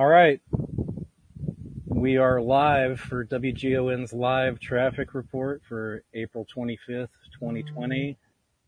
[0.00, 0.40] All right.
[1.84, 8.16] We are live for WGON's live traffic report for April 25th, 2020.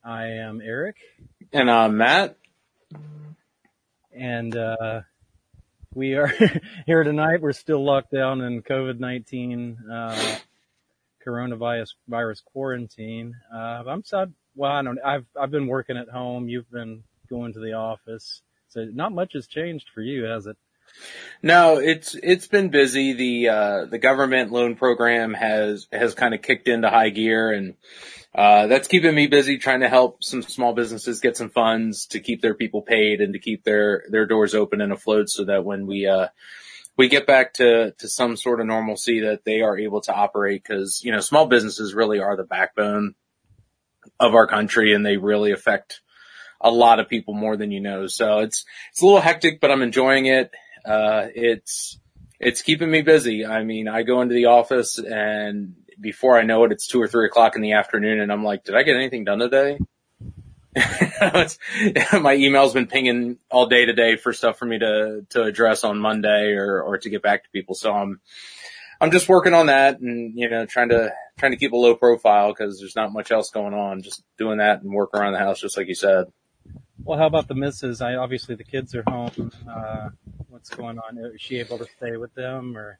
[0.05, 0.97] I am Eric.
[1.51, 2.37] And I'm Matt.
[4.15, 5.01] And uh,
[5.95, 6.31] we are
[6.87, 7.41] here tonight.
[7.41, 10.37] We're still locked down in COVID-19 uh,
[11.27, 13.35] coronavirus virus quarantine.
[13.51, 14.35] Uh, I'm sad.
[14.55, 14.99] Well, I don't.
[15.03, 16.51] I've I've been working at home.
[16.51, 18.43] You've been going to the office.
[18.69, 20.59] So not much has changed for you, has it?
[21.42, 23.15] No, it's it's been busy.
[23.15, 27.74] The uh, the government loan program has has kind of kicked into high gear, and
[28.32, 32.21] uh, that's keeping me busy trying to help some small businesses get some funds to
[32.21, 35.65] keep their people paid and to keep their their doors open and afloat, so that
[35.65, 36.29] when we uh,
[36.96, 40.62] we get back to to some sort of normalcy, that they are able to operate
[40.62, 43.16] because you know small businesses really are the backbone
[44.21, 46.02] of our country, and they really affect
[46.60, 48.06] a lot of people more than you know.
[48.06, 50.52] So it's it's a little hectic, but I'm enjoying it
[50.85, 51.99] uh, it's,
[52.41, 53.47] it's keeping me busy.
[53.47, 57.09] I mean, I go into the office and before I know it, it's two or
[57.09, 59.79] three o'clock in the afternoon and I'm like, did I get anything done today?
[62.21, 65.99] my email's been pinging all day today for stuff for me to, to address on
[65.99, 67.75] Monday or, or to get back to people.
[67.75, 68.21] So I'm,
[69.00, 71.94] I'm just working on that and, you know, trying to, trying to keep a low
[71.94, 74.03] profile because there's not much else going on.
[74.03, 76.27] Just doing that and work around the house, just like you said.
[77.05, 78.00] Well, how about the missus?
[78.00, 79.50] I obviously the kids are home.
[79.69, 80.10] Uh,
[80.49, 81.19] what's going on?
[81.19, 82.99] Is she able to stay with them or?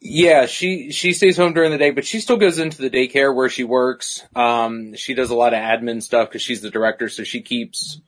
[0.00, 3.34] Yeah, she, she stays home during the day, but she still goes into the daycare
[3.34, 4.22] where she works.
[4.34, 8.00] Um, she does a lot of admin stuff because she's the director, so she keeps,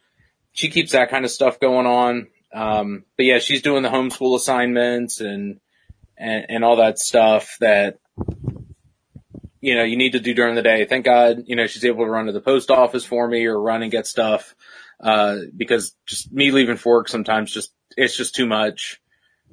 [0.52, 2.26] she keeps that kind of stuff going on.
[2.52, 5.60] Um, but yeah, she's doing the homeschool assignments and,
[6.18, 7.98] and, and all that stuff that,
[9.60, 10.86] you know, you need to do during the day.
[10.86, 13.60] Thank God, you know, she's able to run to the post office for me or
[13.60, 14.54] run and get stuff.
[15.02, 19.00] Uh, because just me leaving for work sometimes just, it's just too much.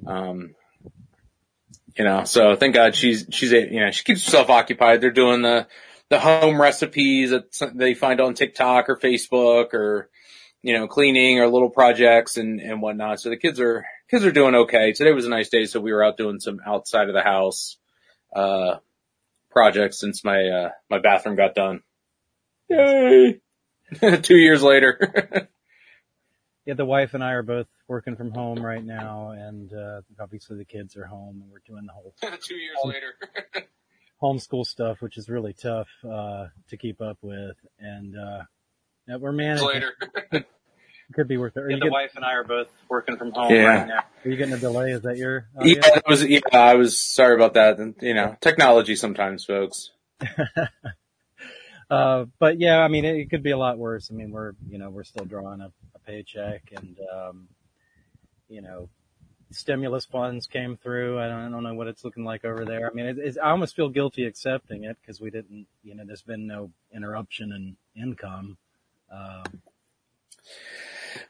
[0.06, 0.54] Um,
[1.96, 5.00] you know, so thank God she's, she's, a, you know, she keeps herself occupied.
[5.00, 5.66] They're doing the,
[6.10, 10.10] the home recipes that they find on TikTok or Facebook or,
[10.62, 13.20] you know, cleaning or little projects and, and whatnot.
[13.20, 14.92] So the kids are, kids are doing okay.
[14.92, 15.64] Today was a nice day.
[15.64, 17.78] So we were out doing some outside of the house,
[18.36, 18.76] uh,
[19.50, 21.80] projects since my, uh, my bathroom got done.
[22.68, 23.40] Yay!
[24.22, 25.48] Two years later.
[26.66, 30.58] yeah, the wife and I are both working from home right now, and uh, obviously
[30.58, 33.66] the kids are home, and we're doing the whole two years home, later
[34.22, 38.42] homeschool stuff, which is really tough uh, to keep up with, and uh,
[39.06, 39.66] yeah, we're managing.
[39.66, 39.92] Later.
[40.30, 40.44] could,
[41.14, 41.64] could be worth it.
[41.68, 43.64] Yeah, the get, wife and I are both working from home yeah.
[43.64, 44.04] right now.
[44.24, 44.90] Are you getting a delay?
[44.90, 45.48] Is that your?
[45.56, 45.74] Audio?
[45.74, 46.24] Yeah, that was.
[46.24, 47.78] Yeah, I was sorry about that.
[47.78, 49.90] And you know, technology sometimes, folks.
[51.90, 54.10] Uh, but yeah, I mean, it, it, could be a lot worse.
[54.10, 57.48] I mean, we're, you know, we're still drawing a, a paycheck and, um,
[58.48, 58.90] you know,
[59.52, 61.18] stimulus funds came through.
[61.18, 62.90] I don't, I don't know what it's looking like over there.
[62.90, 66.22] I mean, it, I almost feel guilty accepting it because we didn't, you know, there's
[66.22, 68.58] been no interruption in income.
[69.10, 69.62] Um,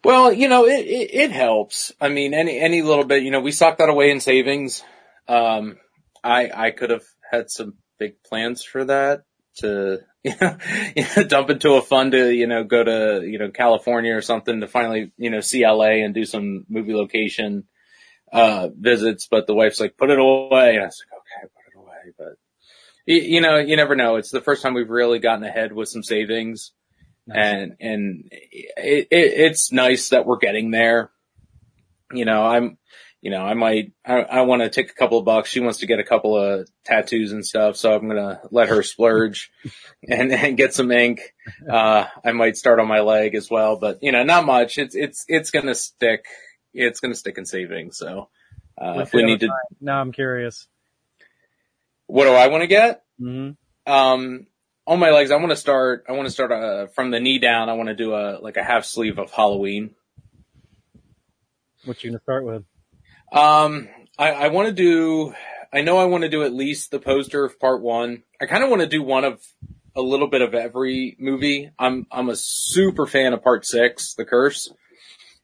[0.02, 1.92] well, you know, it, it, it helps.
[2.00, 4.82] I mean, any, any little bit, you know, we socked that away in savings.
[5.28, 5.78] Um,
[6.24, 9.22] I, I could have had some big plans for that
[9.58, 10.00] to,
[10.96, 14.22] you know, dump into a fund to, you know, go to, you know, California or
[14.22, 17.64] something to finally, you know, see LA and do some movie location,
[18.32, 19.28] uh, visits.
[19.30, 20.74] But the wife's like, put it away.
[20.74, 22.14] And I was like, okay, put it away.
[22.18, 22.38] But
[23.06, 24.16] you, you know, you never know.
[24.16, 26.72] It's the first time we've really gotten ahead with some savings.
[27.26, 27.36] Nice.
[27.36, 31.10] And, and it, it, it's nice that we're getting there.
[32.12, 32.78] You know, I'm,
[33.20, 35.50] you know, I might, I, I want to take a couple of bucks.
[35.50, 37.76] She wants to get a couple of tattoos and stuff.
[37.76, 39.50] So I'm going to let her splurge
[40.08, 41.34] and, and get some ink.
[41.68, 44.78] Uh, I might start on my leg as well, but you know, not much.
[44.78, 46.24] It's, it's, it's going to stick.
[46.72, 47.96] It's going to stick in savings.
[47.96, 48.28] So,
[48.80, 49.48] uh, if we need to.
[49.80, 50.68] Now I'm curious.
[52.06, 53.02] What do I want to get?
[53.20, 53.92] Mm-hmm.
[53.92, 54.46] Um,
[54.86, 57.38] on my legs, I want to start, I want to start, uh, from the knee
[57.38, 57.68] down.
[57.68, 59.94] I want to do a, like a half sleeve of Halloween.
[61.84, 62.64] What you going to start with?
[63.32, 63.88] Um,
[64.18, 65.34] I, I want to do,
[65.72, 68.22] I know I want to do at least the poster of part one.
[68.40, 69.42] I kind of want to do one of
[69.94, 71.70] a little bit of every movie.
[71.78, 74.72] I'm, I'm a super fan of part six, The Curse.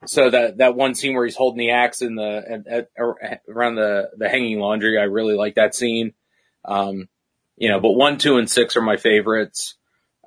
[0.06, 2.88] so that, that one scene where he's holding the axe in the, at,
[3.20, 6.14] at, around the, the hanging laundry, I really like that scene.
[6.64, 7.08] Um,
[7.56, 9.74] you know, but one, two, and six are my favorites.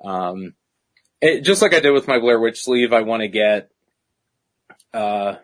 [0.02, 0.54] Um,
[1.20, 3.70] it, just like I did with my Blair Witch sleeve, I want to get,
[4.94, 5.36] uh,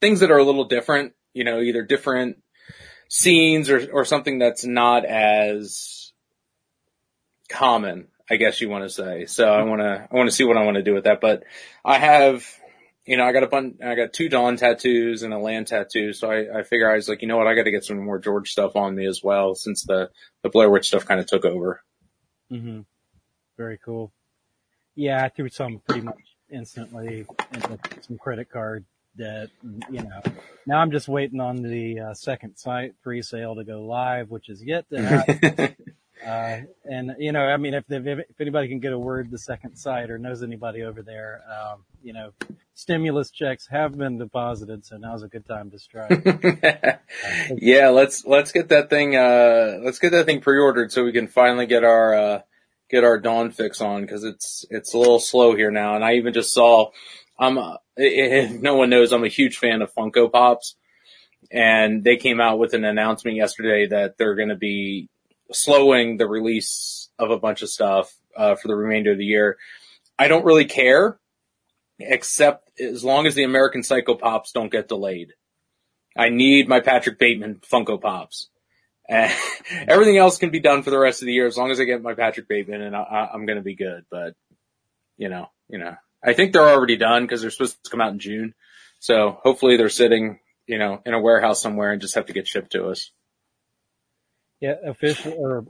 [0.00, 2.38] things that are a little different, you know, either different
[3.08, 6.12] scenes or, or something that's not as
[7.50, 9.26] common, I guess you want to say.
[9.26, 11.20] So I want to, I want to see what I want to do with that,
[11.20, 11.44] but
[11.84, 12.44] I have,
[13.04, 16.14] you know, I got a bunch, I got two Dawn tattoos and a land tattoo.
[16.14, 17.46] So I, I figure I was like, you know what?
[17.46, 20.08] I got to get some more George stuff on me as well since the,
[20.42, 21.82] the Blair Witch stuff kind of took over.
[22.48, 22.80] hmm
[23.58, 24.10] Very cool.
[24.94, 26.16] Yeah, I threw some pretty much
[26.50, 28.86] instantly into some credit card
[29.18, 29.50] And,
[29.90, 30.20] you know,
[30.66, 34.62] now I'm just waiting on the uh, Second Sight pre-sale to go live, which is
[34.62, 35.76] yet to happen.
[36.26, 39.38] uh, and you know, I mean, if, if, if anybody can get a word the
[39.38, 42.32] Second Sight or knows anybody over there, um, you know,
[42.74, 46.22] stimulus checks have been deposited, so now's a good time to strike.
[47.56, 51.26] yeah, let's let's get that thing uh let's get that thing pre-ordered so we can
[51.26, 52.40] finally get our uh
[52.88, 55.96] get our dawn fix on because it's it's a little slow here now.
[55.96, 56.90] And I even just saw
[57.38, 60.76] I'm uh, if no one knows I'm a huge fan of Funko Pops,
[61.50, 65.08] and they came out with an announcement yesterday that they're going to be
[65.52, 69.56] slowing the release of a bunch of stuff uh, for the remainder of the year.
[70.18, 71.18] I don't really care,
[71.98, 75.32] except as long as the American Psycho Pops don't get delayed.
[76.16, 78.48] I need my Patrick Bateman Funko Pops.
[79.08, 81.84] Everything else can be done for the rest of the year as long as I
[81.84, 84.04] get my Patrick Bateman and I, am going to be good.
[84.10, 84.34] But
[85.16, 85.94] you know, you know,
[86.26, 88.54] I think they're already done because they're supposed to come out in June.
[88.98, 92.48] So hopefully they're sitting, you know, in a warehouse somewhere and just have to get
[92.48, 93.12] shipped to us.
[94.60, 95.66] Yeah, official or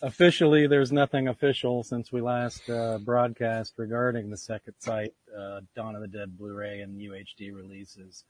[0.00, 5.94] officially, there's nothing official since we last uh, broadcast regarding the Second Sight, uh, Dawn
[5.94, 8.24] of the Dead Blu-ray and UHD releases.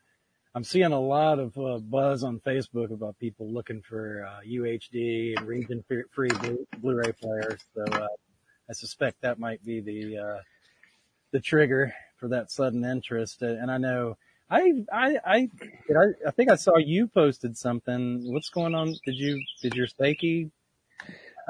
[0.55, 5.41] I'm seeing a lot of uh, buzz on Facebook about people looking for UHD uh,
[5.41, 7.61] and region-free Blu- ray players.
[7.75, 8.09] So uh,
[8.69, 10.41] I suspect that might be the uh,
[11.33, 13.43] the trigger for that sudden interest.
[13.43, 14.17] And I know
[14.51, 15.49] I I I
[15.91, 18.33] I, I think I saw you posted something.
[18.33, 18.95] What's going on?
[19.05, 20.51] Did you did your Seiki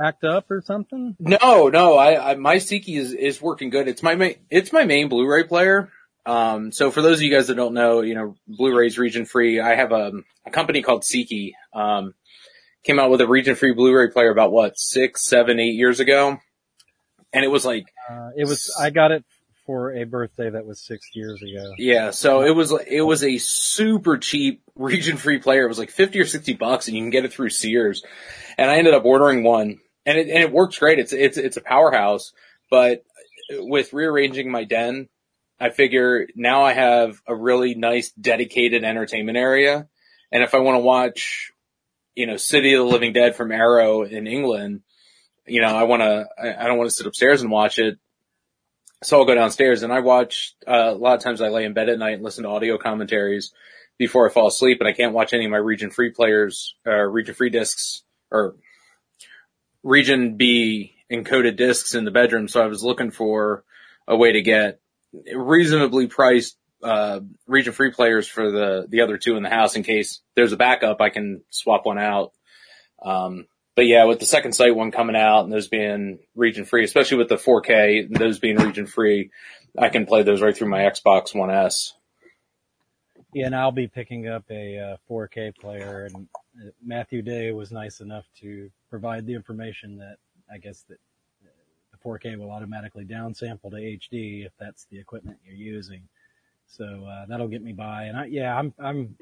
[0.03, 1.17] act up or something?
[1.19, 1.97] No, no.
[1.97, 3.88] I, I my Seiki is is working good.
[3.88, 5.91] It's my main it's my main Blu-ray player.
[6.26, 9.59] Um, so for those of you guys that don't know, you know, Blu-ray's region free.
[9.59, 10.12] I have a,
[10.47, 12.15] a company called Seiki, um,
[12.85, 16.38] came out with a region free Blu-ray player about what, six, seven, eight years ago.
[17.33, 19.25] And it was like, uh, it was, I got it
[19.70, 21.75] for a birthday that was six years ago.
[21.78, 22.11] Yeah.
[22.11, 25.64] So it was, it was a super cheap region free player.
[25.64, 28.02] It was like 50 or 60 bucks and you can get it through Sears.
[28.58, 30.99] And I ended up ordering one and it, and it works great.
[30.99, 32.32] It's, it's, it's a powerhouse,
[32.69, 33.05] but
[33.52, 35.08] with rearranging my den,
[35.61, 39.87] I figure now I have a really nice dedicated entertainment area.
[40.32, 41.52] And if I want to watch,
[42.16, 44.81] you know, City of the Living Dead from Arrow in England,
[45.46, 48.00] you know, I want to, I don't want to sit upstairs and watch it.
[49.02, 51.73] So I'll go downstairs and I watch, uh, a lot of times I lay in
[51.73, 53.52] bed at night and listen to audio commentaries
[53.99, 56.93] before I fall asleep and I can't watch any of my region free players, uh,
[56.93, 58.56] region free discs or
[59.82, 62.47] region B encoded discs in the bedroom.
[62.49, 63.64] So I was looking for
[64.06, 64.81] a way to get
[65.35, 69.82] reasonably priced uh, region free players for the the other two in the house in
[69.82, 71.00] case there's a backup.
[71.00, 72.33] I can swap one out.
[73.02, 73.47] Um,
[73.80, 77.16] but yeah, with the Second Sight one coming out and those being region free, especially
[77.16, 79.30] with the 4K, those being region free,
[79.78, 81.94] I can play those right through my Xbox One S.
[83.32, 86.28] Yeah, and I'll be picking up a uh, 4K player, and
[86.60, 90.18] uh, Matthew Day was nice enough to provide the information that
[90.52, 90.99] I guess that
[91.90, 96.02] the 4K will automatically downsample to HD if that's the equipment you're using.
[96.66, 98.04] So uh, that'll get me by.
[98.04, 99.16] And I, yeah, I'm, I'm,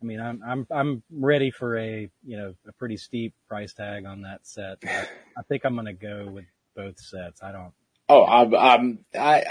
[0.00, 4.06] I mean, I'm, I'm, I'm ready for a, you know, a pretty steep price tag
[4.06, 4.78] on that set.
[4.84, 7.42] I, I think I'm going to go with both sets.
[7.42, 7.72] I don't.
[8.08, 9.44] Oh, I'm, I'm, I,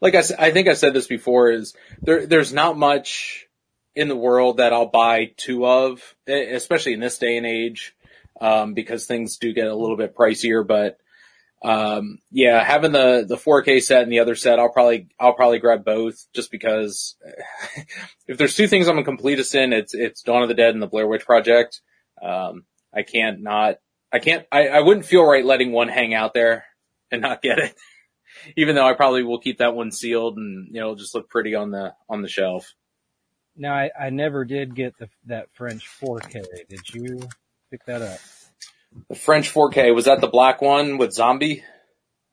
[0.00, 3.46] like I, I think I said this before is there, there's not much
[3.94, 7.94] in the world that I'll buy two of, especially in this day and age,
[8.40, 10.98] um, because things do get a little bit pricier, but
[11.62, 15.60] um, yeah, having the, the 4K set and the other set, I'll probably, I'll probably
[15.60, 17.16] grab both just because
[18.26, 20.82] if there's two things I'm a completist in, it's, it's Dawn of the Dead and
[20.82, 21.80] the Blair Witch Project.
[22.20, 23.76] Um, I can't not,
[24.12, 26.64] I can't, I, I wouldn't feel right letting one hang out there
[27.10, 27.74] and not get it.
[28.56, 31.54] Even though I probably will keep that one sealed and, you know, just look pretty
[31.54, 32.74] on the, on the shelf.
[33.56, 36.42] Now I, I never did get the, that French 4K.
[36.68, 37.20] Did you
[37.70, 38.18] pick that up?
[39.08, 41.64] The French 4K was that the black one with zombie?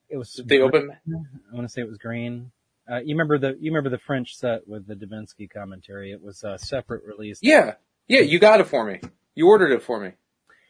[0.09, 0.91] It was the open.
[0.91, 2.51] I want to say it was green.
[2.89, 6.11] Uh, you remember the you remember the French set with the Davinsky commentary?
[6.11, 7.39] It was a separate release.
[7.41, 7.75] Yeah,
[8.07, 8.99] yeah, you got it for me.
[9.35, 10.13] You ordered it for me.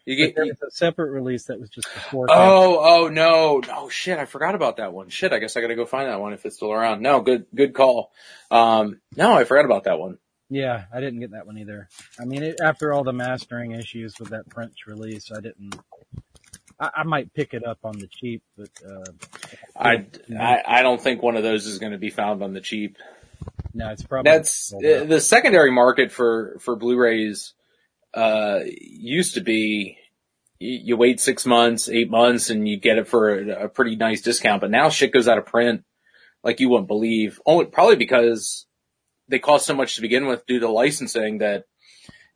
[0.06, 0.36] You get.
[0.44, 2.28] You, a separate release that was just before.
[2.30, 4.18] oh, oh no, no shit!
[4.18, 5.10] I forgot about that one.
[5.10, 7.02] Shit, I guess I gotta go find that one if it's still around.
[7.02, 8.12] No, good, good call.
[8.52, 10.18] Um, no, I forgot about that one.
[10.50, 11.88] Yeah, I didn't get that one either.
[12.20, 15.76] I mean, it, after all the mastering issues with that French release, I didn't.
[16.80, 19.12] I, I might pick it up on the cheap, but uh,
[19.76, 22.62] I, I, I don't think one of those is going to be found on the
[22.62, 22.98] cheap.
[23.76, 27.54] no, it's probably That's uh, the secondary market for for Blu-rays.
[28.12, 29.98] Uh, used to be
[30.60, 33.96] you, you wait six months, eight months, and you get it for a, a pretty
[33.96, 34.62] nice discount.
[34.62, 35.84] But now shit goes out of print
[36.44, 37.40] like you wouldn't believe.
[37.46, 38.66] Only probably because
[39.30, 41.66] they cost so much to begin with due to licensing that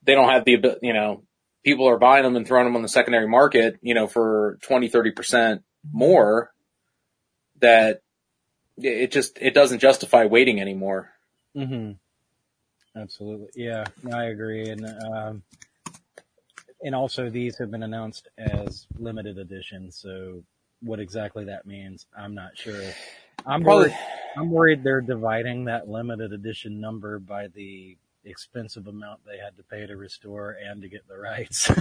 [0.03, 1.23] they don't have the ability, you know
[1.63, 4.87] people are buying them and throwing them on the secondary market you know for 20
[4.89, 6.51] 30 percent more
[7.59, 8.01] that
[8.77, 11.11] it just it doesn't justify waiting anymore
[11.55, 11.91] hmm
[12.95, 13.47] Absolutely.
[13.55, 14.69] Yeah, I agree.
[14.69, 15.43] And, um,
[16.81, 19.91] and also these have been announced as limited edition.
[19.91, 20.43] So
[20.81, 22.83] what exactly that means, I'm not sure.
[23.45, 23.97] I'm Probably- worried,
[24.37, 29.63] I'm worried they're dividing that limited edition number by the expensive amount they had to
[29.63, 31.69] pay to restore and to get the rights.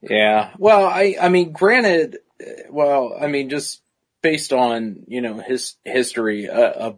[0.00, 0.52] Yeah.
[0.58, 3.80] Well, I, I mean, granted, uh, well, I mean, just
[4.22, 6.96] based on, you know, his history, a, a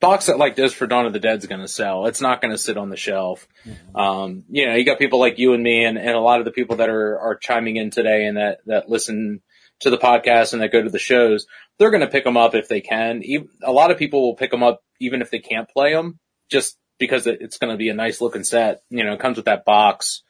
[0.00, 2.06] box set like this for Dawn of the Dead is going to sell.
[2.06, 3.46] It's not going to sit on the shelf.
[3.94, 6.46] Um, you know, you got people like you and me and, and a lot of
[6.46, 9.42] the people that are, are chiming in today and that, that listen
[9.80, 11.46] to the podcast and that go to the shows.
[11.78, 13.22] They're going to pick them up if they can.
[13.62, 16.18] A lot of people will pick them up even if they can't play them
[16.50, 18.82] just because it's going to be a nice looking set.
[18.90, 20.22] You know, it comes with that box.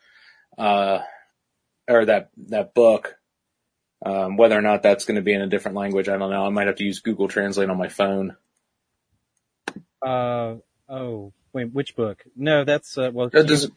[0.57, 1.01] Uh,
[1.89, 3.17] or that that book.
[4.05, 6.47] Um, whether or not that's going to be in a different language, I don't know.
[6.47, 8.37] I might have to use Google Translate on my phone.
[10.01, 10.55] uh,
[10.89, 12.23] oh, wait, which book?
[12.37, 13.69] No, that's, uh, well, Uh, does-.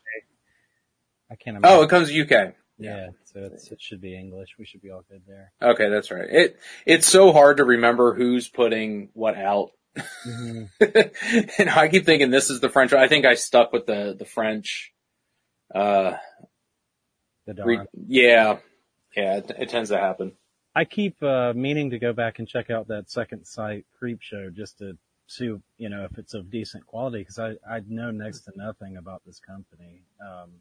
[1.32, 1.80] I can't imagine.
[1.80, 2.54] Oh, it comes UK.
[2.84, 3.08] Yeah.
[3.26, 4.50] So it's, it should be English.
[4.60, 5.52] We should be all good there.
[5.62, 6.28] Okay, that's right.
[6.30, 9.72] It it's so hard to remember who's putting what out.
[10.26, 10.70] Mhm.
[11.60, 12.94] and I keep thinking this is the French.
[12.94, 14.94] I think I stuck with the the French.
[15.74, 16.18] Uh,
[17.46, 18.58] The re- yeah,
[19.16, 19.38] yeah.
[19.38, 20.34] It, it tends to happen.
[20.74, 24.50] I keep uh, meaning to go back and check out that Second Sight Creep Show
[24.50, 24.98] just to
[25.28, 25.46] see,
[25.78, 29.22] you know, if it's of decent quality because I I know next to nothing about
[29.26, 30.04] this company.
[30.26, 30.52] Um,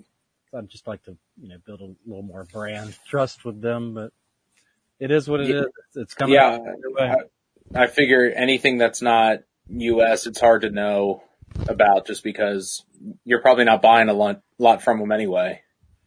[0.54, 4.12] I'd just like to, you know, build a little more brand trust with them, but
[4.98, 5.60] it is what it Yeah.
[5.62, 5.66] is.
[5.96, 6.34] It's, coming.
[6.34, 7.14] Yeah, way.
[7.74, 11.22] I figure anything that's not U.S., it's hard to know
[11.68, 12.84] about just because
[13.24, 15.62] you're probably not buying a lot, lot from them anyway.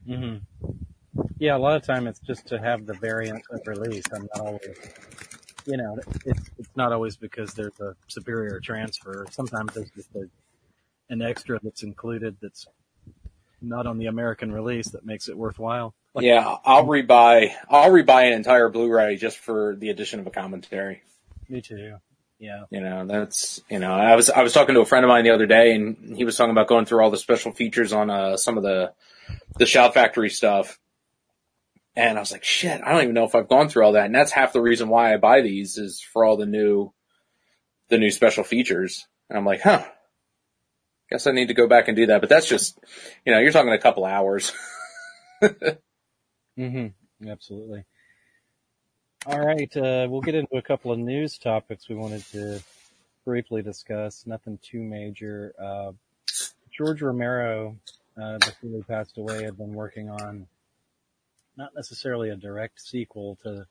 [0.06, 0.38] hmm
[1.38, 4.04] Yeah, a lot of time it's just to have the variant of release.
[4.14, 4.78] I'm not always,
[5.66, 9.26] you know, it's it's not always because there's a superior transfer.
[9.32, 10.26] Sometimes there's just a,
[11.10, 12.68] an extra that's included that's
[13.64, 15.94] not on the American release that makes it worthwhile.
[16.14, 20.32] Like, yeah, I'll rebuy, I'll rebuy an entire Blu-ray just for the addition of a
[20.32, 21.02] commentary.
[21.50, 21.98] me too.
[22.40, 22.64] Yeah.
[22.70, 25.24] You know, that's, you know, I was, I was talking to a friend of mine
[25.24, 28.10] the other day and he was talking about going through all the special features on,
[28.10, 28.92] uh, some of the,
[29.58, 30.78] the Shout Factory stuff.
[31.96, 34.08] And I was like, shit, I don't even know if I've gone through all that.
[34.08, 36.92] And that's half the reason why I buy these is for all the new,
[37.90, 39.08] the new special features.
[39.30, 39.86] And I'm like, huh,
[41.10, 42.22] guess I need to go back and do that.
[42.22, 42.80] But that's just,
[43.26, 44.52] you know, you're talking a couple hours.
[45.44, 46.88] mm-hmm.
[47.28, 47.86] Absolutely.
[49.26, 49.76] All right.
[49.78, 52.62] Uh, we'll get into a couple of news topics we wanted to
[53.26, 54.26] briefly discuss.
[54.26, 55.54] Nothing too major.
[55.62, 55.92] Uh,
[56.76, 57.78] George Romero,
[58.22, 60.48] uh, before he passed away, had been working on
[61.56, 63.66] not necessarily a direct sequel to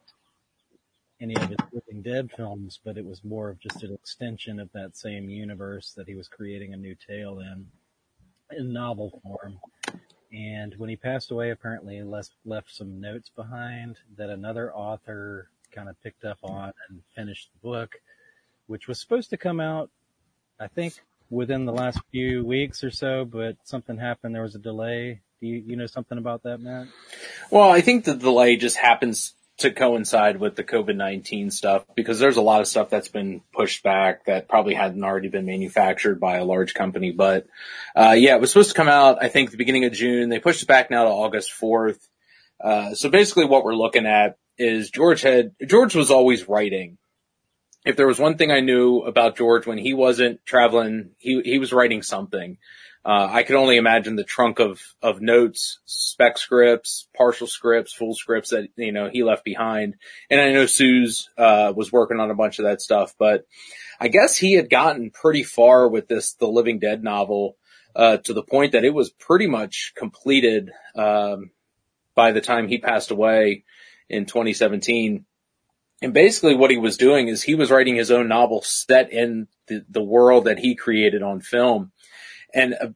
[1.22, 4.68] any of his Living Dead films, but it was more of just an extension of
[4.72, 7.66] that same universe that he was creating a new tale in,
[8.56, 9.58] in novel form.
[10.32, 15.88] And when he passed away, apparently left, left some notes behind that another author kind
[15.88, 17.92] of picked up on and finished the book,
[18.66, 19.90] which was supposed to come out,
[20.58, 20.94] I think,
[21.30, 24.34] within the last few weeks or so, but something happened.
[24.34, 25.20] There was a delay.
[25.40, 26.88] Do you, you know something about that, Matt?
[27.50, 32.36] Well, I think the delay just happens to coincide with the COVID-19 stuff because there's
[32.36, 36.36] a lot of stuff that's been pushed back that probably hadn't already been manufactured by
[36.36, 37.12] a large company.
[37.12, 37.46] But,
[37.94, 40.30] uh, yeah, it was supposed to come out, I think the beginning of June.
[40.30, 42.08] They pushed it back now to August 4th.
[42.62, 46.98] Uh, so basically what we're looking at is George had, George was always writing.
[47.84, 51.58] if there was one thing I knew about George when he wasn't traveling, he, he
[51.58, 52.58] was writing something.
[53.04, 58.14] Uh, I could only imagine the trunk of, of notes, spec scripts, partial scripts, full
[58.14, 59.96] scripts that, you know, he left behind.
[60.30, 63.44] And I know Suze, uh, was working on a bunch of that stuff, but
[63.98, 67.56] I guess he had gotten pretty far with this, the Living Dead novel,
[67.96, 71.50] uh, to the point that it was pretty much completed, um,
[72.14, 73.64] by the time he passed away
[74.08, 75.24] in 2017.
[76.02, 79.48] And basically what he was doing is he was writing his own novel set in
[79.66, 81.92] the, the world that he created on film.
[82.54, 82.88] And uh,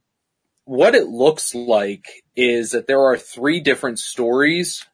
[0.65, 4.85] what it looks like is that there are three different stories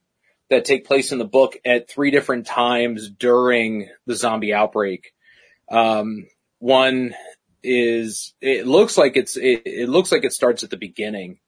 [0.50, 5.14] that take place in the book at three different times during the zombie outbreak.
[5.72, 6.28] Um,
[6.60, 7.16] one
[7.64, 11.40] is, it looks like it's, it, it, looks like it starts at the beginning,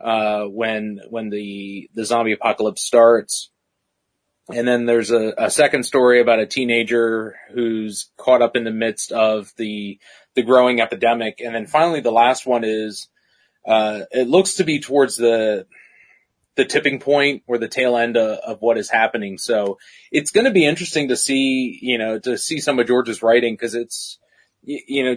[0.00, 3.50] uh, when, when the, the zombie apocalypse starts.
[4.52, 8.72] And then there's a, a second story about a teenager who's caught up in the
[8.72, 9.98] midst of the,
[10.40, 11.40] the growing epidemic.
[11.40, 13.08] And then finally the last one is,
[13.66, 15.66] uh, it looks to be towards the,
[16.56, 19.36] the tipping point or the tail end of, of what is happening.
[19.36, 19.78] So
[20.10, 23.54] it's going to be interesting to see, you know, to see some of George's writing
[23.54, 24.18] because it's,
[24.62, 25.16] you, you know,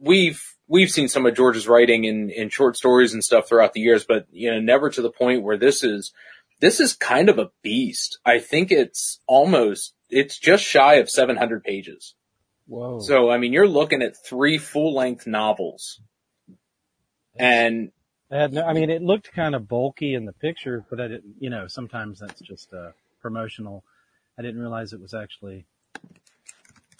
[0.00, 3.80] we've, we've seen some of George's writing in, in short stories and stuff throughout the
[3.80, 6.12] years, but you know, never to the point where this is,
[6.60, 8.18] this is kind of a beast.
[8.24, 12.14] I think it's almost, it's just shy of 700 pages.
[12.66, 13.00] Whoa.
[13.00, 16.00] So, I mean, you're looking at three full length novels
[17.36, 17.90] and
[18.30, 21.08] I had no, I mean, it looked kind of bulky in the picture, but I
[21.08, 23.84] didn't, you know, sometimes that's just, uh, promotional.
[24.38, 25.66] I didn't realize it was actually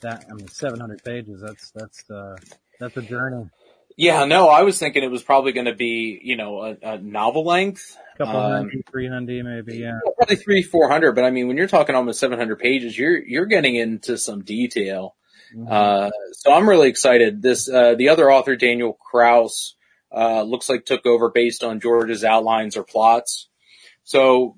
[0.03, 1.41] that, I mean, 700 pages.
[1.41, 2.37] That's, that's, uh,
[2.79, 3.49] that's a journey.
[3.97, 6.99] Yeah, no, I was thinking it was probably going to be, you know, a, a
[6.99, 7.97] novel length.
[8.19, 9.99] Couple um, hundred, three hundred, maybe, yeah.
[10.17, 11.13] Probably three, four hundred.
[11.13, 15.15] But I mean, when you're talking almost 700 pages, you're, you're getting into some detail.
[15.57, 15.67] Mm-hmm.
[15.71, 17.43] Uh, so I'm really excited.
[17.43, 19.77] This, uh, the other author, Daniel Kraus,
[20.15, 23.49] uh, looks like took over based on George's outlines or plots.
[24.05, 24.57] So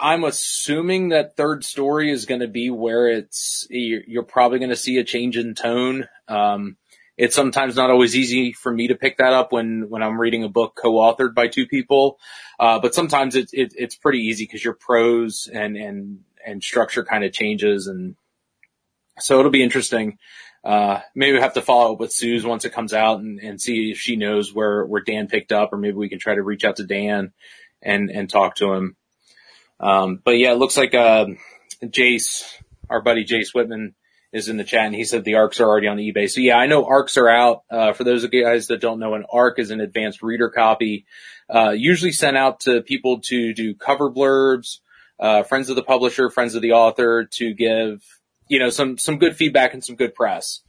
[0.00, 4.70] I'm assuming that third story is going to be where it's, you're, you're probably going
[4.70, 6.08] to see a change in tone.
[6.26, 6.76] Um,
[7.16, 10.42] it's sometimes not always easy for me to pick that up when, when I'm reading
[10.42, 12.18] a book co-authored by two people.
[12.58, 17.04] Uh, but sometimes it's, it, it's pretty easy because your prose and, and, and structure
[17.04, 17.86] kind of changes.
[17.86, 18.16] And
[19.18, 20.18] so it'll be interesting.
[20.64, 23.60] Uh, maybe we have to follow up with Suze once it comes out and, and
[23.60, 26.42] see if she knows where, where Dan picked up or maybe we can try to
[26.42, 27.32] reach out to Dan
[27.82, 28.96] and, and talk to him.
[29.78, 31.26] Um, but yeah, it looks like, uh,
[31.82, 32.44] Jace,
[32.88, 33.94] our buddy Jace Whitman
[34.32, 36.30] is in the chat and he said the arcs are already on eBay.
[36.30, 37.62] So yeah, I know arcs are out.
[37.70, 40.48] Uh, for those of you guys that don't know, an arc is an advanced reader
[40.48, 41.04] copy,
[41.54, 44.78] uh, usually sent out to people to do cover blurbs,
[45.20, 48.02] uh, friends of the publisher, friends of the author to give
[48.48, 50.60] you know, some, some good feedback and some good press.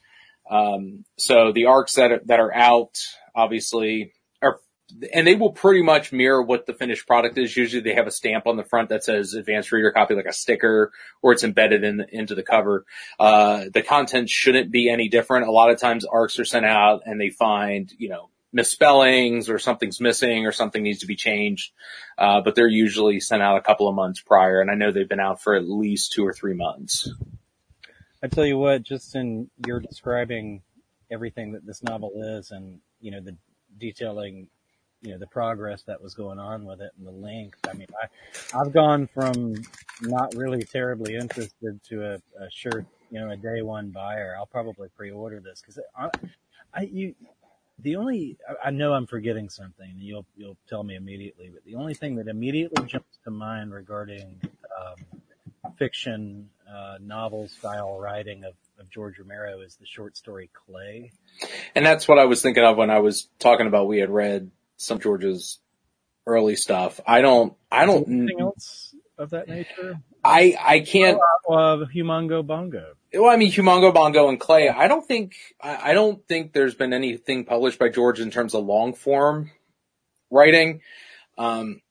[0.49, 2.97] Um, so the arcs that are, that are out,
[3.35, 4.59] obviously, are,
[5.13, 7.57] and they will pretty much mirror what the finished product is.
[7.57, 10.33] Usually they have a stamp on the front that says advanced reader copy, like a
[10.33, 12.85] sticker, or it's embedded in into the cover.
[13.19, 15.47] Uh, the content shouldn't be any different.
[15.47, 19.59] A lot of times arcs are sent out and they find, you know, misspellings or
[19.59, 21.71] something's missing or something needs to be changed.
[22.17, 24.61] Uh, but they're usually sent out a couple of months prior.
[24.61, 27.11] And I know they've been out for at least two or three months.
[28.25, 30.63] I tell you what, just in your describing
[31.11, 33.35] everything that this novel is and, you know, the
[33.77, 34.47] detailing,
[35.03, 37.59] you know, the progress that was going on with it and the length.
[37.69, 39.53] I mean, I, I've gone from
[40.01, 44.33] not really terribly interested to a, a sure, you know, a day one buyer.
[44.35, 46.09] I'll probably pre-order this because I,
[46.73, 47.13] I, you,
[47.77, 51.75] the only, I know I'm forgetting something and you'll, you'll tell me immediately, but the
[51.75, 54.41] only thing that immediately jumps to mind regarding,
[54.81, 55.21] um,
[55.77, 61.12] fiction uh, novel style writing of, of George Romero is the short story Clay.
[61.75, 64.51] And that's what I was thinking of when I was talking about we had read
[64.78, 65.60] some George's
[66.25, 66.99] early stuff.
[67.06, 68.08] I don't, I don't.
[68.08, 69.99] Anything else of that nature?
[70.23, 71.19] I, I can't.
[71.47, 72.93] Uh, uh, Humongo Bongo.
[73.13, 74.69] Well, I mean, Humongo Bongo and Clay.
[74.69, 78.54] I don't think, I, I don't think there's been anything published by George in terms
[78.56, 79.51] of long form
[80.32, 80.82] writing.
[81.38, 81.82] Um,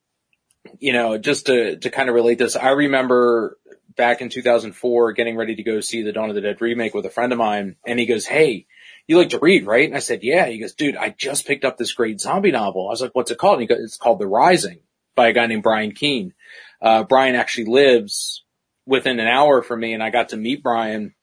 [0.79, 3.57] you know, just to, to kind of relate this, I remember
[3.95, 7.05] back in 2004 getting ready to go see the Dawn of the Dead remake with
[7.05, 8.67] a friend of mine and he goes, Hey,
[9.07, 9.87] you like to read, right?
[9.87, 10.47] And I said, yeah.
[10.47, 12.87] He goes, dude, I just picked up this great zombie novel.
[12.87, 13.59] I was like, what's it called?
[13.59, 14.79] And he goes, it's called The Rising
[15.15, 16.33] by a guy named Brian Keene.
[16.81, 18.43] Uh, Brian actually lives
[18.85, 21.13] within an hour from me and I got to meet Brian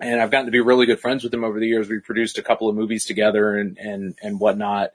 [0.00, 1.88] and I've gotten to be really good friends with him over the years.
[1.88, 4.90] We produced a couple of movies together and, and, and whatnot.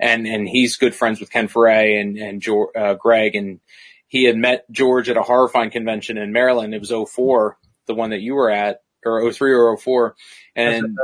[0.00, 3.60] And, and he's good friends with Ken Foree and, and George, uh, Greg and
[4.08, 6.74] he had met George at a Horrorfind convention in Maryland.
[6.74, 8.82] It was 04, the one that you were at.
[9.04, 10.16] or 03 or 04.
[10.56, 10.98] And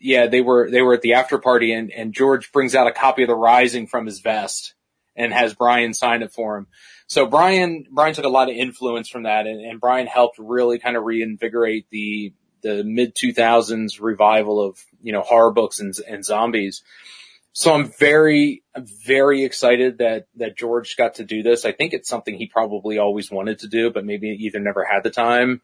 [0.00, 2.92] yeah, they were, they were at the after party and, and George brings out a
[2.92, 4.74] copy of The Rising from his vest
[5.14, 6.66] and has Brian sign it for him.
[7.06, 10.78] So Brian, Brian took a lot of influence from that and, and Brian helped really
[10.78, 12.32] kind of reinvigorate the,
[12.62, 16.82] the mid 2000s revival of, you know, horror books and, and zombies.
[17.52, 21.64] So I'm very, very excited that, that George got to do this.
[21.64, 25.02] I think it's something he probably always wanted to do, but maybe either never had
[25.02, 25.60] the time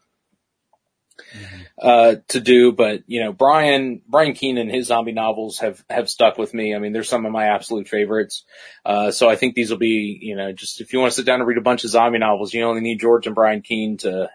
[1.81, 2.73] uh, to do.
[2.73, 6.75] But you know, Brian Brian Keene and his zombie novels have have stuck with me.
[6.75, 8.45] I mean, they're some of my absolute favorites.
[8.85, 11.27] Uh, so I think these will be you know just if you want to sit
[11.27, 13.97] down and read a bunch of zombie novels, you only need George and Brian Keene
[13.99, 14.31] to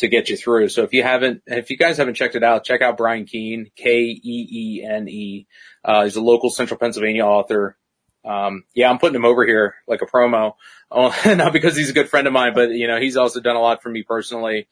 [0.00, 0.68] to get you through.
[0.70, 3.70] So if you haven't, if you guys haven't checked it out, check out Brian Keene,
[3.76, 5.46] K-E-E-N-E.
[5.84, 7.76] Uh, he's a local central Pennsylvania author.
[8.24, 10.54] Um, yeah, I'm putting him over here like a promo,
[10.90, 13.56] oh, not because he's a good friend of mine, but you know, he's also done
[13.56, 14.68] a lot for me personally.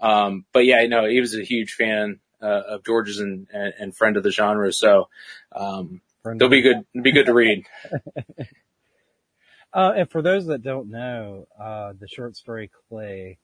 [0.00, 3.96] Um, but yeah, no, he was a huge fan, uh, of George's and, and, and,
[3.96, 4.72] friend of the genre.
[4.72, 5.08] So,
[5.54, 7.64] um, they'll be good, be good to read.
[9.72, 13.38] uh, and for those that don't know, uh, the short story Clay,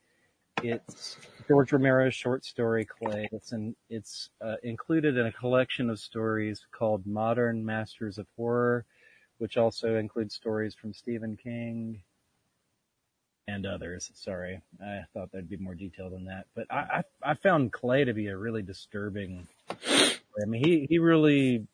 [0.63, 3.27] it's George Romero's short story Clay.
[3.31, 8.85] It's in, it's, uh, included in a collection of stories called Modern Masters of Horror,
[9.37, 12.01] which also includes stories from Stephen King,
[13.47, 14.11] and others.
[14.15, 16.45] Sorry, I thought there'd be more detail than that.
[16.55, 19.47] But I, I, I found Clay to be a really disturbing.
[19.69, 21.67] I mean, he he really.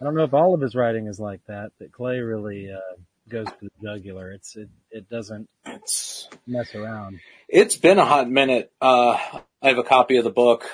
[0.00, 2.96] I don't know if all of his writing is like that, but Clay really uh,
[3.32, 4.30] goes to the jugular.
[4.30, 7.20] It's it it doesn't it's, mess around.
[7.48, 8.70] It's been a hot minute.
[8.80, 9.18] Uh,
[9.60, 10.64] I have a copy of the book.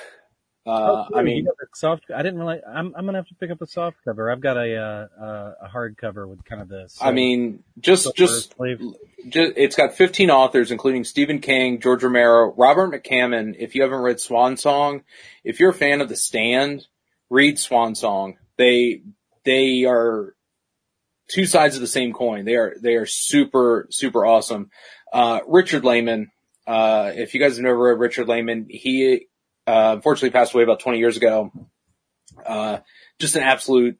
[0.65, 2.05] Uh, oh, I mean, soft.
[2.13, 2.59] I didn't really.
[2.67, 4.29] I'm I'm gonna have to pick up a soft cover.
[4.29, 6.89] I've got a uh, a hard cover with kind of the.
[7.01, 8.91] I mean, just just, just
[9.33, 13.55] it's got 15 authors, including Stephen King, George Romero, Robert McCammon.
[13.57, 15.03] If you haven't read Swan Song,
[15.43, 16.85] if you're a fan of The Stand,
[17.29, 18.37] read Swan Song.
[18.57, 19.01] They
[19.45, 20.35] they are
[21.29, 22.45] two sides of the same coin.
[22.45, 24.69] They are they are super super awesome.
[25.11, 26.31] Uh, Richard Laymon.
[26.67, 29.27] Uh, if you guys have never read Richard Laymon, he
[29.65, 31.51] uh, unfortunately passed away about 20 years ago.
[32.45, 32.79] Uh,
[33.19, 33.97] just an absolute,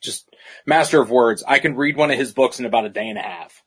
[0.00, 0.28] just
[0.66, 1.42] master of words.
[1.46, 3.62] I can read one of his books in about a day and a half.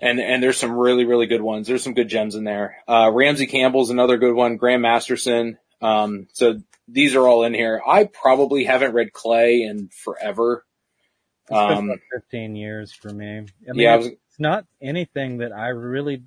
[0.00, 1.66] And, and there's some really, really good ones.
[1.66, 2.76] There's some good gems in there.
[2.88, 4.56] Uh, Ramsey Campbell's another good one.
[4.56, 5.58] Graham Masterton.
[5.82, 7.82] Um, so these are all in here.
[7.86, 10.64] I probably haven't read Clay in forever.
[11.50, 13.38] Um, 15 years for me.
[13.38, 16.22] I mean, yeah, was, it's not anything that I really.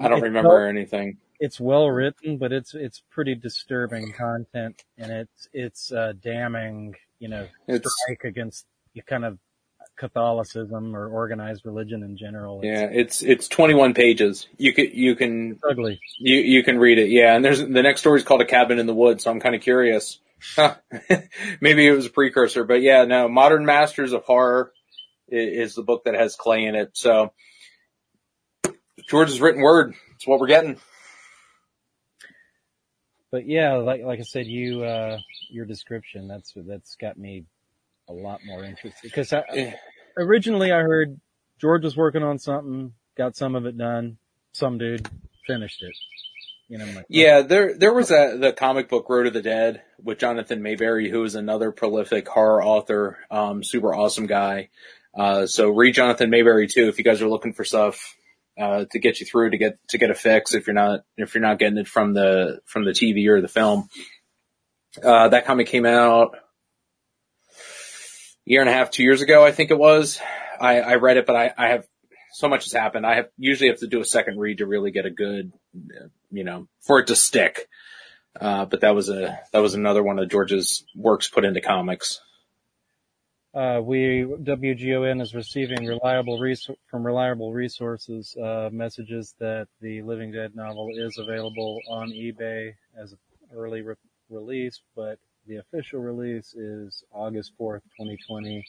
[0.00, 5.48] I don't remember anything it's well written, but it's it's pretty disturbing content, and it's
[5.52, 9.38] it's uh, damning, you know, it's, strike against you kind of
[9.96, 12.60] Catholicism or organized religion in general.
[12.62, 14.46] It's, yeah, it's it's 21 pages.
[14.56, 16.00] You can you can ugly.
[16.20, 17.10] You you can read it.
[17.10, 19.40] Yeah, and there's the next story is called A Cabin in the Woods, so I'm
[19.40, 20.20] kind of curious.
[21.60, 23.28] Maybe it was a precursor, but yeah, no.
[23.28, 24.72] Modern Masters of Horror
[25.28, 26.90] is, the book that has Clay in it.
[26.94, 27.32] So
[29.08, 29.94] George's written word.
[30.14, 30.78] It's what we're getting
[33.32, 35.18] but yeah, like like I said, you uh,
[35.50, 37.46] your description that's that's got me
[38.08, 39.74] a lot more interested because I,
[40.18, 41.18] originally I heard
[41.58, 44.18] George was working on something, got some of it done,
[44.52, 45.08] some dude
[45.46, 45.96] finished it.
[46.72, 49.82] You know, like, yeah, there there was a the comic book Road of the Dead
[50.02, 54.70] with Jonathan Maberry, who is another prolific horror author, um, super awesome guy.
[55.14, 58.16] Uh, so read Jonathan Maberry too if you guys are looking for stuff
[58.58, 61.34] uh, to get you through to get to get a fix if you're not if
[61.34, 63.90] you're not getting it from the from the TV or the film.
[65.04, 66.36] Uh, that comic came out
[68.46, 70.18] year and a half, two years ago, I think it was.
[70.58, 71.86] I, I read it, but I, I have
[72.32, 73.04] so much has happened.
[73.04, 75.52] I have usually have to do a second read to really get a good,
[76.32, 77.68] you know, for it to stick.
[78.40, 82.20] Uh, but that was a that was another one of George's works put into comics.
[83.54, 90.32] Uh, we WGON is receiving reliable res- from reliable resources uh, messages that the Living
[90.32, 93.18] Dead novel is available on eBay as an
[93.54, 93.94] early re-
[94.30, 98.64] release, but the official release is August 4th, 2020.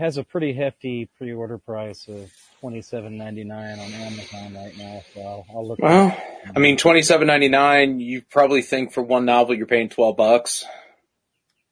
[0.00, 5.02] Has a pretty hefty pre-order price of twenty seven ninety nine on Amazon right now,
[5.12, 5.78] so I'll, I'll look.
[5.78, 6.16] Well,
[6.56, 8.00] I mean, twenty seven ninety nine.
[8.00, 10.64] You probably think for one novel you're paying twelve bucks.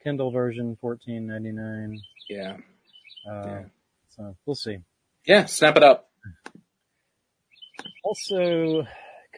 [0.05, 2.03] Kindle version, fourteen ninety nine.
[2.29, 2.59] Yeah.
[3.27, 3.62] Uh, yeah.
[4.11, 4.77] So we'll see.
[5.25, 6.11] Yeah, snap it up.
[8.05, 8.87] Also,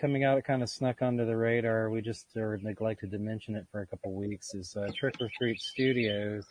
[0.00, 1.90] coming out, it kind of snuck under the radar.
[1.90, 4.52] We just or neglected to mention it for a couple weeks.
[4.52, 6.44] Is uh, Trick or Treat Studios.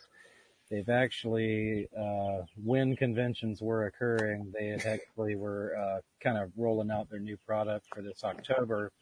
[0.70, 7.10] They've actually, uh, when conventions were occurring, they actually were uh, kind of rolling out
[7.10, 8.92] their new product for this October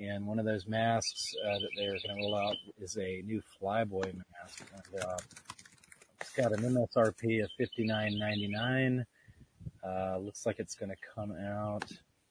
[0.00, 3.42] and one of those masks uh, that they're going to roll out is a new
[3.60, 4.64] Flyboy mask.
[4.72, 5.16] And, uh,
[6.20, 9.04] it's got an MSRP of fifty nine ninety nine.
[9.84, 11.84] Uh, looks like it's going to come out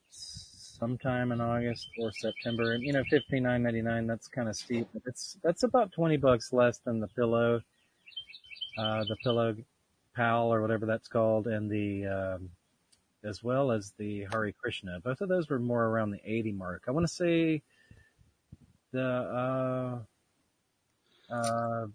[0.10, 2.74] sometime in August or September.
[2.74, 4.08] And you know, fifty nine ninety nine.
[4.08, 7.62] That's kind of steep, it's that's about twenty bucks less than the pillow,
[8.80, 9.56] uh, the pillow
[10.15, 12.50] pal or whatever that's called, and the um,
[13.24, 15.00] as well as the Hare Krishna.
[15.04, 16.84] Both of those were more around the eighty mark.
[16.88, 17.62] I want to say
[18.92, 20.04] the
[21.32, 21.88] uh, uh,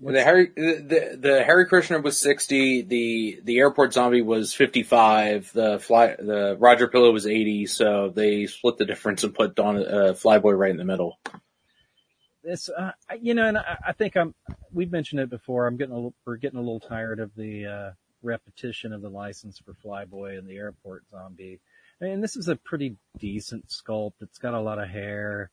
[0.00, 2.82] The Harry the, the the Hare Krishna was sixty.
[2.82, 5.50] The the airport zombie was fifty five.
[5.52, 7.66] The fly the Roger Pillow was eighty.
[7.66, 11.18] So they split the difference and put Don uh, Flyboy right in the middle.
[12.44, 14.34] It's uh, you know, and I, I think I'm.
[14.72, 15.66] We've mentioned it before.
[15.66, 17.90] I'm getting a little, we're getting a little tired of the uh,
[18.22, 21.60] repetition of the license for Flyboy and the Airport Zombie.
[22.00, 24.14] I mean, this is a pretty decent sculpt.
[24.20, 25.50] It's got a lot of hair.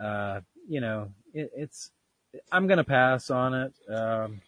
[0.00, 1.90] Uh, you know, it, it's.
[2.52, 3.72] I'm gonna pass on it.
[3.92, 4.42] Um,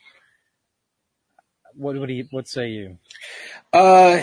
[1.74, 2.98] what what do you what say you?
[3.72, 4.22] Uh,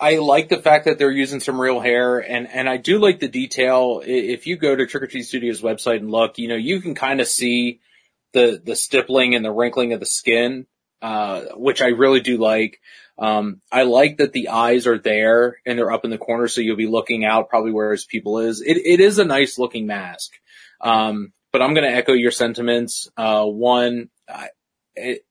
[0.00, 3.20] I like the fact that they're using some real hair, and and I do like
[3.20, 4.02] the detail.
[4.04, 6.94] If you go to Trick or Treat Studios website and look, you know you can
[6.94, 7.80] kind of see
[8.32, 10.66] the the stippling and the wrinkling of the skin,
[11.02, 12.80] uh, which I really do like.
[13.16, 16.60] Um, I like that the eyes are there and they're up in the corner, so
[16.60, 18.60] you'll be looking out probably where his pupil is.
[18.60, 20.32] It it is a nice looking mask.
[20.80, 23.08] Um, but I'm going to echo your sentiments.
[23.16, 24.48] Uh, one, I,
[24.96, 25.24] it,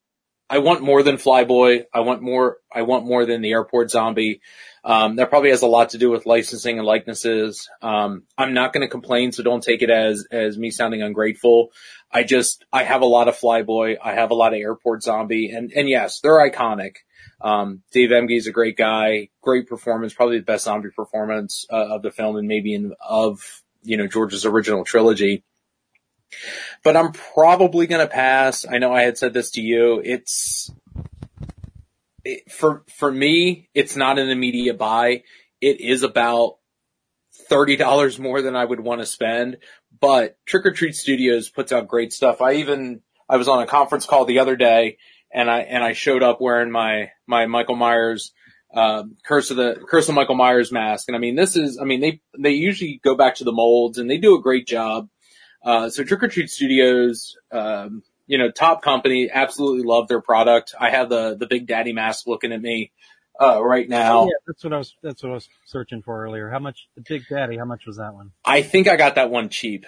[0.53, 1.85] I want more than Flyboy.
[1.91, 2.57] I want more.
[2.71, 4.41] I want more than the airport zombie.
[4.83, 7.67] Um, that probably has a lot to do with licensing and likenesses.
[7.81, 11.71] Um, I'm not going to complain, so don't take it as as me sounding ungrateful.
[12.11, 13.97] I just I have a lot of Flyboy.
[14.03, 16.97] I have a lot of airport zombie, and and yes, they're iconic.
[17.41, 21.95] Um, Dave Emge is a great guy, great performance, probably the best zombie performance uh,
[21.95, 25.43] of the film, and maybe in of you know George's original trilogy
[26.83, 28.65] but I'm probably going to pass.
[28.69, 30.01] I know I had said this to you.
[30.03, 30.71] It's
[32.25, 35.23] it, for for me, it's not an immediate buy.
[35.61, 36.57] It is about
[37.49, 39.57] thirty dollars more than I would want to spend.
[39.99, 42.41] But Trick or Treat Studios puts out great stuff.
[42.41, 44.97] I even I was on a conference call the other day,
[45.33, 48.33] and I and I showed up wearing my my Michael Myers
[48.73, 51.07] uh, Curse of the Curse of Michael Myers mask.
[51.07, 53.97] And I mean, this is I mean they they usually go back to the molds
[53.97, 55.09] and they do a great job.
[55.63, 60.75] Uh, so Trick or Treat Studios, um, you know, top company, absolutely love their product.
[60.79, 62.91] I have the, the Big Daddy mask looking at me,
[63.41, 64.25] uh, right now.
[64.25, 64.95] Yeah, that's what I was.
[65.01, 66.49] That's what I was searching for earlier.
[66.49, 66.87] How much?
[66.95, 67.57] The Big Daddy.
[67.57, 68.31] How much was that one?
[68.45, 69.85] I think I got that one cheap.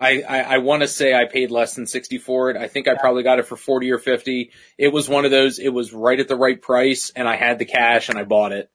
[0.00, 2.56] I, I, I want to say I paid less than 60 for it.
[2.56, 4.52] I think I probably got it for 40 or 50.
[4.78, 7.58] It was one of those, it was right at the right price and I had
[7.58, 8.70] the cash and I bought it.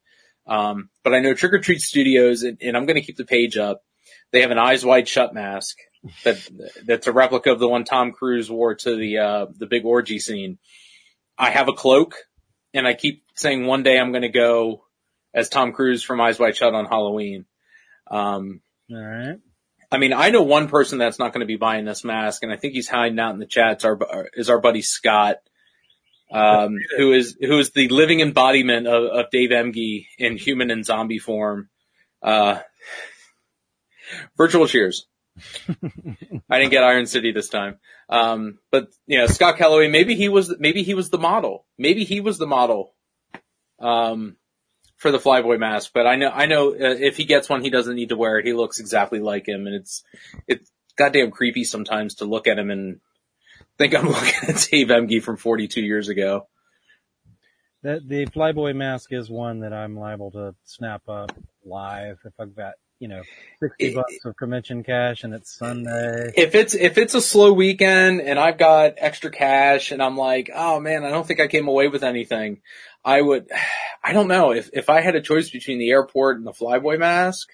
[0.46, 3.26] Um, but I know Trick or Treat Studios and, and I'm going to keep the
[3.26, 3.84] page up.
[4.32, 5.78] They have an eyes wide shut mask
[6.24, 6.50] that,
[6.86, 10.20] that's a replica of the one Tom Cruise wore to the, uh, the big orgy
[10.20, 10.58] scene.
[11.38, 12.16] I have a cloak
[12.74, 14.86] and I keep saying one day I'm going to go
[15.34, 17.46] as Tom Cruise from Eyes Wide Shut on Halloween.
[18.10, 18.62] Um,
[18.92, 19.40] All right.
[19.92, 22.52] I mean, I know one person that's not going to be buying this mask, and
[22.52, 23.86] I think he's hiding out in the chats.
[23.86, 25.38] Our is our buddy Scott,
[26.32, 30.84] um, who is who is the living embodiment of, of Dave Emge in human and
[30.84, 31.70] zombie form.
[32.24, 32.60] Uh,
[34.36, 35.06] virtual cheers.
[36.50, 37.78] I didn't get Iron City this time,
[38.10, 39.88] um, but you know Scott Calloway.
[39.88, 41.66] Maybe he was maybe he was the model.
[41.78, 42.94] Maybe he was the model.
[43.80, 44.38] Um,
[45.04, 47.70] for the Flyboy mask, but I know, I know uh, if he gets one, he
[47.70, 48.46] doesn't need to wear it.
[48.46, 50.02] He looks exactly like him and it's,
[50.48, 53.02] it's goddamn creepy sometimes to look at him and
[53.78, 56.48] think I'm looking at Dave Emge from 42 years ago.
[57.84, 62.56] The the Flyboy mask is one that I'm liable to snap up live if I've
[62.56, 63.22] got you know
[63.62, 66.32] sixty It- bucks of convention cash and it's Sunday.
[66.38, 70.50] If it's, if it's a slow weekend and I've got extra cash and I'm like,
[70.56, 72.62] oh man, I don't think I came away with anything.
[73.04, 73.50] I would,
[74.04, 77.00] I don't know if, if I had a choice between the airport and the Flyboy
[77.00, 77.50] mask,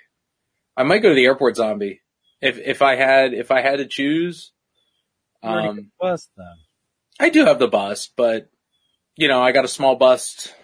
[0.78, 2.02] I might go to the airport zombie.
[2.42, 4.52] If, if I had, if I had to choose,
[5.44, 6.56] um, got then.
[7.20, 8.50] I do have the bus, but
[9.20, 10.56] you know, I got a small bust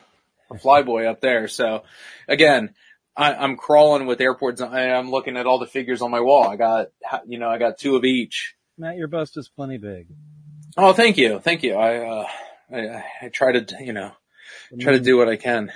[0.50, 1.50] Flyboy up there.
[1.50, 1.84] So
[2.28, 2.74] again,
[3.16, 4.62] I, I'm crawling with airports.
[4.62, 6.48] I'm looking at all the figures on my wall.
[6.48, 6.88] I got,
[7.28, 8.56] you know, I got two of each.
[8.78, 10.08] Matt, your bust is plenty big.
[10.78, 11.40] Oh, thank you.
[11.40, 11.76] Thank you.
[11.76, 12.28] I, uh,
[12.74, 14.12] I, I try to, you know,
[14.80, 15.72] try to do what I can.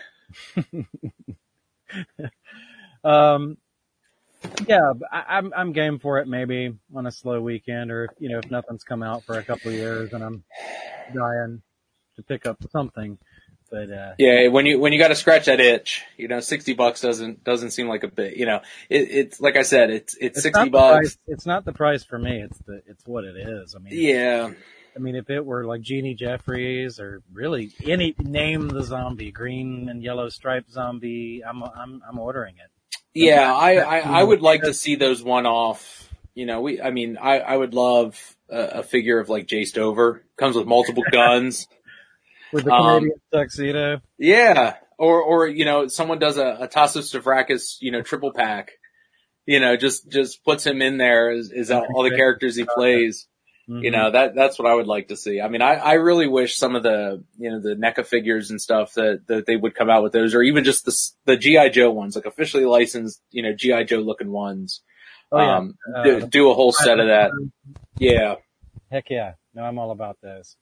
[3.01, 3.57] Um,
[4.67, 6.27] yeah, I, I'm I'm game for it.
[6.27, 9.43] Maybe on a slow weekend, or if, you know, if nothing's come out for a
[9.43, 10.43] couple of years and I'm
[11.13, 11.61] dying
[12.19, 13.17] to pick up something.
[13.71, 16.73] But uh, Yeah, when you when you got to scratch that itch, you know, sixty
[16.73, 18.35] bucks doesn't doesn't seem like a bit.
[18.35, 20.97] You know, it, it's like I said, it's it's, it's sixty bucks.
[20.97, 22.41] price- It's not the price for me.
[22.41, 23.75] It's the it's what it is.
[23.75, 24.49] I mean, Yeah,
[24.95, 29.87] I mean, if it were like Jeannie Jeffries or really any name the zombie, green
[29.87, 32.71] and yellow striped zombie, I'm I'm I'm ordering it.
[33.13, 33.53] yeah.
[33.53, 36.09] I, I I would like to see those one off.
[36.33, 36.81] You know, we.
[36.81, 40.65] I mean, I I would love a, a figure of like Jay Stover comes with
[40.65, 41.67] multiple guns.
[42.53, 44.01] With the Um, Canadian tuxedo.
[44.17, 48.71] Yeah, or or you know, someone does a, a Taso Stavrakis, you know, triple pack.
[49.45, 53.27] You know, just just puts him in there is, as all, the characters he plays.
[53.67, 53.91] You Mhm.
[53.91, 55.39] know, that that's what I would like to see.
[55.41, 58.59] I mean, I I really wish some of the you know the NECA figures and
[58.59, 61.69] stuff that that they would come out with those, or even just the the GI
[61.69, 64.81] Joe ones, like officially licensed, you know, GI Joe looking ones.
[65.31, 65.57] Oh, yeah.
[65.57, 67.29] Um, Uh, do, do a whole set of that.
[67.99, 68.35] Yeah.
[68.91, 69.33] Heck yeah.
[69.53, 70.55] No, I'm all about those.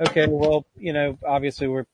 [0.00, 0.26] Okay.
[0.28, 1.86] Well, you know, obviously we're,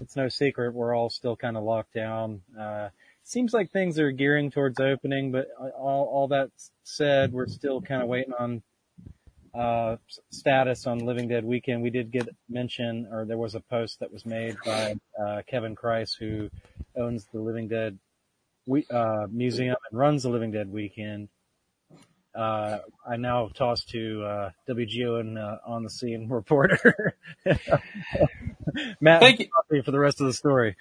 [0.00, 2.42] it's no secret we're all still kind of locked down.
[2.58, 2.88] Uh,
[3.22, 5.48] seems like things are gearing towards opening, but
[5.78, 6.50] all, all that
[6.84, 8.62] said, we're still kind of waiting on,
[9.54, 9.96] uh,
[10.30, 11.82] status on Living Dead weekend.
[11.82, 15.74] We did get mention, or there was a post that was made by, uh, Kevin
[15.74, 16.50] Kriess, who
[16.96, 17.98] owns the Living Dead
[18.66, 21.28] we, uh, museum and runs the Living Dead weekend
[22.34, 27.16] uh, I now toss to uh, WGON uh, on the scene reporter
[29.00, 29.82] Matt Thank you.
[29.82, 30.76] for the rest of the story.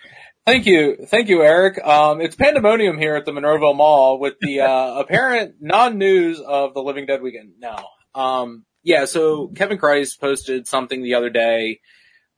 [0.46, 0.98] Thank you.
[1.08, 1.84] Thank you, Eric.
[1.84, 6.82] Um, it's pandemonium here at the Minerva Mall with the, uh, apparent non-news of the
[6.82, 7.54] Living Dead weekend.
[7.60, 7.78] No.
[8.14, 11.80] Um, yeah, so Kevin Kriess posted something the other day,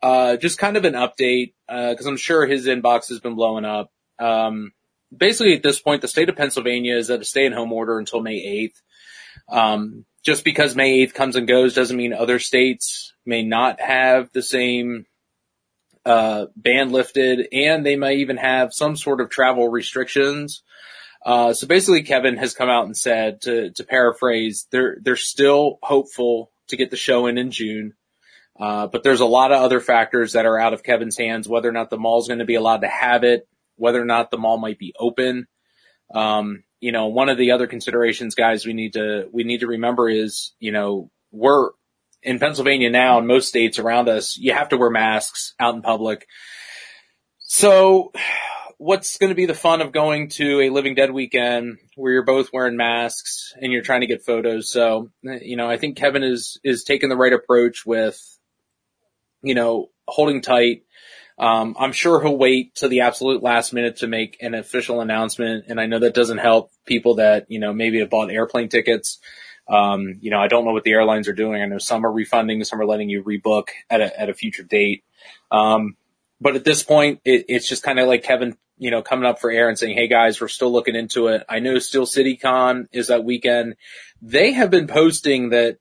[0.01, 3.65] uh, just kind of an update, uh, cause I'm sure his inbox has been blowing
[3.65, 3.91] up.
[4.19, 4.71] Um,
[5.15, 7.99] basically at this point, the state of Pennsylvania is at a stay at home order
[7.99, 8.81] until May 8th.
[9.51, 14.29] Um, just because May 8th comes and goes doesn't mean other states may not have
[14.33, 15.05] the same
[16.05, 20.63] uh, ban lifted and they may even have some sort of travel restrictions.
[21.23, 25.77] Uh, so basically Kevin has come out and said to, to paraphrase, they're, they're still
[25.83, 27.93] hopeful to get the show in in June.
[28.59, 31.69] Uh, but there's a lot of other factors that are out of Kevin's hands, whether
[31.69, 34.37] or not the mall's going to be allowed to have it, whether or not the
[34.37, 35.47] mall might be open.
[36.13, 39.67] Um, you know, one of the other considerations, guys, we need to, we need to
[39.67, 41.69] remember is, you know, we're
[42.23, 45.81] in Pennsylvania now and most states around us, you have to wear masks out in
[45.81, 46.27] public.
[47.37, 48.11] So
[48.77, 52.25] what's going to be the fun of going to a Living Dead weekend where you're
[52.25, 54.71] both wearing masks and you're trying to get photos?
[54.71, 58.19] So, you know, I think Kevin is, is taking the right approach with,
[59.43, 60.83] you know, holding tight.
[61.41, 65.65] Um, I'm sure he'll wait to the absolute last minute to make an official announcement.
[65.67, 69.17] And I know that doesn't help people that, you know, maybe have bought airplane tickets.
[69.67, 71.59] Um, you know, I don't know what the airlines are doing.
[71.59, 74.61] I know some are refunding, some are letting you rebook at a, at a future
[74.61, 75.03] date.
[75.49, 75.97] Um,
[76.39, 79.39] but at this point, it, it's just kind of like Kevin, you know, coming up
[79.39, 81.43] for air and saying, Hey guys, we're still looking into it.
[81.49, 83.77] I know Steel City Con is that weekend.
[84.21, 85.77] They have been posting that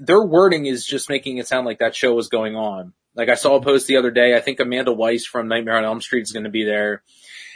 [0.00, 2.92] their wording is just making it sound like that show was going on.
[3.14, 4.36] Like I saw a post the other day.
[4.36, 7.02] I think Amanda Wyss from Nightmare on Elm Street is going to be there.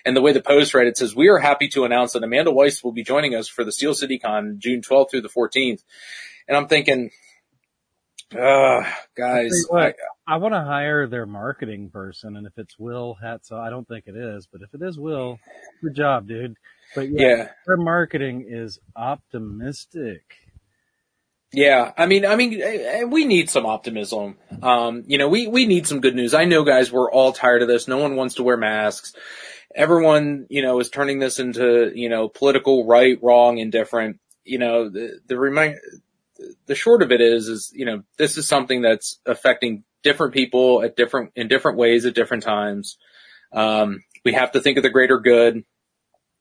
[0.04, 2.50] And the way the post read, it says, we are happy to announce that Amanda
[2.52, 5.82] Wyss will be joining us for the Steel City Con June 12th through the 14th.
[6.46, 7.10] And I'm thinking,
[8.32, 8.82] uh,
[9.16, 12.78] guys, Tell you what, I- I want to hire their marketing person, and if it's
[12.78, 15.38] Will Hatzel, I don't think it is, but if it is Will,
[15.82, 16.56] good job, dude.
[16.94, 17.48] But yeah, yeah.
[17.66, 20.22] their marketing is optimistic.
[21.54, 24.36] Yeah, I mean, I mean, eh, eh, we need some optimism.
[24.60, 26.34] Um, you know, we we need some good news.
[26.34, 27.86] I know, guys, we're all tired of this.
[27.86, 29.14] No one wants to wear masks.
[29.72, 34.18] Everyone, you know, is turning this into, you know, political right, wrong, indifferent.
[34.42, 35.78] You know, the the remind,
[36.66, 40.82] the short of it is, is you know, this is something that's affecting different people
[40.82, 42.98] at different in different ways at different times.
[43.52, 45.64] Um, we have to think of the greater good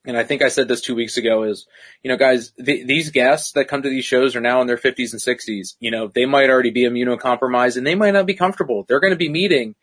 [0.05, 1.65] and I think I said this two weeks ago is,
[2.01, 4.77] you know, guys, th- these guests that come to these shows are now in their
[4.77, 5.75] 50s and 60s.
[5.79, 8.83] You know, they might already be immunocompromised and they might not be comfortable.
[8.87, 9.75] They're going to be meeting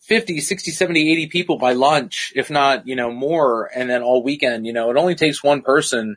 [0.00, 3.70] 50, 60, 70, 80 people by lunch, if not, you know, more.
[3.72, 6.16] And then all weekend, you know, it only takes one person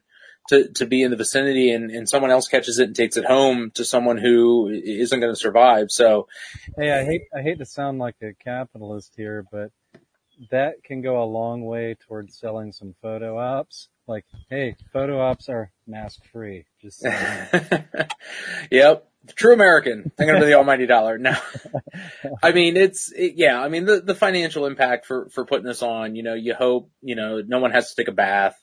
[0.49, 3.25] to, to be in the vicinity and, and someone else catches it and takes it
[3.25, 5.87] home to someone who isn't going to survive.
[5.89, 6.27] So
[6.77, 9.71] Hey, I hate I hate to sound like a capitalist here, but
[10.51, 13.89] that can go a long way towards selling some photo ops.
[14.07, 16.65] Like, hey, photo ops are mask free.
[16.81, 17.03] Just
[18.71, 19.09] yep.
[19.35, 20.11] True American.
[20.17, 21.17] Thinking of the almighty dollar.
[21.17, 21.33] No.
[22.43, 25.81] I mean, it's, it, yeah, I mean, the, the financial impact for, for putting this
[25.81, 28.61] on, you know, you hope, you know, no one has to take a bath,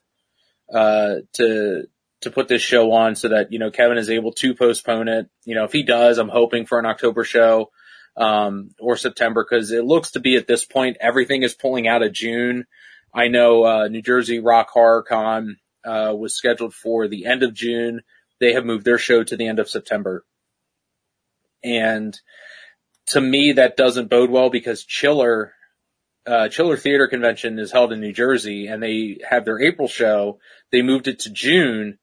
[0.72, 1.84] uh, to,
[2.20, 5.30] to put this show on so that, you know, Kevin is able to postpone it.
[5.46, 7.70] You know, if he does, I'm hoping for an October show.
[8.16, 12.02] Um, or September because it looks to be at this point everything is pulling out
[12.02, 12.66] of June.
[13.12, 17.54] I know uh, New Jersey Rock Horror Con uh, was scheduled for the end of
[17.54, 18.02] June.
[18.40, 20.24] They have moved their show to the end of September,
[21.62, 22.18] and
[23.06, 25.52] to me that doesn't bode well because Chiller
[26.26, 30.38] uh, Chiller Theater Convention is held in New Jersey and they have their April show.
[30.70, 31.98] They moved it to June.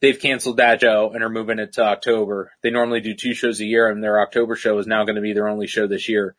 [0.00, 2.52] They've canceled that show and are moving it to October.
[2.62, 5.22] They normally do two shows a year and their October show is now going to
[5.22, 6.36] be their only show this year.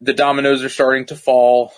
[0.00, 1.72] The dominoes are starting to fall.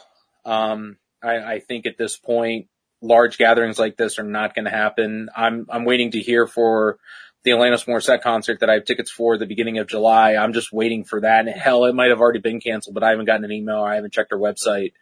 [0.45, 2.67] Um, I, I think at this point,
[3.01, 5.29] large gatherings like this are not going to happen.
[5.35, 6.99] I'm, I'm waiting to hear for
[7.45, 10.35] the Alanis Morissette concert that I have tickets for the beginning of July.
[10.35, 11.47] I'm just waiting for that.
[11.47, 13.83] And hell, it might have already been canceled, but I haven't gotten an email.
[13.83, 14.93] I haven't checked their website.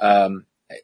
[0.00, 0.76] Um, I,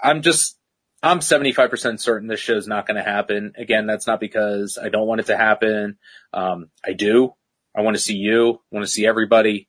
[0.00, 0.56] I'm just,
[1.02, 3.54] I'm 75% certain this show is not going to happen.
[3.56, 5.98] Again, that's not because I don't want it to happen.
[6.32, 7.34] Um, I do.
[7.76, 8.50] I want to see you.
[8.54, 9.68] I want to see everybody.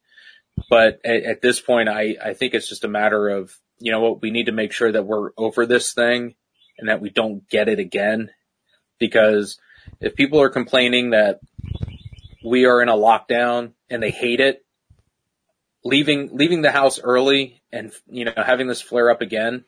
[0.69, 4.01] But at, at this point, I, I think it's just a matter of, you know
[4.01, 6.35] what, we need to make sure that we're over this thing
[6.77, 8.29] and that we don't get it again
[8.99, 9.57] because
[9.99, 11.39] if people are complaining that
[12.45, 14.63] we are in a lockdown and they hate it,
[15.83, 19.65] leaving leaving the house early and you know having this flare up again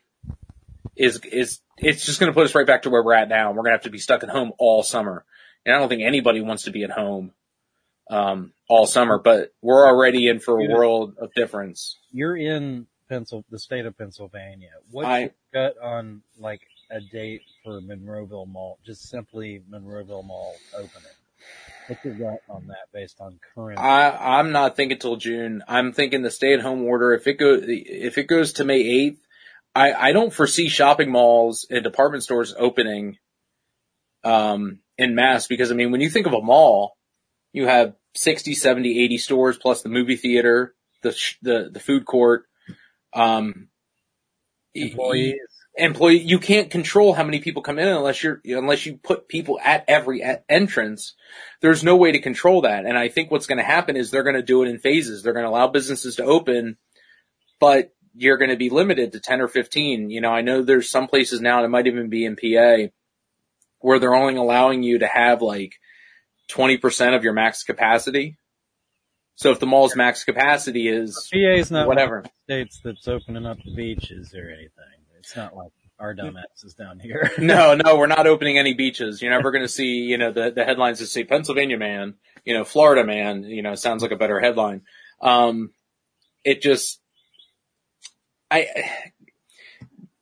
[0.96, 3.50] is is it's just going to put us right back to where we're at now.
[3.50, 5.26] And We're going to have to be stuck at home all summer,
[5.66, 7.32] and I don't think anybody wants to be at home
[8.10, 9.20] um, all summer.
[9.20, 11.98] But we're already in for a world of difference.
[12.12, 14.72] You're in Pencil, the state of Pennsylvania.
[14.92, 18.80] What's I- your gut on like a date for Monroeville Mall?
[18.86, 21.12] Just simply Monroeville Mall opening.
[21.88, 23.80] What's your gut on that based on current?
[23.80, 25.64] I, I'm not thinking till June.
[25.68, 27.14] I'm thinking the stay at home order.
[27.14, 29.18] If it goes, if it goes to May 8th,
[29.76, 33.18] I, I don't foresee shopping malls and department stores opening,
[34.24, 36.98] um, in mass because I mean, when you think of a mall,
[37.54, 40.74] you have 60, 70, 80 stores plus the movie theater,
[41.04, 42.46] the, sh- the, the food court,
[43.14, 43.70] um,
[44.74, 45.36] Employees.
[45.78, 49.58] employee, you can't control how many people come in unless you're, unless you put people
[49.64, 51.14] at every entrance.
[51.62, 52.86] There's no way to control that.
[52.86, 55.24] And I think what's going to happen is they're going to do it in phases.
[55.24, 56.76] They're going to allow businesses to open,
[57.60, 60.10] but you're going to be limited to 10 or 15.
[60.10, 62.92] You know, I know there's some places now, it might even be in PA,
[63.80, 65.74] where they're only allowing you to have like
[66.50, 68.38] 20% of your max capacity.
[69.36, 72.18] So if the mall's max capacity is PA is not whatever.
[72.18, 74.70] one of the states that's opening up the beaches or anything.
[75.20, 77.32] It's not like our dumbasses down here.
[77.38, 79.22] no, no, we're not opening any beaches.
[79.22, 82.54] You're never going to see, you know, the, the headlines that say Pennsylvania man, you
[82.54, 84.82] know, Florida man, you know, sounds like a better headline.
[85.22, 85.72] Um,
[86.44, 87.00] it just,
[88.52, 88.68] I,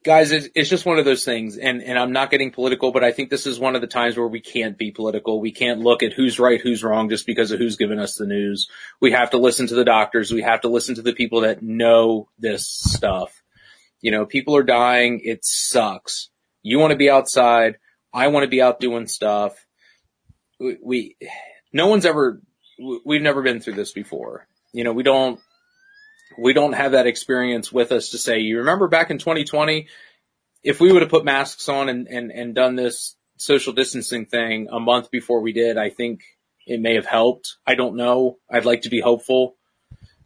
[0.03, 3.11] guys, it's, just one of those things and, and I'm not getting political, but I
[3.11, 5.39] think this is one of the times where we can't be political.
[5.39, 8.25] We can't look at who's right, who's wrong just because of who's giving us the
[8.25, 8.69] news.
[8.99, 10.31] We have to listen to the doctors.
[10.31, 13.41] We have to listen to the people that know this stuff.
[14.01, 15.21] You know, people are dying.
[15.23, 16.29] It sucks.
[16.61, 17.77] You want to be outside.
[18.13, 19.65] I want to be out doing stuff.
[20.59, 21.15] We, we,
[21.71, 22.41] no one's ever,
[22.77, 24.47] we- we've never been through this before.
[24.73, 25.39] You know, we don't,
[26.37, 29.87] we don't have that experience with us to say, you remember back in 2020,
[30.63, 34.67] if we would have put masks on and, and, and done this social distancing thing
[34.71, 36.21] a month before we did, I think
[36.65, 37.57] it may have helped.
[37.67, 38.37] I don't know.
[38.49, 39.55] I'd like to be hopeful,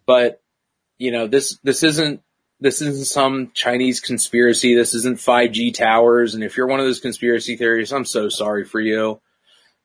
[0.06, 0.42] but
[0.98, 2.22] you know, this, this isn't,
[2.60, 4.74] this isn't some Chinese conspiracy.
[4.74, 6.34] This isn't 5G towers.
[6.34, 9.22] And if you're one of those conspiracy theories, I'm so sorry for you.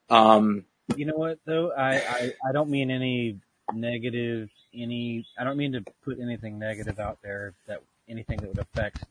[0.09, 0.65] Um,
[0.97, 1.71] You know what though?
[1.73, 3.41] I, I, I don't mean any
[3.75, 8.59] negative, any, I don't mean to put anything negative out there that anything that would
[8.59, 9.05] affect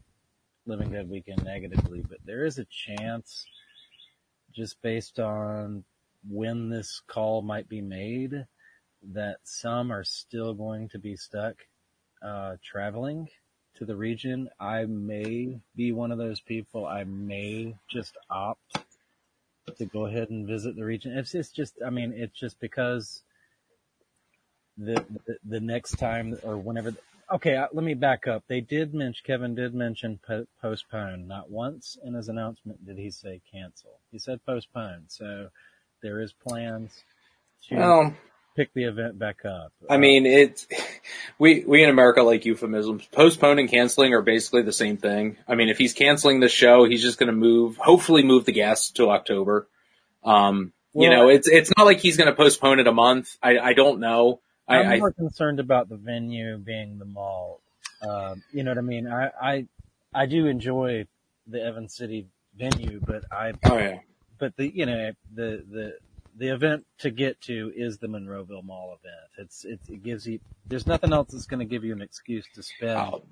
[0.66, 3.46] Living Dead Weekend negatively, but there is a chance
[4.54, 5.84] just based on
[6.30, 8.46] when this call might be made
[9.14, 11.56] that some are still going to be stuck,
[12.22, 13.28] uh, traveling
[13.76, 14.50] to the region.
[14.60, 16.86] I may be one of those people.
[16.86, 18.78] I may just opt
[19.78, 21.18] to go ahead and visit the region.
[21.18, 23.24] It's, it's just, I mean, it's just because
[24.78, 26.94] the, the, the next time or whenever,
[27.32, 28.44] okay, uh, let me back up.
[28.48, 31.28] They did mention, Kevin did mention po- postpone.
[31.28, 34.00] Not once in his announcement did he say cancel.
[34.12, 35.06] He said postpone.
[35.08, 35.50] So
[36.02, 37.04] there is plans
[37.70, 38.16] to well,
[38.56, 39.72] pick the event back up.
[39.90, 40.68] I mean, it's,
[41.40, 43.06] we, we in America like euphemisms.
[43.12, 45.38] Postponing and canceling are basically the same thing.
[45.48, 48.52] I mean, if he's canceling the show, he's just going to move, hopefully move the
[48.52, 49.68] guests to October.
[50.24, 53.38] Um, you know, it's, it's not like he's going to postpone it a month.
[53.42, 54.42] I, I don't know.
[54.72, 57.62] I, I'm I, more concerned about the venue being the mall.
[58.08, 59.08] Um, you know what I mean?
[59.08, 59.68] I, I,
[60.14, 61.06] I do enjoy
[61.48, 64.00] the Evans City venue, but I, oh yeah.
[64.40, 65.98] but the, you know, the, the,
[66.38, 69.30] the event to get to is the Monroeville Mall event.
[69.38, 72.46] It's, it, it gives you, there's nothing else that's going to give you an excuse
[72.56, 73.24] to spend Oh.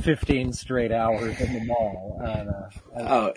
[0.00, 2.20] 15 straight hours in the mall.
[2.22, 3.32] And, uh, Oh,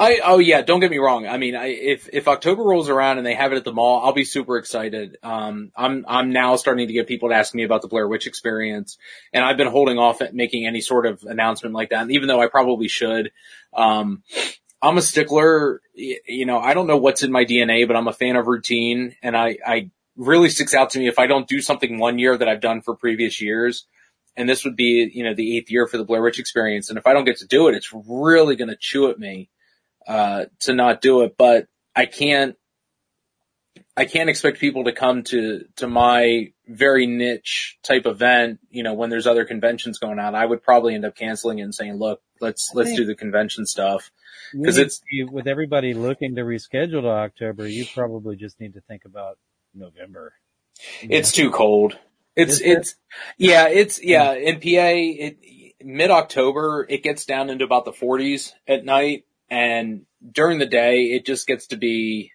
[0.00, 0.62] I oh yeah.
[0.62, 1.26] Don't get me wrong.
[1.26, 4.04] I mean, I, if if October rolls around and they have it at the mall,
[4.04, 5.18] I'll be super excited.
[5.22, 8.26] Um, I'm I'm now starting to get people to ask me about the Blair Witch
[8.26, 8.98] Experience,
[9.32, 12.02] and I've been holding off at making any sort of announcement like that.
[12.02, 13.30] And even though I probably should,
[13.72, 14.22] um,
[14.82, 15.80] I'm a stickler.
[15.94, 19.14] You know, I don't know what's in my DNA, but I'm a fan of routine,
[19.22, 22.36] and I I really sticks out to me if I don't do something one year
[22.36, 23.86] that I've done for previous years
[24.36, 26.88] and this would be, you know, the eighth year for the Blair Witch experience.
[26.88, 29.50] And if I don't get to do it, it's really going to chew at me,
[30.06, 31.36] uh, to not do it.
[31.38, 32.56] But I can't,
[33.96, 38.94] I can't expect people to come to, to my very niche type event, you know,
[38.94, 40.34] when there's other conventions going on.
[40.34, 43.66] I would probably end up canceling it and saying, look, let's, let's do the convention
[43.66, 44.10] stuff.
[44.64, 48.80] 'cause it's- to- with everybody looking to reschedule to October, you probably just need to
[48.80, 49.38] think about
[49.74, 50.32] November.
[51.02, 51.96] It's too cold.
[52.36, 52.66] It's it?
[52.66, 52.94] it's
[53.38, 55.38] yeah, it's yeah, in PA it
[55.82, 61.04] mid October it gets down into about the 40s at night and during the day
[61.04, 62.32] it just gets to be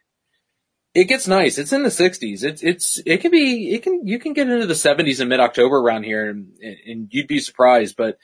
[0.95, 1.57] it gets nice.
[1.57, 2.43] It's in the 60s.
[2.43, 5.39] It's it's it can be it can you can get into the 70s in mid
[5.39, 8.17] October around here and, and you'd be surprised but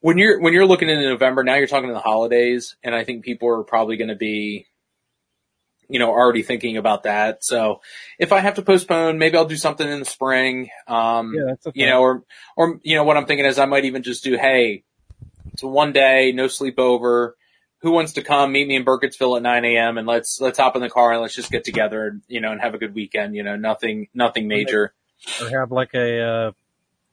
[0.00, 3.04] when you're when you're looking into November now you're talking to the holidays and I
[3.04, 4.66] think people are probably going to be
[5.90, 7.44] you know already thinking about that.
[7.44, 7.80] So
[8.18, 10.70] if I have to postpone, maybe I'll do something in the spring.
[10.86, 11.70] Um, Yeah, okay.
[11.74, 12.22] you know, or,
[12.56, 14.84] or, you know, what I'm thinking is I might even just do, Hey,
[15.52, 17.32] it's one day, no sleepover.
[17.82, 19.96] Who wants to come meet me in Burkittsville at 9 a.m.
[19.96, 22.60] and let's, let's hop in the car and let's just get together, you know, and
[22.60, 24.92] have a good weekend, you know, nothing, nothing major.
[25.40, 26.52] or have like a, uh,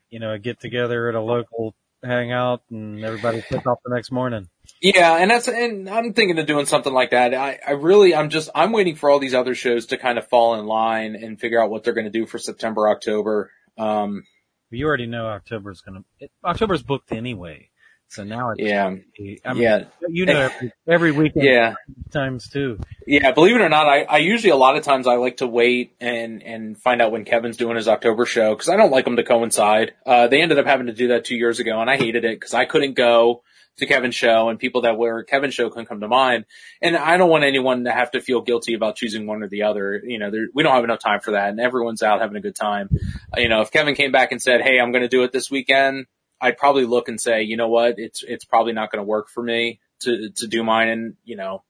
[0.10, 1.74] you know, a get together at a local
[2.04, 4.50] hangout and everybody pick off the next morning.
[4.82, 7.34] Yeah, and that's and I'm thinking of doing something like that.
[7.34, 10.28] I, I really I'm just I'm waiting for all these other shows to kind of
[10.28, 13.52] fall in line and figure out what they're going to do for September, October.
[13.78, 14.24] Um,
[14.70, 17.67] You already know October's gonna, it, October's booked anyway.
[18.10, 21.74] So now it's, yeah, I mean, yeah, you know, every, every weekend yeah.
[22.12, 22.80] times too.
[23.06, 25.48] Yeah, believe it or not, I, I usually a lot of times I like to
[25.48, 29.06] wait and and find out when Kevin's doing his October show because I don't like
[29.06, 29.94] them to coincide.
[30.06, 32.40] Uh, they ended up having to do that two years ago, and I hated it
[32.40, 33.44] because I couldn't go
[33.78, 36.46] to Kevin's show, and people that were Kevin's show couldn't come to mine.
[36.82, 39.64] And I don't want anyone to have to feel guilty about choosing one or the
[39.64, 40.02] other.
[40.04, 42.42] You know, there, we don't have enough time for that, and everyone's out having a
[42.42, 42.90] good time.
[43.36, 45.32] Uh, you know, if Kevin came back and said, "Hey, I'm going to do it
[45.32, 46.08] this weekend,"
[46.40, 47.96] I'd probably look and say, "You know what?
[47.98, 51.36] It's it's probably not going to work for me to to do mine." And you
[51.36, 51.64] know.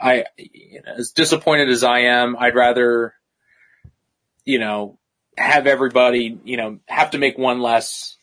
[0.00, 3.14] I, you know, as disappointed as I am, I'd rather,
[4.44, 4.96] you know,
[5.36, 8.16] have everybody, you know, have to make one less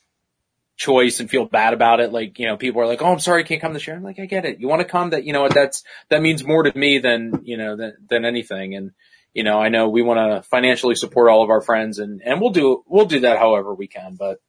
[0.77, 2.11] choice and feel bad about it.
[2.11, 4.03] Like, you know, people are like, "Oh, I'm sorry, I can't come this year." I'm
[4.03, 4.59] like, I get it.
[4.59, 5.11] You want to come?
[5.11, 5.53] That you know what?
[5.53, 8.75] That's that means more to me than you know than than anything.
[8.75, 8.91] And
[9.33, 12.41] you know, I know we want to financially support all of our friends, and and
[12.41, 14.15] we'll do we'll do that however we can.
[14.15, 14.39] But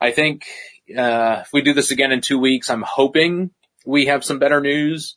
[0.00, 0.46] I think
[0.96, 3.50] uh, if we do this again in two weeks, I'm hoping
[3.84, 5.16] we have some better news.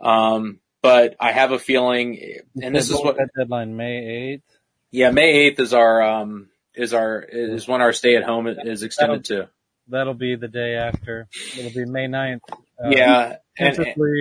[0.00, 4.42] Um, but I have a feeling, and this is what, that deadline May 8th.
[4.90, 8.82] yeah, May 8th is our, um, is our, is when our stay at home is
[8.82, 9.48] extended to.
[9.88, 11.26] That'll be the day after.
[11.58, 12.40] It'll be May 9th.
[12.52, 13.36] Uh, Yeah.
[13.56, 13.78] And,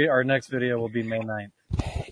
[0.10, 1.52] our next video will be May 9th.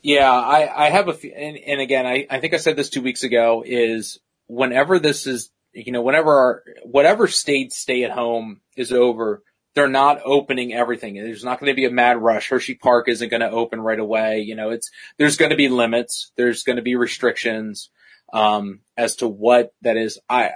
[0.01, 3.01] yeah, I, I have a, and, and again, I, I think I said this two
[3.01, 8.61] weeks ago is whenever this is, you know, whenever our, whatever state stay at home
[8.75, 9.43] is over,
[9.73, 11.15] they're not opening everything.
[11.15, 12.49] There's not going to be a mad rush.
[12.49, 14.41] Hershey Park isn't going to open right away.
[14.41, 16.31] You know, it's, there's going to be limits.
[16.35, 17.89] There's going to be restrictions,
[18.33, 20.19] um, as to what that is.
[20.29, 20.51] I,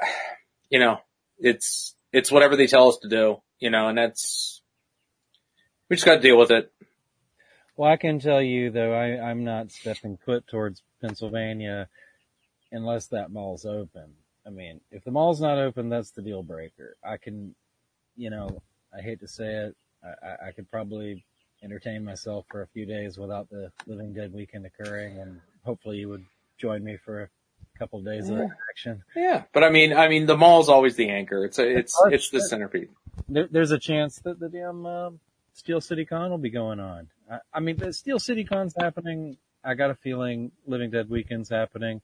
[0.69, 0.99] you know,
[1.39, 4.61] it's, it's whatever they tell us to do, you know, and that's,
[5.89, 6.71] we just got to deal with it.
[7.77, 11.87] Well, I can tell you though, I, I'm not stepping foot towards Pennsylvania
[12.71, 14.13] unless that mall's open.
[14.45, 16.97] I mean, if the mall's not open, that's the deal breaker.
[17.03, 17.55] I can,
[18.15, 18.61] you know,
[18.95, 21.25] I hate to say it, I, I, I could probably
[21.63, 26.09] entertain myself for a few days without the Living Dead weekend occurring, and hopefully you
[26.09, 26.25] would
[26.57, 27.29] join me for a
[27.79, 28.39] couple of days of
[28.69, 29.03] action.
[29.15, 31.43] Yeah, but I mean, I mean, the mall's always the anchor.
[31.43, 32.13] It's a, it's, course.
[32.13, 32.89] it's the centerpiece.
[33.27, 35.09] There, there's a chance that the damn uh,
[35.53, 37.07] Steel City Con will be going on.
[37.31, 39.37] I, I mean, the Steel City Con's happening.
[39.63, 42.01] I got a feeling Living Dead Weekend's happening,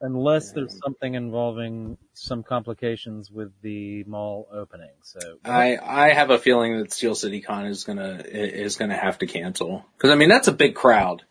[0.00, 4.90] unless there's something involving some complications with the mall opening.
[5.02, 9.18] So I, I have a feeling that Steel City Con is gonna, is gonna have
[9.18, 9.84] to cancel.
[9.98, 11.22] Cause I mean, that's a big crowd.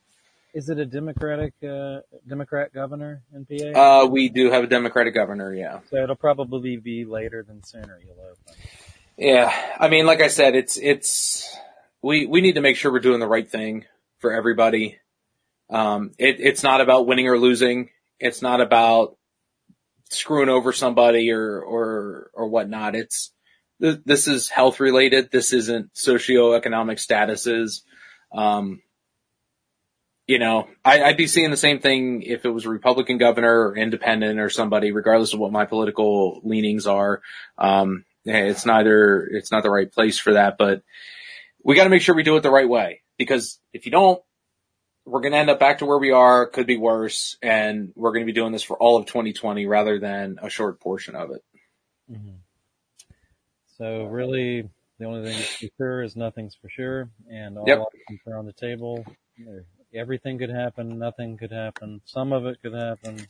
[0.54, 3.80] is it a Democratic uh, Democrat governor in PA?
[3.80, 5.80] Uh, we do have a Democratic governor, yeah.
[5.90, 8.00] so it'll probably be later than sooner.
[8.06, 8.62] You'll open.
[9.18, 11.58] Yeah, I mean, like I said, it's, it's,
[12.02, 13.86] we, we need to make sure we're doing the right thing
[14.20, 14.98] for everybody.
[15.70, 17.90] Um, it, it's not about winning or losing.
[18.20, 19.18] It's not about
[20.10, 22.96] screwing over somebody or, or, or whatnot.
[22.96, 23.32] It's,
[23.82, 25.32] th- this is health related.
[25.32, 27.82] This isn't socioeconomic statuses.
[28.32, 28.82] Um,
[30.28, 33.70] you know, I, I'd be seeing the same thing if it was a Republican governor
[33.70, 37.22] or independent or somebody, regardless of what my political leanings are.
[37.58, 40.84] Um, it's neither, it's not the right place for that, but
[41.64, 44.22] we got to make sure we do it the right way because if you don't,
[45.10, 48.12] we're going to end up back to where we are, could be worse, and we're
[48.12, 51.32] going to be doing this for all of 2020 rather than a short portion of
[51.32, 51.44] it.
[52.12, 52.36] Mm-hmm.
[53.78, 57.80] So really, the only thing that's for sure is nothing's for sure, and all Yep.
[57.80, 59.06] options are on the table.
[59.94, 63.26] Everything could happen, nothing could happen, some of it could happen.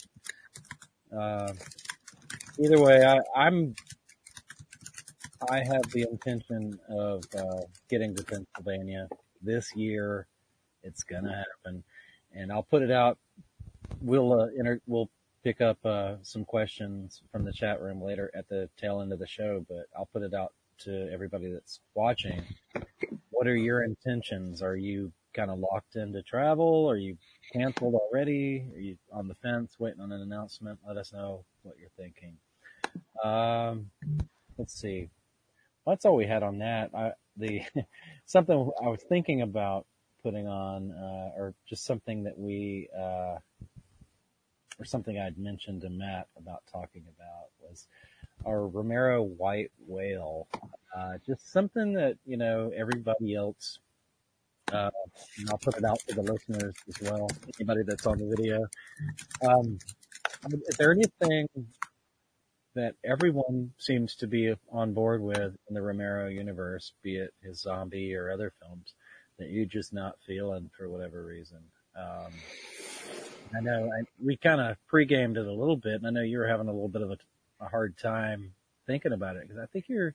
[1.16, 1.54] Uh,
[2.60, 3.76] either way, I, I'm
[5.50, 9.08] I have the intention of uh, getting to Pennsylvania
[9.42, 10.28] this year.
[10.84, 11.84] It's gonna happen,
[12.34, 13.18] and I'll put it out.
[14.02, 15.10] We'll uh, inter- we'll
[15.44, 19.20] pick up uh, some questions from the chat room later at the tail end of
[19.20, 22.44] the show, but I'll put it out to everybody that's watching.
[23.32, 24.62] What are your intentions?
[24.62, 26.90] Are you kind of locked into travel?
[26.90, 27.18] Are you
[27.54, 28.66] canceled already?
[28.76, 30.80] Are you on the fence waiting on an announcement?
[30.88, 32.38] Let us know what you're thinking.
[33.24, 33.90] Um,
[34.58, 35.10] let's see.
[35.86, 36.92] Well, that's all we had on that.
[36.94, 37.62] I, the
[38.26, 39.86] something I was thinking about
[40.24, 43.38] putting on, uh, or just something that we, uh,
[44.80, 47.88] or something I'd mentioned to Matt about talking about was
[48.46, 50.48] our Romero white whale.
[50.96, 53.80] Uh, just something that, you know, everybody else,
[54.72, 54.90] uh,
[55.38, 58.66] and I'll put it out to the listeners as well, anybody that's on the video.
[59.48, 59.78] Um,
[60.52, 61.48] is there anything
[62.76, 67.60] that everyone seems to be on board with in the Romero universe, be it his
[67.60, 68.94] zombie or other films,
[69.40, 71.60] that you're just not feeling for whatever reason?
[71.96, 72.32] Um,
[73.56, 76.38] I know I, we kind of pre-gamed it a little bit, and I know you
[76.38, 77.18] were having a little bit of a,
[77.62, 78.54] a hard time
[78.86, 80.14] thinking about it because I think you're.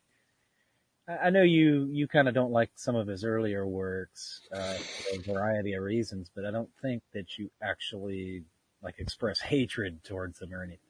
[1.09, 4.75] I I know you you kind of don't like some of his earlier works uh,
[4.75, 8.45] for a variety of reasons, but I don't think that you actually
[8.83, 10.81] like express hatred towards them or anything.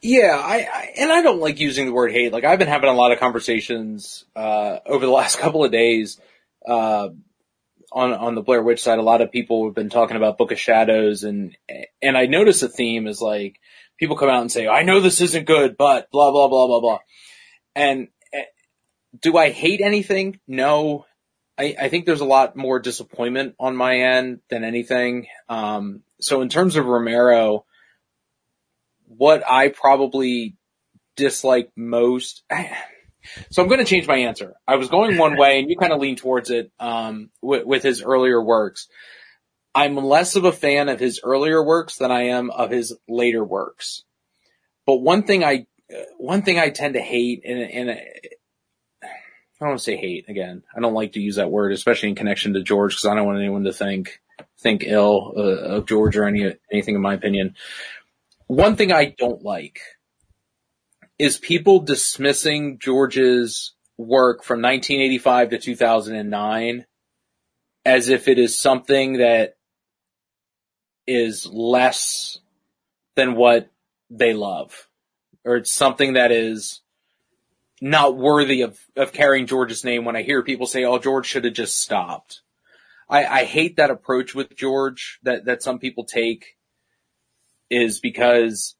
[0.00, 2.32] Yeah, I, I and I don't like using the word hate.
[2.32, 6.20] Like I've been having a lot of conversations uh, over the last couple of days
[6.66, 7.08] uh,
[7.92, 8.98] on on the Blair Witch side.
[8.98, 11.56] A lot of people have been talking about Book of Shadows, and
[12.02, 13.60] and I notice a theme is like
[13.98, 16.80] people come out and say, "I know this isn't good, but blah blah blah blah
[16.80, 16.98] blah."
[17.74, 18.44] And eh,
[19.20, 20.40] do I hate anything?
[20.46, 21.04] No.
[21.60, 25.26] I, I think there's a lot more disappointment on my end than anything.
[25.48, 27.64] Um, so in terms of Romero,
[29.08, 30.56] what I probably
[31.16, 32.44] dislike most.
[33.50, 34.54] So I'm going to change my answer.
[34.66, 37.82] I was going one way and you kind of lean towards it, um, with, with
[37.82, 38.88] his earlier works.
[39.74, 43.44] I'm less of a fan of his earlier works than I am of his later
[43.44, 44.02] works.
[44.86, 45.66] But one thing I,
[46.16, 47.90] one thing I tend to hate and, and
[49.60, 50.62] I don't want to say hate again.
[50.74, 53.26] I don't like to use that word, especially in connection to George, because I don't
[53.26, 54.20] want anyone to think,
[54.60, 57.56] think ill uh, of George or any, anything in my opinion.
[58.46, 59.80] One thing I don't like
[61.18, 66.86] is people dismissing George's work from 1985 to 2009
[67.84, 69.56] as if it is something that
[71.06, 72.38] is less
[73.16, 73.70] than what
[74.10, 74.88] they love
[75.44, 76.82] or it's something that is
[77.80, 81.44] not worthy of, of carrying George's name when I hear people say, oh, George should
[81.44, 82.42] have just stopped.
[83.08, 86.56] I, I hate that approach with George that, that some people take
[87.70, 88.74] is because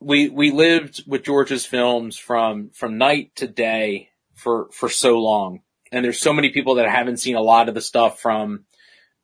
[0.00, 5.60] we we lived with George's films from from night to day for for so long,
[5.90, 8.64] and there's so many people that haven't seen a lot of the stuff from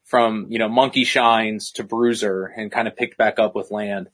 [0.05, 4.09] from you know Monkey Shines to Bruiser and kind of picked back up with Land.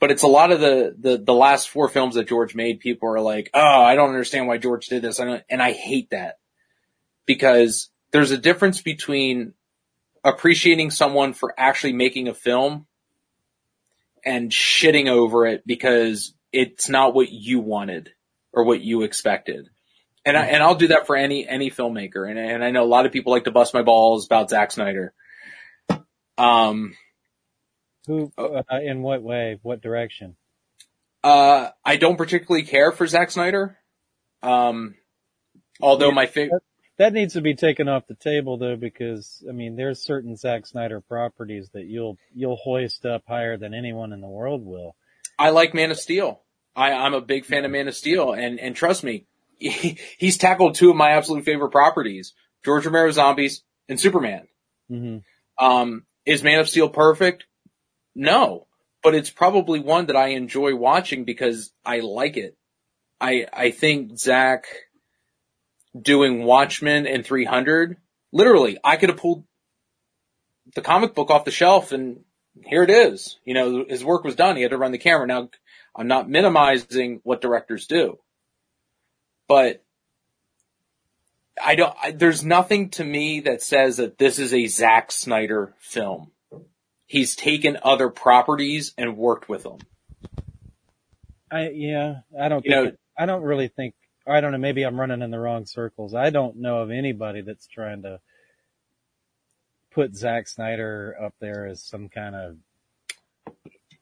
[0.00, 3.08] But it's a lot of the, the, the last four films that George made, people
[3.08, 5.18] are like, oh, I don't understand why George did this.
[5.20, 6.38] and I hate that
[7.26, 9.54] because there's a difference between
[10.22, 12.86] appreciating someone for actually making a film
[14.24, 18.10] and shitting over it because it's not what you wanted
[18.52, 19.68] or what you expected.
[20.24, 22.28] And I, and I'll do that for any, any filmmaker.
[22.28, 24.72] And, and I know a lot of people like to bust my balls about Zack
[24.72, 25.12] Snyder.
[26.38, 26.96] Um,
[28.06, 30.36] Who, uh, in what way, what direction?
[31.24, 33.78] uh, I don't particularly care for Zack Snyder.
[34.42, 34.94] Um,
[35.80, 36.62] although my favorite,
[36.96, 40.66] That needs to be taken off the table though, because I mean, there's certain Zack
[40.66, 44.94] Snyder properties that you'll you'll hoist up higher than anyone in the world will.
[45.38, 46.42] I like Man of Steel.
[46.76, 49.26] I, I'm a big fan of Man of Steel, and and trust me,
[49.58, 52.32] he, he's tackled two of my absolute favorite properties:
[52.64, 54.46] George Romero Zombies and Superman.
[54.88, 55.18] hmm
[55.58, 57.44] Um, Is Man of Steel perfect?
[58.14, 58.68] No,
[59.02, 62.56] but it's probably one that I enjoy watching because I like it.
[63.20, 64.66] I, I think Zack
[66.00, 67.96] doing Watchmen and 300,
[68.32, 69.44] literally, I could have pulled
[70.74, 72.24] the comic book off the shelf and
[72.64, 73.38] here it is.
[73.44, 74.56] You know, his work was done.
[74.56, 75.26] He had to run the camera.
[75.26, 75.50] Now,
[75.94, 78.18] I'm not minimizing what directors do,
[79.48, 79.82] but
[81.62, 85.74] I don't, I, there's nothing to me that says that this is a Zack Snyder
[85.78, 86.32] film.
[87.06, 89.78] He's taken other properties and worked with them.
[91.52, 93.94] I yeah, I don't You think know- it- I don't really think
[94.26, 96.14] I don't know, maybe I'm running in the wrong circles.
[96.14, 98.20] I don't know of anybody that's trying to
[99.92, 102.56] put Zack Snyder up there as some kind of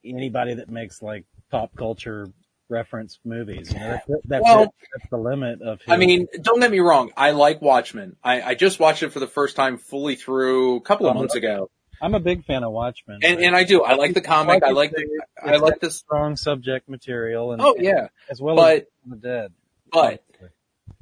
[0.05, 2.29] anybody that makes like pop culture
[2.69, 3.73] reference movies.
[3.73, 4.71] You know, that's, that's, Well- it.
[4.97, 7.13] that's the limit of I mean, don't get me wrong.
[7.17, 8.17] I like Watchmen.
[8.23, 11.35] I, I just watched it for the first time fully through a couple of months
[11.35, 11.71] ago.
[12.01, 13.21] I'm a big fan of Watchmen.
[13.23, 13.83] And, and I do.
[13.83, 14.65] I like the comic.
[14.65, 15.07] I like the,
[15.41, 15.97] I like this.
[15.99, 18.09] strong subject material and Oh yeah.
[18.31, 19.53] as well But- as the dead.
[19.93, 20.25] But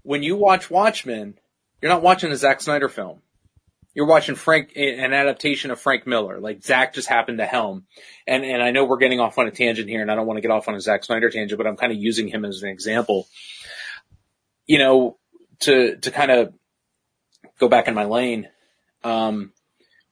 [0.03, 1.39] when you watch Watchmen,
[1.81, 3.23] you're not watching a Zack Snyder film.
[3.95, 6.39] You're watching Frank, an adaptation of Frank Miller.
[6.41, 7.87] Like Zack just happened to helm.
[8.27, 10.37] And, and I know we're getting off on a tangent here and I don't want
[10.39, 12.63] to get off on a Zack Snyder tangent, but I'm kind of using him as
[12.63, 13.27] an example.
[14.67, 15.19] You know,
[15.61, 16.55] to, to kind of
[17.59, 18.49] go back in my lane.
[19.03, 19.53] Um,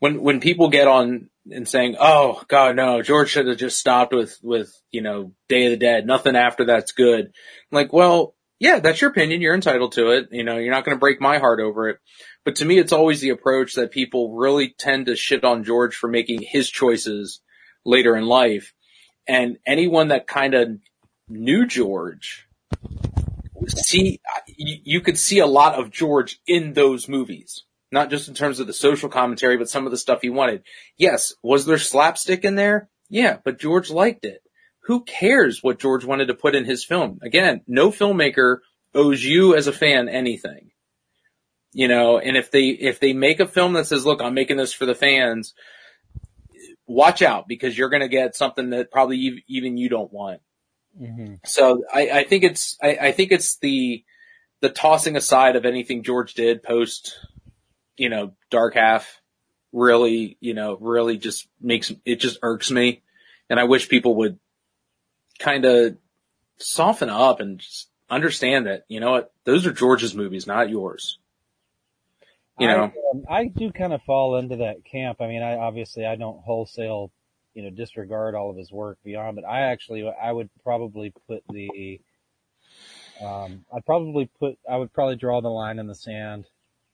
[0.00, 4.12] when, when people get on and saying, "Oh God, no, George should have just stopped
[4.12, 6.06] with, with, you know, Day of the Dead.
[6.06, 9.40] Nothing after that's good." I'm like, well, yeah, that's your opinion.
[9.40, 10.28] You're entitled to it.
[10.32, 11.98] You know, you're not going to break my heart over it.
[12.44, 15.94] But to me, it's always the approach that people really tend to shit on George
[15.94, 17.40] for making his choices
[17.84, 18.72] later in life.
[19.26, 20.78] And anyone that kind of
[21.28, 22.48] knew George,
[23.68, 24.20] see,
[24.56, 27.64] you, could see a lot of George in those movies.
[27.92, 30.62] Not just in terms of the social commentary, but some of the stuff he wanted.
[30.96, 32.88] Yes, was there slapstick in there?
[33.08, 34.42] Yeah, but George liked it
[34.88, 37.18] who cares what George wanted to put in his film?
[37.20, 38.60] Again, no filmmaker
[38.94, 40.70] owes you as a fan anything.
[41.74, 44.56] You know, and if they, if they make a film that says, look, I'm making
[44.56, 45.52] this for the fans,
[46.86, 50.40] watch out because you're going to get something that probably even you don't want.
[50.98, 54.02] hmm So I, I think it's, I, I think it's the,
[54.62, 57.14] the tossing aside of anything George did post,
[57.98, 59.20] you know, dark half
[59.70, 63.02] really, you know, really just makes, it just irks me.
[63.50, 64.38] And I wish people would
[65.38, 65.96] kind of
[66.58, 71.18] soften up and just understand that, you know what, those are George's movies, not yours.
[72.58, 75.20] You know, I, um, I do kind of fall into that camp.
[75.20, 77.12] I mean, I obviously I don't wholesale,
[77.54, 81.44] you know, disregard all of his work beyond, but I actually I would probably put
[81.48, 82.00] the,
[83.24, 86.46] um, I'd probably put I would probably draw the line in the sand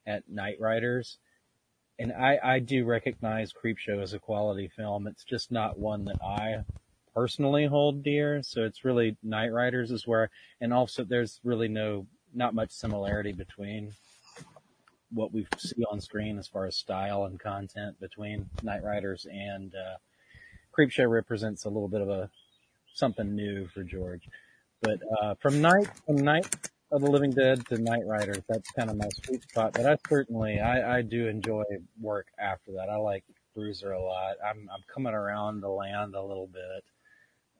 [0.07, 1.17] at Knightriders,
[1.99, 5.07] and I I do recognize Creepshow as a quality film.
[5.07, 6.65] It's just not one that I
[7.15, 8.43] personally hold dear.
[8.43, 13.93] So it's really Knightriders is where, and also there's really no not much similarity between
[15.12, 19.97] what we see on screen as far as style and content between Knightriders and uh,
[20.77, 22.29] Creepshow represents a little bit of a
[22.93, 24.29] something new for George.
[24.83, 26.47] But uh, from Night from Night
[26.91, 29.73] of the Living Dead to Knightriders, that's kind of my sweet spot.
[29.73, 31.65] But I certainly I, I do enjoy
[32.01, 32.89] work after that.
[32.91, 34.37] I like Bruiser a lot.
[34.45, 36.85] I'm I'm coming around the land a little bit.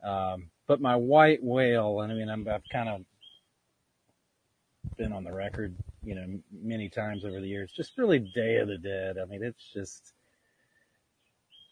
[0.05, 3.01] Um, but my white whale, and I mean, I'm, I've kind of
[4.97, 7.73] been on the record, you know, many times over the years.
[7.75, 9.17] Just really Day of the Dead.
[9.19, 10.13] I mean, it's just.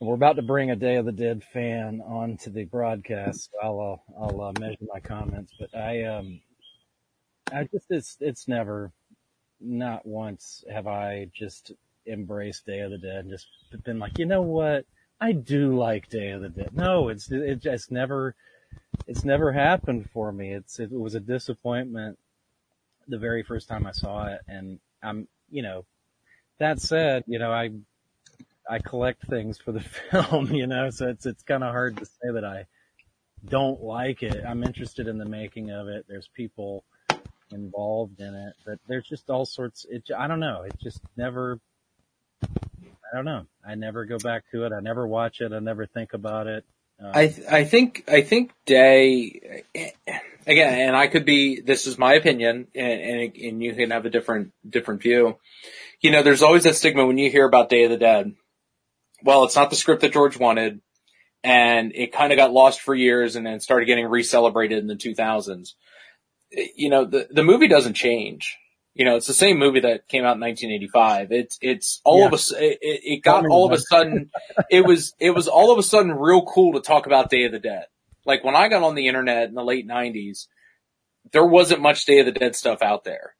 [0.00, 3.50] We're about to bring a Day of the Dead fan onto the broadcast.
[3.52, 6.40] So I'll uh, I'll uh, measure my comments, but I um
[7.52, 8.92] I just it's it's never
[9.60, 11.72] not once have I just
[12.06, 13.46] embraced Day of the Dead and just
[13.84, 14.84] been like, you know what?
[15.22, 16.70] I do like Day of the Dead.
[16.74, 18.34] No, it's it just never
[19.06, 20.52] it's never happened for me.
[20.52, 22.18] It's it was a disappointment
[23.06, 25.84] the very first time I saw it, and I'm you know
[26.58, 27.70] that said, you know I
[28.68, 32.04] I collect things for the film, you know, so it's it's kind of hard to
[32.04, 32.66] say that I
[33.48, 34.42] don't like it.
[34.44, 36.04] I'm interested in the making of it.
[36.08, 36.82] There's people
[37.52, 39.86] involved in it, but there's just all sorts.
[39.88, 40.62] It I don't know.
[40.62, 41.60] It just never.
[43.12, 43.46] I don't know.
[43.66, 44.72] I never go back to it.
[44.72, 45.52] I never watch it.
[45.52, 46.64] I never think about it.
[47.02, 49.64] Uh, I th- I think I think Day
[50.46, 51.60] again, and I could be.
[51.60, 55.36] This is my opinion, and, and and you can have a different different view.
[56.00, 58.34] You know, there's always that stigma when you hear about Day of the Dead.
[59.22, 60.80] Well, it's not the script that George wanted,
[61.44, 64.96] and it kind of got lost for years, and then started getting re-celebrated in the
[64.96, 65.74] 2000s.
[66.76, 68.56] You know, the the movie doesn't change.
[68.94, 71.32] You know, it's the same movie that came out in 1985.
[71.32, 72.26] It's, it's all Yeah.
[72.26, 74.30] of a, it, it it got all of a sudden,
[74.70, 77.52] it was, it was all of a sudden real cool to talk about Day of
[77.52, 77.86] the Dead.
[78.26, 80.46] Like when I got on the internet in the late 90s,
[81.32, 83.34] there wasn't much Day of the Dead stuff out there.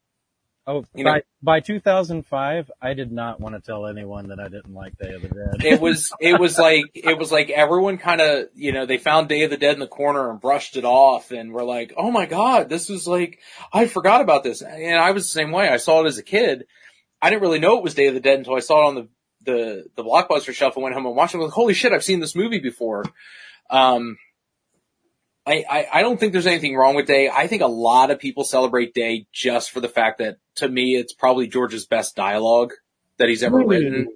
[0.64, 4.44] Oh, You by know- by 2005, I did not want to tell anyone that I
[4.46, 5.64] didn't like Day of the Dead.
[5.64, 9.28] It was, it was like, it was like everyone kind of, you know, they found
[9.28, 12.12] Day of the Dead in the corner and brushed it off and were like, oh
[12.12, 13.40] my God, this is like,
[13.72, 14.62] I forgot about this.
[14.62, 15.68] And I was the same way.
[15.68, 16.66] I saw it as a kid.
[17.20, 18.94] I didn't really know it was Day of the Dead until I saw it on
[18.94, 19.08] the,
[19.44, 21.38] the, the blockbuster shelf and went home and watched it.
[21.38, 23.04] I was like, holy shit, I've seen this movie before.
[23.68, 24.16] Um,
[25.44, 27.28] I, I, I don't think there's anything wrong with Day.
[27.28, 30.94] I think a lot of people celebrate Day just for the fact that to me,
[30.94, 32.72] it's probably George's best dialogue
[33.16, 34.08] that he's ever written.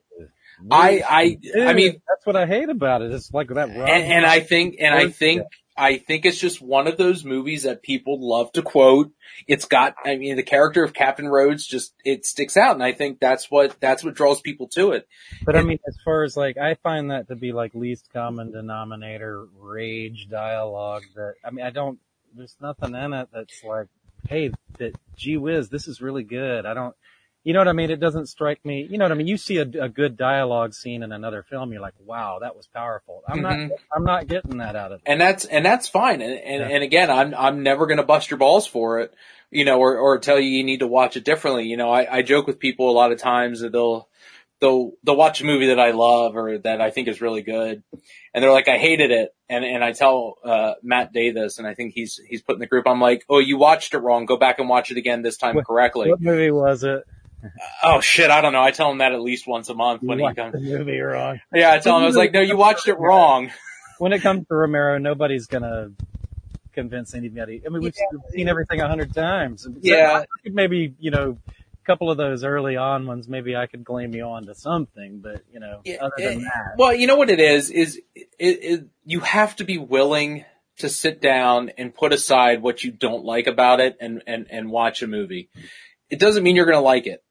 [0.71, 3.13] I, I, I mean, that's what I hate about it.
[3.13, 3.69] It's like that.
[3.69, 5.43] and, and I think, and I think,
[5.79, 9.13] I think it's just one of those movies that people love to quote.
[9.47, 12.75] It's got, I mean, the character of Captain Rhodes just, it sticks out.
[12.75, 15.07] And I think that's what, that's what draws people to it.
[15.45, 18.53] But I mean, as far as like, I find that to be like least common
[18.53, 21.99] denominator rage dialogue that, I mean, I don't,
[22.35, 23.89] there's nothing in it that's like,
[24.29, 26.65] hey, that, gee whiz, this is really good.
[26.65, 26.95] I don't,
[27.47, 27.91] you know what I mean?
[27.93, 29.29] It doesn't strike me, you know what I mean?
[29.29, 32.67] You see a, a good dialogue scene in another film, you're like, wow, that was
[32.67, 33.23] powerful.
[33.29, 33.43] I'm Mhm.
[33.69, 35.03] not, I'm not getting that out of it.
[35.07, 36.21] And that's, and that's fine.
[36.23, 36.75] And, and, Yeah.
[36.75, 39.15] and again, I'm, I'm never going to bust your balls for it,
[39.53, 41.67] you know, or, or tell you you need to watch it differently.
[41.67, 44.09] You know, I, I joke with people a lot of times that they'll,
[44.61, 47.85] they'll, they'll watch a movie that I love or that I think is really good.
[48.35, 49.31] And they're like, I hated it.
[49.49, 52.67] And, and I tell, uh, Matt Davis, and I think he's, he's put in the
[52.67, 54.27] group, I'm like, oh, you watched it wrong.
[54.27, 56.11] Go back and watch it again this time What- correctly.
[56.11, 57.05] What movie was it?
[57.45, 57.49] Uh,
[57.85, 58.63] oh shit, I don't know.
[58.63, 60.53] I tell him that at least once a month You when he watched comes.
[60.53, 61.41] the movie wrong.
[61.53, 63.51] Yeah, I tell him, I was like, no, you watched it wrong.
[63.99, 65.91] When it comes to Romero, nobody's gonna
[66.73, 67.63] convince anybody.
[67.65, 67.95] I mean, we've
[68.31, 69.67] seen everything a hundred times.
[69.81, 70.25] Yeah.
[70.45, 74.15] I maybe, you know, a couple of those early on ones, maybe I could blame
[74.15, 76.75] you on to something, but you know, other than eh, that.
[76.77, 80.45] Well, you know what it is, is it, it, you have to be willing
[80.79, 84.71] to sit down and put aside what you don't like about it and, and, and
[84.71, 85.49] watch a movie.
[86.11, 87.25] It doesn't mean you're going to like it.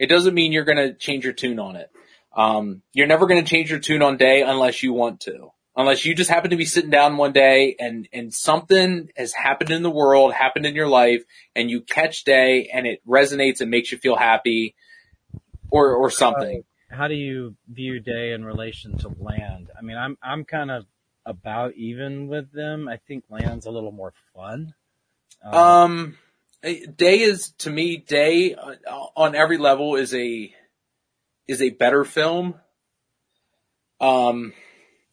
[0.00, 1.90] It doesn't mean you're going to change your tune on it.
[2.34, 5.50] Um, you're never going to change your tune on day unless you want to.
[5.76, 9.70] Unless you just happen to be sitting down one day and, and something has happened
[9.70, 11.22] in the world, happened in your life,
[11.54, 14.74] and you catch day and it resonates and makes you feel happy
[15.70, 16.64] or, or something.
[16.90, 19.70] How do you view Day in relation to Land?
[19.78, 20.86] I mean, I'm, I'm kind of
[21.26, 22.88] about even with them.
[22.88, 24.74] I think Land's a little more fun.
[25.44, 26.18] Um, Um,
[26.62, 28.74] Day is to me Day uh,
[29.16, 30.54] on every level is a
[31.48, 32.54] is a better film.
[34.00, 34.52] Um,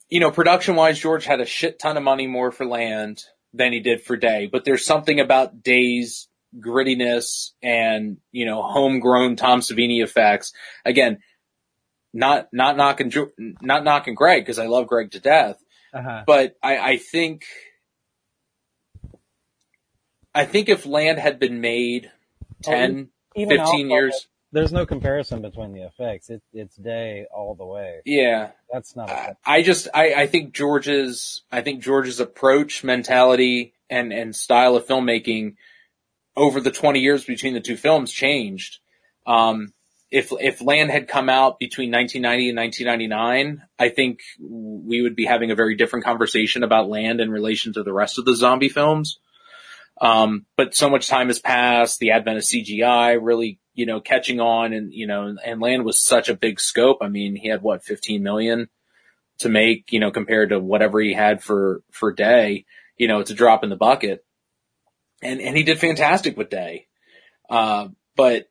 [0.10, 3.24] you know, production wise, George had a shit ton of money more for Land
[3.54, 6.28] than he did for Day, but there's something about Day's
[6.60, 10.54] grittiness and you know homegrown Tom Savini effects.
[10.86, 11.20] Again,
[12.14, 13.12] not not knocking
[13.62, 15.58] not knocking Greg because I love Greg to death
[15.94, 16.24] uh-huh.
[16.26, 17.46] but I, I think
[20.38, 22.12] I think if land had been made
[22.64, 26.30] 10, Even 15 also, years, There's no comparison between the effects.
[26.30, 28.02] It, it's Day all the way.
[28.06, 28.52] yeah.
[28.72, 29.10] That's not.
[29.10, 34.36] I, A, I just I, I think George's I think George's approach, mentality, and and
[34.36, 35.56] style of filmmaking
[36.36, 38.80] over the 20 years between the two films changed.
[39.26, 39.74] Um,
[40.12, 45.26] if if Land had come out between 1990 and 1999, I think we would be
[45.26, 48.70] having a very different conversation about Land in relation to the rest of the zombie
[48.70, 49.20] films.
[50.00, 54.40] Um, but so much time has passed, the advent of CGI really, you know, catching
[54.40, 57.00] on and, you know, and Land was such a big scope.
[57.02, 58.70] I mean, he had what, 15 million
[59.40, 62.66] to make, you know, compared to whatever he had for, for Day,
[62.98, 64.24] you know, it's a drop in the bucket.
[65.22, 66.88] And, and he did fantastic with Day.
[67.50, 68.50] Uh, but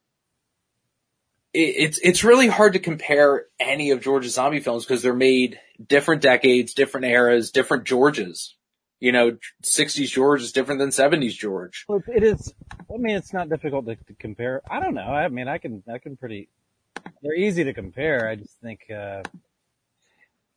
[1.53, 5.61] it, it's, it's really hard to compare any of George's zombie films because they're made
[5.85, 8.57] different decades, different eras, different Georges.
[9.07, 11.85] You know, 60s George is different than 70s George.
[11.89, 12.53] Well, it is.
[12.93, 14.63] I mean, it's not difficult to, to compare.
[14.69, 15.03] I don't know.
[15.03, 16.49] I mean, I can, I can pretty.
[17.23, 18.29] They're easy to compare.
[18.29, 18.81] I just think.
[18.91, 19.23] uh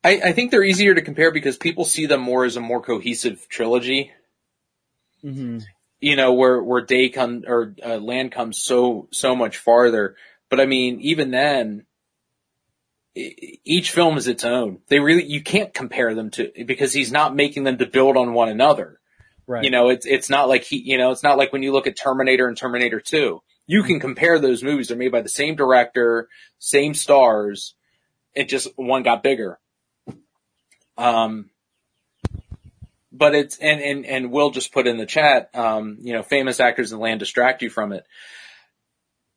[0.04, 2.82] I, I think they're easier to compare because people see them more as a more
[2.82, 4.14] cohesive trilogy.
[5.24, 5.60] mm-hmm.
[6.02, 10.16] You know, where where day come or uh, land comes so so much farther.
[10.50, 11.86] But I mean, even then,
[13.66, 14.80] each film is its own.
[14.88, 18.34] They really you can't compare them to because he's not making them to build on
[18.34, 19.00] one another.
[19.48, 19.64] Right.
[19.64, 21.88] You know, it's it's not like he you know it's not like when you look
[21.88, 23.42] at Terminator and Terminator Two.
[23.68, 24.88] You can compare those movies.
[24.88, 27.76] They're made by the same director, same stars.
[28.34, 29.60] It just one got bigger.
[30.98, 31.52] Um,
[33.12, 35.50] but it's and and and Will just put in the chat.
[35.54, 38.06] Um, you know, famous actors in land distract you from it.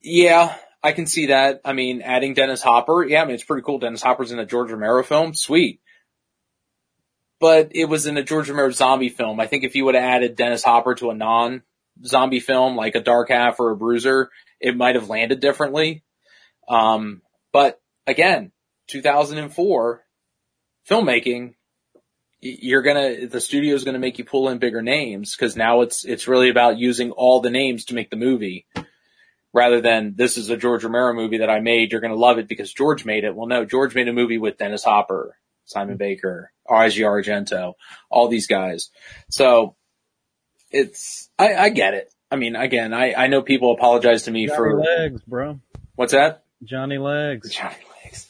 [0.00, 1.60] Yeah, I can see that.
[1.64, 3.78] I mean, adding Dennis Hopper, yeah, I mean, it's pretty cool.
[3.78, 5.80] Dennis Hopper's in a George Romero film, sweet.
[7.38, 9.38] But it was in a George Romero zombie film.
[9.38, 13.00] I think if you would have added Dennis Hopper to a non-zombie film, like a
[13.00, 14.30] Dark Half or a Bruiser,
[14.60, 16.02] it might have landed differently.
[16.68, 17.22] Um,
[17.52, 18.52] but again,
[18.88, 20.04] 2004
[20.88, 21.54] filmmaking,
[22.40, 26.26] you're gonna, the studio's gonna make you pull in bigger names because now it's, it's
[26.26, 28.66] really about using all the names to make the movie
[29.52, 31.92] rather than this is a George Romero movie that I made.
[31.92, 33.34] You're going to love it because George made it.
[33.34, 37.74] Well, no, George made a movie with Dennis Hopper, Simon Baker, Asia Argento,
[38.10, 38.90] all these guys.
[39.30, 39.76] So
[40.70, 42.12] it's, I, I get it.
[42.30, 45.60] I mean, again, I, I know people apologize to me Johnny for Legs, bro.
[45.96, 46.44] what's that?
[46.64, 47.50] Johnny Legs.
[47.50, 47.74] Johnny
[48.04, 48.28] Legs.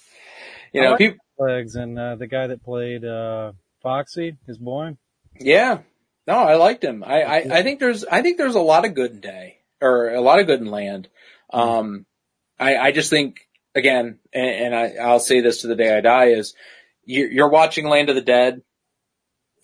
[0.72, 3.52] You know, like people, Legs and uh, the guy that played uh,
[3.82, 4.96] Foxy, his boy.
[5.38, 5.78] yeah.
[6.24, 7.02] No, I liked him.
[7.02, 10.10] I, I, I think there's, I think there's a lot of good in Day or
[10.10, 11.08] a lot of good in Land.
[11.52, 12.06] Um,
[12.58, 13.40] I, I just think
[13.74, 16.54] again, and, and I, I'll say this to the day I die is
[17.04, 18.62] you're, you're watching Land of the Dead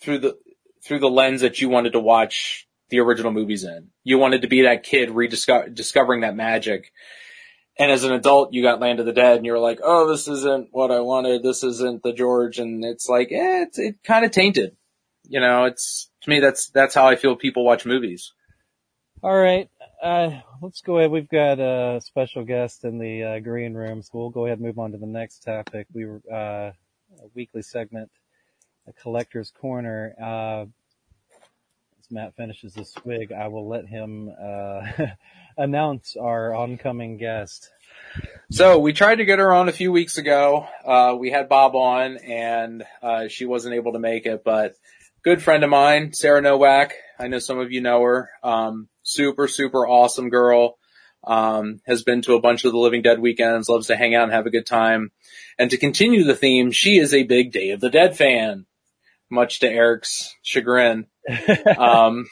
[0.00, 0.38] through the,
[0.84, 3.88] through the lens that you wanted to watch the original movies in.
[4.04, 6.92] You wanted to be that kid rediscovering discovering that magic.
[7.78, 10.08] And as an adult, you got Land of the Dead and you were like, oh,
[10.08, 11.44] this isn't what I wanted.
[11.44, 12.58] This isn't the George.
[12.58, 14.76] And it's like, eh, it's, it kind of tainted.
[15.28, 18.32] You know, it's, to me, that's, that's how I feel people watch movies.
[19.22, 19.68] All right.
[20.02, 20.30] Uh,
[20.62, 21.10] let's go ahead.
[21.10, 24.66] We've got a special guest in the uh, green room, so we'll go ahead and
[24.66, 25.88] move on to the next topic.
[25.92, 26.70] We were, uh,
[27.20, 28.08] a weekly segment,
[28.86, 30.14] a collector's corner.
[30.22, 30.66] Uh,
[31.98, 34.86] as Matt finishes the swig, I will let him, uh,
[35.56, 37.68] announce our oncoming guest.
[38.52, 40.68] So we tried to get her on a few weeks ago.
[40.84, 44.76] Uh, we had Bob on and, uh, she wasn't able to make it, but
[45.22, 46.92] good friend of mine, Sarah Nowak.
[47.18, 48.30] I know some of you know her.
[48.42, 50.78] Um, super, super awesome girl.
[51.24, 54.24] Um, has been to a bunch of the Living Dead weekends, loves to hang out
[54.24, 55.10] and have a good time.
[55.58, 58.66] And to continue the theme, she is a big Day of the Dead fan,
[59.28, 61.06] much to Eric's chagrin.
[61.78, 62.26] um,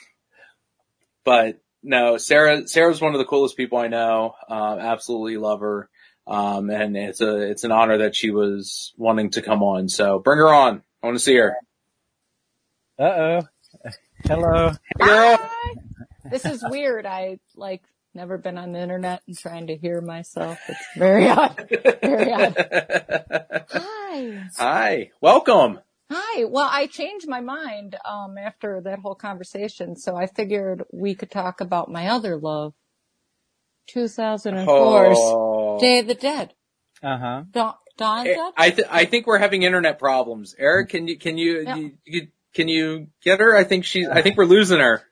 [1.24, 4.34] but no, Sarah, Sarah's one of the coolest people I know.
[4.48, 5.90] Um, absolutely love her.
[6.28, 9.88] Um, and it's a, it's an honor that she was wanting to come on.
[9.88, 10.82] So bring her on.
[11.02, 11.56] I want to see her.
[12.98, 13.40] Uh oh.
[14.24, 14.72] Hello.
[16.30, 17.06] This is weird.
[17.06, 17.82] I like
[18.14, 20.58] never been on the internet and trying to hear myself.
[20.68, 21.68] It's very odd.
[22.02, 22.56] Very odd.
[23.70, 24.44] Hi.
[24.56, 25.10] Hi.
[25.20, 25.80] Welcome.
[26.10, 26.44] Hi.
[26.44, 31.30] Well, I changed my mind um after that whole conversation, so I figured we could
[31.30, 32.72] talk about my other love.
[33.94, 35.78] 2004's Oh.
[35.78, 36.54] Day of the Dead.
[37.02, 37.42] Uh huh.
[37.52, 38.52] Dawn, Dawn Eh, Dead?
[38.56, 40.54] I th- I think we're having internet problems.
[40.58, 41.76] Eric, can you can you, Yeah.
[41.76, 43.54] you, you can you get her?
[43.54, 45.02] I think she's I think we're losing her.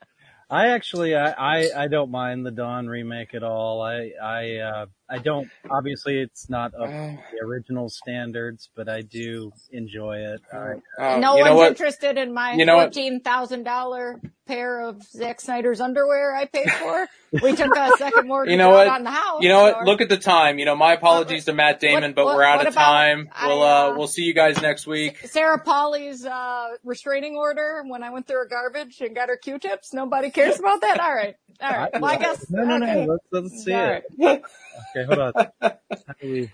[0.49, 3.81] I actually, I, I, I don't mind the Dawn remake at all.
[3.81, 9.01] I, I, uh, I don't, obviously it's not up to the original standards, but I
[9.01, 10.41] do enjoy it.
[10.51, 11.67] I, Uh, no one's what?
[11.69, 12.85] interested in my You know what?
[12.93, 17.07] fourteen thousand dollar pair of Zack Snyder's underwear I paid for.
[17.41, 18.87] We took a second mortgage You know what?
[18.87, 19.41] on the house.
[19.43, 19.75] You know what?
[19.79, 20.57] so- Look at the time.
[20.59, 23.29] You know, my apologies to Matt Damon, but what- we're out what of time.
[23.33, 25.19] I, we'll uh, uh, we'll see you guys next week.
[25.27, 29.93] Sarah Polley's uh, restraining order when I went through her garbage and got her Q-tips.
[29.93, 30.99] Nobody cares about that.
[30.99, 31.91] All right, all right.
[31.99, 33.05] Well, I guess no, no, okay.
[33.05, 34.03] no, let's, let's see All it.
[34.19, 34.41] right.
[34.95, 35.33] Okay, hold on.
[35.61, 36.49] How do we,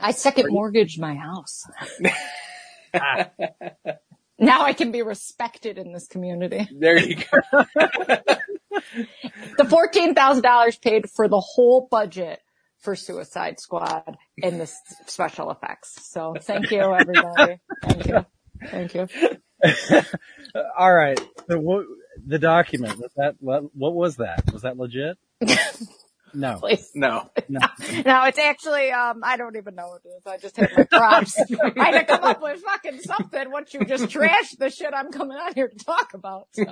[0.00, 1.64] I second mortgaged my house.
[4.38, 6.68] now I can be respected in this community.
[6.78, 7.64] There you go.
[9.58, 12.40] The fourteen thousand dollars paid for the whole budget
[12.78, 15.98] for Suicide Squad and the s- special effects.
[16.10, 17.60] So thank you, everybody.
[17.82, 18.26] Thank you.
[18.70, 19.08] Thank you.
[20.78, 21.20] all right.
[21.48, 21.84] So what,
[22.24, 24.44] the document, was that, what, what was that?
[24.52, 25.16] Was that legit?
[26.34, 26.58] No.
[26.58, 26.90] Please.
[26.94, 27.30] No.
[27.48, 27.60] No.
[28.04, 30.26] No, it's actually, um, I don't even know what it is.
[30.26, 31.38] I just had my props.
[31.78, 35.10] I had to come up with fucking something once you just trashed the shit I'm
[35.12, 36.48] coming out here to talk about.
[36.52, 36.64] So,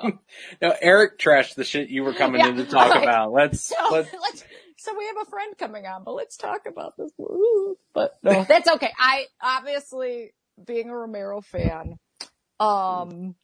[0.60, 3.32] No, Eric trashed the shit you were coming Yeah, in to talk like- about.
[3.32, 4.44] Let's so, let's let's,
[4.78, 7.10] so we have a friend coming on, but let's talk about this.
[7.94, 8.90] But no, that's okay.
[8.98, 11.96] I, obviously, being a Romero fan,
[12.60, 13.34] um,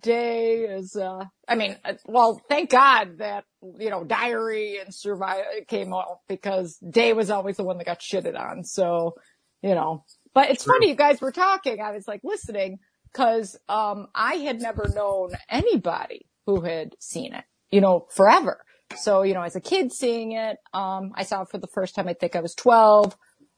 [0.00, 3.44] Day is, uh, I mean, uh, well, thank God that,
[3.78, 8.00] you know, Diary and Survive came out because Day was always the one that got
[8.00, 8.64] shitted on.
[8.64, 9.14] So,
[9.62, 11.80] you know, but it's funny you guys were talking.
[11.80, 12.78] I was like listening
[13.14, 18.62] cause, um, I had never known anybody who had seen it, you know, forever.
[18.96, 21.94] So, you know, as a kid seeing it, um, I saw it for the first
[21.94, 22.08] time.
[22.08, 23.16] I think I was 12.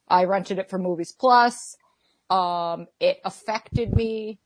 [0.09, 1.76] I rented it for Movies Plus.
[2.30, 4.39] Um, it affected me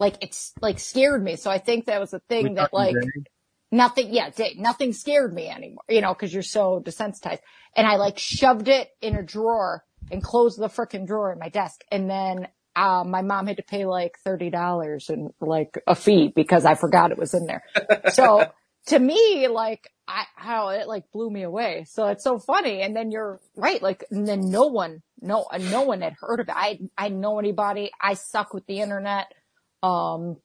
[0.00, 1.36] like it's like scared me.
[1.36, 2.96] So I think that was a thing We that like
[3.70, 7.40] nothing, yeah, nothing scared me anymore, you know, cause you're so desensitized.
[7.76, 11.50] And I like shoved it in a drawer and closed the frickin' drawer in my
[11.50, 11.82] desk.
[11.92, 16.64] And then, um, my mom had to pay like $30 and like a fee because
[16.64, 17.62] I forgot it was in there.
[18.12, 18.46] So
[18.86, 21.84] to me, like, I, how it like blew me away.
[21.88, 22.82] So it's so funny.
[22.82, 23.82] And then you're right.
[23.82, 26.54] Like, and then no one, no, no one had heard of it.
[26.56, 27.90] I, I know anybody.
[28.00, 29.32] I suck with the internet.
[29.82, 30.36] Um,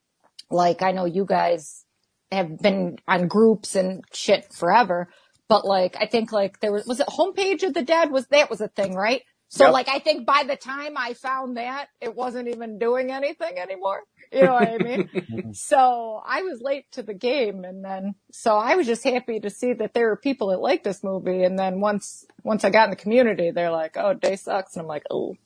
[0.50, 1.84] like I know you guys
[2.32, 5.08] have been on groups and shit forever,
[5.48, 8.50] but like I think like there was was it homepage of the dead was that
[8.50, 9.22] was a thing, right?
[9.50, 9.70] So Yep.
[9.70, 14.02] like I think by the time I found that, it wasn't even doing anything anymore.
[14.32, 15.04] You know what I mean?
[15.52, 19.50] so I was late to the game and then so I was just happy to
[19.50, 22.86] see that there were people that liked this movie and then once once I got
[22.86, 25.36] in the community, they're like, Oh, day sucks and I'm like, Oh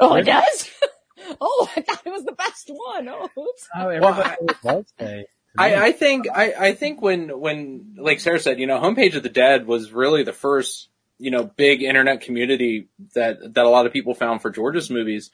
[0.00, 0.70] Oh it does?
[1.40, 3.08] oh, I thought it was the best one.
[3.08, 3.68] Oh oops.
[3.74, 5.26] Oh, everybody does say.
[5.56, 5.86] to I.
[5.86, 9.28] I think I, I think when when like Sarah said, you know, Homepage of the
[9.28, 13.92] Dead was really the first you know big internet community that that a lot of
[13.92, 15.30] people found for George's movies,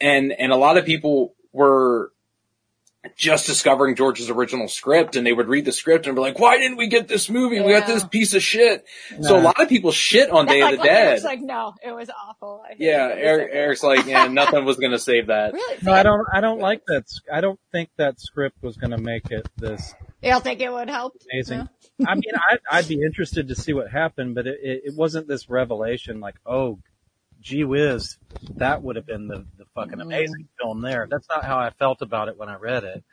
[0.00, 2.12] and and a lot of people were
[3.16, 6.58] just discovering George's original script, and they would read the script and be like, "Why
[6.58, 7.60] didn't we get this movie?
[7.60, 8.84] We got this piece of shit."
[9.20, 11.08] So a lot of people shit on Day like, of the like, Dead.
[11.08, 12.62] Eric's like, no, it was awful.
[12.64, 13.18] I yeah, it.
[13.18, 15.52] Eric, Eric's like, yeah, nothing was gonna save that.
[15.62, 15.78] Really?
[15.82, 16.26] No, I don't.
[16.32, 17.04] I don't like that.
[17.32, 20.72] I don't think that script was going to make it this You don't think it
[20.72, 21.14] would help?
[21.32, 21.68] amazing.
[22.06, 25.28] I mean, I'd, I'd be interested to see what happened, but it, it, it wasn't
[25.28, 26.78] this revelation like, oh,
[27.42, 28.16] gee whiz,
[28.56, 31.06] that would have been the, the fucking amazing film there.
[31.10, 33.04] That's not how I felt about it when I read it.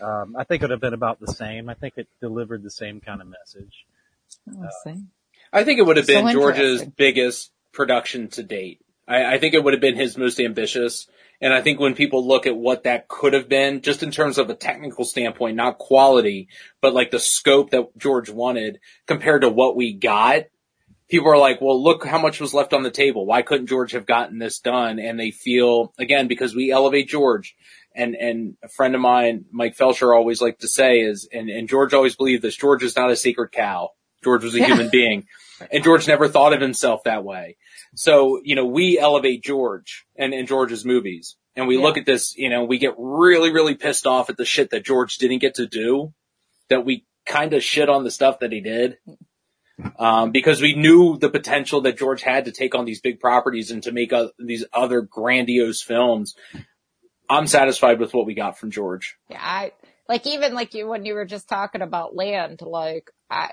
[0.00, 1.68] Um, I think it would have been about the same.
[1.68, 3.86] I think it delivered the same kind of message.
[4.50, 5.02] Oh, see.
[5.52, 8.80] I think it would have So been George's biggest production to date.
[9.06, 11.06] I, I think it would have been his most ambitious.
[11.40, 14.38] And I think when people look at what that could have been, just in terms
[14.38, 16.48] of a technical standpoint, not quality,
[16.80, 20.44] but like the scope that George wanted compared to what we got,
[21.10, 23.26] people are like, well, look how much was left on the table.
[23.26, 24.98] Why couldn't George have gotten this done?
[24.98, 27.54] And they feel, again, because we elevate George
[27.94, 31.68] and, and a friend of mine, Mike Felsher always liked to say is, and, and
[31.68, 33.90] George always believed this, George is not a sacred cow.
[34.22, 34.66] George was a Yeah.
[34.68, 35.26] human being
[35.70, 37.56] and George never thought of himself that way.
[37.94, 41.82] So, you know, we elevate George and, and George's movies and we Yeah.
[41.82, 44.84] look at this, you know, we get really, really pissed off at the shit that
[44.84, 46.12] George didn't get to do,
[46.70, 48.96] that we kind of shit on the stuff that he did.
[49.98, 53.70] Um, because we knew the potential that George had to take on these big properties
[53.70, 56.34] and to make uh, these other grandiose films.
[57.28, 59.16] I'm satisfied with what we got from George.
[59.28, 59.72] Yeah, I,
[60.08, 63.50] like even like you, when you were just talking about land, like I,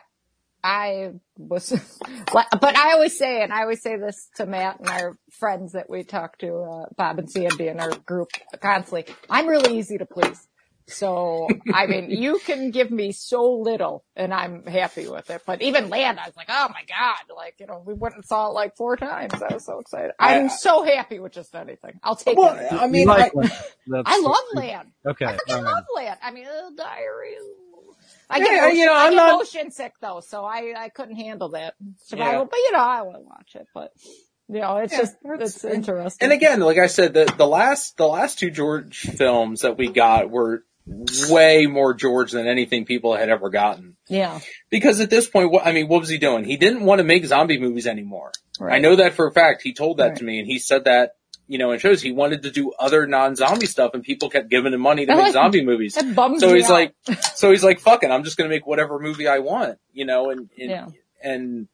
[0.64, 2.00] I was,
[2.34, 5.90] but I always say, and I always say this to Matt and our friends that
[5.90, 8.30] we talk to, uh, Bob and Sandy in our group
[8.60, 9.06] constantly.
[9.30, 10.48] I'm really easy to please.
[10.88, 15.42] So, I mean, you can give me so little and I'm happy with it.
[15.46, 18.26] But even land, I was like, oh my God, like, you know, we went and
[18.26, 19.34] saw it like four times.
[19.34, 20.12] I was so excited.
[20.20, 22.00] I'm so happy with just anything.
[22.04, 22.72] I'll take Well, it.
[22.74, 23.52] I mean, like I-
[24.06, 24.92] I love land.
[25.08, 25.26] Okay.
[25.26, 25.64] I all right.
[25.64, 26.18] love land.
[26.22, 27.36] I mean, uh, diary.
[28.30, 30.74] I Yeah, get, motion, you know, I I'm get not- motion sick though, so I,
[30.78, 31.74] I couldn't handle that
[32.06, 32.42] survival.
[32.42, 32.48] Yeah.
[32.50, 33.68] But you know, I would watch it.
[33.74, 33.92] But
[34.48, 36.26] you know, it's just it's interesting.
[36.26, 39.90] And again, like I said, the, the last, the last two George films that we
[39.90, 43.96] got were way more George than anything people had ever gotten.
[44.10, 46.44] yeah, Because at this point, what, I mean, what was he doing?
[46.44, 48.32] He didn't want to make zombie movies anymore.
[48.60, 48.76] Right.
[48.76, 49.62] I know that for a fact.
[49.62, 50.18] He told that Right.
[50.18, 51.12] to me and he said that,
[51.48, 54.74] you know, in shows he wanted to do other non-zombie stuff and people kept giving
[54.74, 55.32] him money to make Really?
[55.32, 55.94] zombie movies.
[55.96, 56.70] So he's out.
[56.72, 56.94] like,
[57.36, 60.06] so he's like, fuck it, I'm just going to make whatever movie I want, you
[60.06, 60.88] know, and, and, Yeah.
[61.24, 61.68] and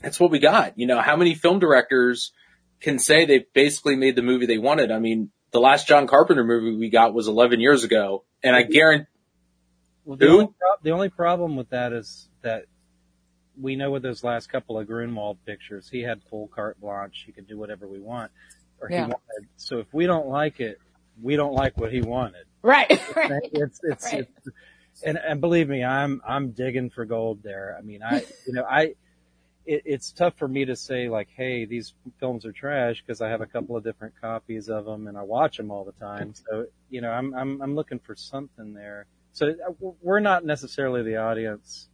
[0.00, 0.78] that's what we got.
[0.78, 2.32] You know, how many film directors
[2.80, 4.90] can say they basically made the movie they wanted?
[4.90, 8.62] I mean, the last John Carpenter movie we got was 11 years ago and I
[8.62, 8.72] mm-hmm.
[8.72, 9.06] guarantee,
[10.04, 10.32] Well, the, Who?
[10.32, 12.64] only pro- the only problem with that is that
[13.60, 17.22] we know with those last couple of Grunwald pictures, he had full carte blanche.
[17.26, 18.32] He could do whatever we want,
[18.80, 19.06] or Yeah.
[19.06, 19.48] he wanted.
[19.56, 20.80] So if we don't like it,
[21.22, 22.46] we don't like what he wanted.
[22.62, 23.42] right, right.
[23.52, 24.20] It's it's, Right.
[24.20, 24.48] it's
[25.04, 27.76] and and believe me, I'm I'm digging for gold there.
[27.78, 28.94] I mean, I you know I.
[29.64, 33.28] It, it's tough for me to say like, hey, these films are trash because I
[33.28, 36.34] have a couple of different copies of them and I watch them all the time.
[36.50, 39.06] So you know, I'm I'm I'm looking for something there.
[39.32, 41.88] So uh, we're not necessarily the audience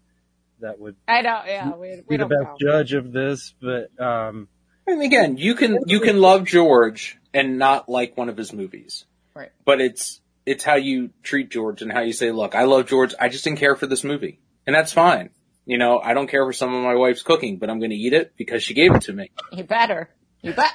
[0.61, 1.43] that would I know.
[1.47, 2.61] Yeah, we be we the best count.
[2.61, 4.49] judge of this, but um,
[4.89, 9.05] and again, you can, you can love George and not like one of his movies.
[9.35, 9.51] Right.
[9.65, 13.15] But it's, it's how you treat George and how you say, look, I love George.
[13.21, 15.31] I just didn't care for this movie and that's fine.
[15.69, 17.97] You know, I don't care for some of my wife's cooking, but I'm going to
[17.97, 19.31] eat it because she gave it to me.
[19.53, 20.09] You better.
[20.41, 20.73] You bet.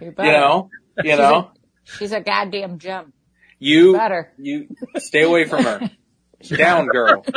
[0.00, 0.30] You better.
[0.30, 0.70] You know,
[1.02, 1.50] you know,
[1.82, 3.12] She's a goddamn gem.
[3.58, 4.32] you, Better.
[4.38, 4.68] you
[4.98, 5.90] stay away from her.
[6.56, 7.24] Down, girl.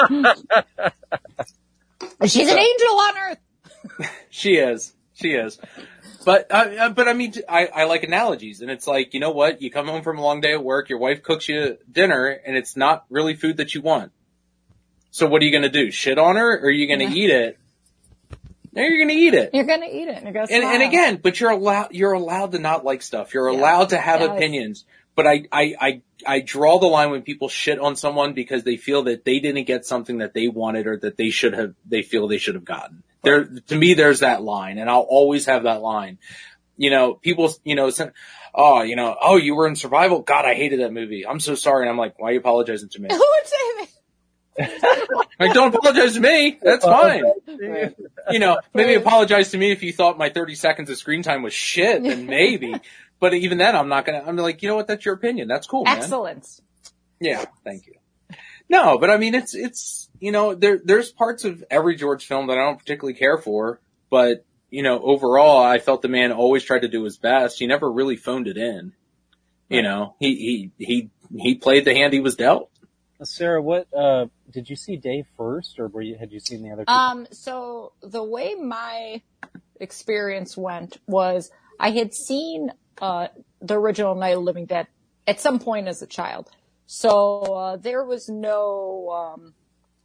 [2.27, 3.37] She's an angel on earth.
[4.29, 4.93] She is.
[5.13, 5.57] She is.
[6.25, 9.61] But, uh, but I mean, I, I like analogies and it's like, you know what?
[9.61, 12.57] You come home from a long day at work, your wife cooks you dinner and
[12.57, 14.11] it's not really food that you want.
[15.15, 15.91] So what are you going to do?
[15.91, 17.57] Shit on her or are you going to eat it?
[18.73, 19.51] No, you're going to eat it.
[19.53, 20.17] You're gonna eat it.
[20.17, 23.33] And, And, and again, but you're allowed, you're allowed to not like stuff.
[23.33, 23.57] You're Yeah.
[23.57, 24.31] allowed to have Yes.
[24.31, 24.83] opinions.
[25.15, 28.75] But I, I, I, I draw the line when people shit on someone because they
[28.75, 32.01] feel that they didn't get something that they wanted or that they should have, they
[32.01, 33.01] feel they should have gotten.
[33.23, 36.17] There, to me, there's that line and I'll always have that line.
[36.75, 38.11] You know, people, you know, send,
[38.53, 40.19] oh, you know, oh, you were in survival.
[40.23, 41.25] God, I hated that movie.
[41.25, 41.83] I'm so sorry.
[41.83, 43.09] And I'm like, why are you apologizing to me?
[45.37, 46.57] Like, don't apologize to me.
[46.61, 47.23] That's fine.
[48.31, 51.41] You know, maybe apologize to me if you thought my 30 seconds of screen time
[51.43, 52.73] was shit, then maybe.
[53.19, 54.87] But even then, I'm not gonna, I'm like, you know what?
[54.87, 55.49] That's your opinion.
[55.49, 55.97] That's cool, man.
[55.97, 56.61] Excellence.
[57.19, 57.95] Yeah, thank you.
[58.69, 62.47] No, but I mean, it's, it's, you know, there, there's parts of every George film
[62.47, 63.79] that I don't particularly care for,
[64.09, 67.59] but, you know, overall, I felt the man always tried to do his best.
[67.59, 68.93] He never really phoned it in.
[69.69, 72.69] You know, he, he, he, he played the hand he was dealt.
[73.23, 76.71] Sarah, what uh did you see Day first, or were you had you seen the
[76.71, 76.85] other?
[76.85, 76.91] Two?
[76.91, 79.21] Um, so the way my
[79.79, 82.71] experience went was I had seen
[83.01, 83.27] uh,
[83.61, 84.87] the original Night of Living Dead
[85.27, 86.49] at some point as a child.
[86.87, 89.53] So uh, there was no um,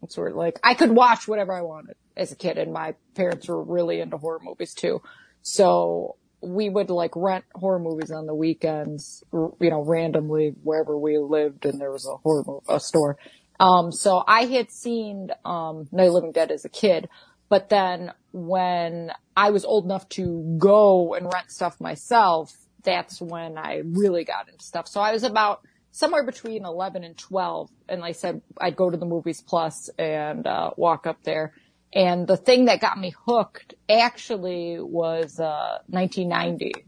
[0.08, 3.48] sort of like I could watch whatever I wanted as a kid, and my parents
[3.48, 5.02] were really into horror movies too.
[5.42, 11.18] So we would like rent horror movies on the weekends, you know, randomly wherever we
[11.18, 13.18] lived, and there was a horror mo- a store.
[13.58, 17.08] Um, so I had seen um, Night of Living Dead as a kid,
[17.50, 23.58] but then when I was old enough to go and rent stuff myself, that's when
[23.58, 24.88] I really got into stuff.
[24.88, 25.60] So I was about
[25.90, 27.70] somewhere between 11 and 12.
[27.88, 31.52] And like I said, I'd go to the movies plus and, uh, walk up there.
[31.92, 36.86] And the thing that got me hooked actually was, uh, 1990,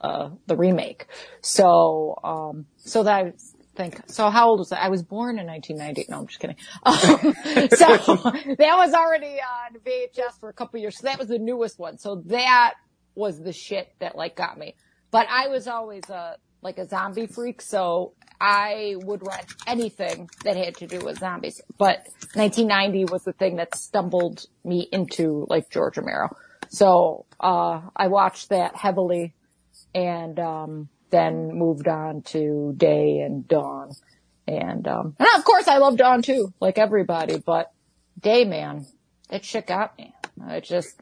[0.00, 1.06] uh, the remake.
[1.40, 3.32] So, um, so that I
[3.74, 4.80] think, so how old was I?
[4.80, 6.10] I was born in 1990.
[6.10, 6.56] No, I'm just kidding.
[6.86, 7.34] Um,
[7.70, 8.14] so
[8.58, 10.98] that was already on VHS for a couple years.
[10.98, 11.98] So that was the newest one.
[11.98, 12.74] So that
[13.14, 14.74] was the shit that like got me.
[15.10, 17.60] But I was always a, like a zombie freak.
[17.62, 21.60] So I would rent anything that had to do with zombies.
[21.78, 26.34] But 1990 was the thing that stumbled me into like George Romero.
[26.70, 29.34] So, uh, I watched that heavily
[29.94, 33.92] and, um, then moved on to Day and Dawn.
[34.48, 37.70] And, um, and of course I love Dawn too, like everybody, but
[38.18, 38.86] Day, man,
[39.28, 40.14] that shit got me.
[40.48, 40.98] It just,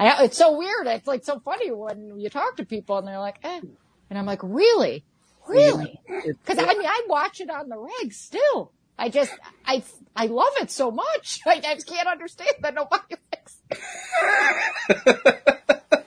[0.00, 0.86] I it's so weird.
[0.86, 3.60] It's like so funny when you talk to people and they're like, eh.
[4.12, 5.06] And I'm like, really?
[5.48, 5.98] Really?
[6.44, 8.70] Cause I mean, I watch it on the reg still.
[8.98, 9.32] I just,
[9.64, 9.82] I,
[10.14, 11.40] I love it so much.
[11.46, 13.78] I, I just can't understand that nobody likes it.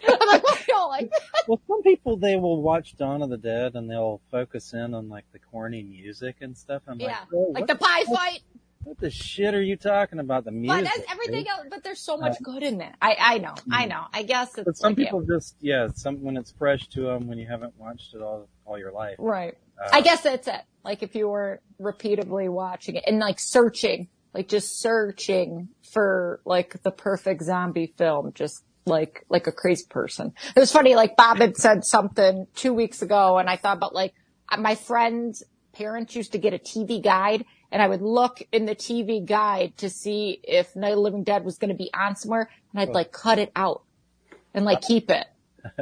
[0.07, 1.21] I'm like, why don't like that?
[1.47, 5.09] well, some people they will watch Dawn of the Dead and they'll focus in on
[5.09, 6.83] like the corny music and stuff.
[6.87, 7.07] I'm Yeah.
[7.07, 8.41] like, "Bro, Like the pie fight.
[8.85, 10.45] What the shit are you talking about?
[10.45, 10.83] The music.
[10.83, 12.95] But that's everything dude?" else, but there's so much good in that.
[13.01, 14.03] I, I know, I know.
[14.13, 17.27] I guess it's But some like, people just yeah, some when it's fresh to them
[17.27, 19.15] when you haven't watched it all all your life.
[19.19, 19.57] Right.
[19.83, 20.61] Uh, I guess that's it.
[20.83, 26.81] Like if you were repeatedly watching it and like searching, like just searching for like
[26.83, 30.33] the perfect zombie film, just like, like a crazy person.
[30.55, 33.95] It was funny, like Bob had said something two weeks ago and I thought about
[33.95, 34.13] like
[34.57, 35.43] my friend's
[35.73, 39.77] parents used to get a TV guide and I would look in the TV guide
[39.77, 42.81] to see if Night of the Living Dead was going to be on somewhere and
[42.81, 43.81] I'd like cut it out
[44.53, 45.25] and like keep it.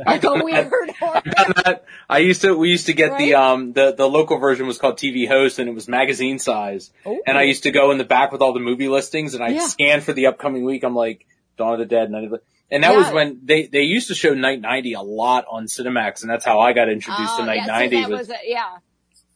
[0.06, 1.84] Like a weird that.
[2.10, 4.96] I used to, we used to get the, um, the, the local version was called
[4.98, 6.90] TV Host and it was magazine size.
[7.28, 9.56] And I used to go in the back with all the movie listings and I'd
[9.56, 9.68] Yeah.
[9.68, 10.84] scan for the upcoming week.
[10.84, 11.28] I'm like,
[11.58, 12.42] Dawn of the Dead, Night of the,
[12.72, 16.22] and that was when they, they used to show Night 90 a lot on Cinemax
[16.22, 18.38] and that's how I got introduced to Oh, Night yeah, so 90 that was, was
[18.46, 18.78] yeah.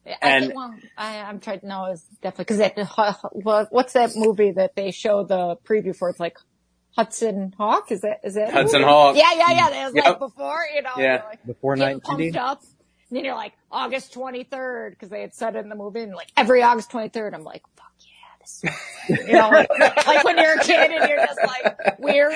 [0.08, 3.68] Yeah, I And- think, well, I, I'm trying to know is definitely because that.
[3.72, 6.10] What's that movie that they show the preview for?
[6.10, 6.38] It's like
[6.96, 7.92] Hudson Hawk.
[7.92, 8.92] Is that is that Hudson movie?
[8.92, 9.16] Hawk.
[9.18, 9.70] Yeah, yeah, yeah.
[9.70, 10.06] That was Yep.
[10.06, 10.92] like before, you know.
[10.98, 11.24] Yeah.
[11.30, 12.32] like Before getting 1990?
[12.38, 12.64] pumped up.
[13.10, 16.14] And then you're like August 23rd because they had said it in the movie, and
[16.14, 18.64] like every August 23rd, I'm like, fuck yeah, this.
[19.20, 19.70] Is you know, like,
[20.08, 22.34] like when you're a kid and you're just like weird,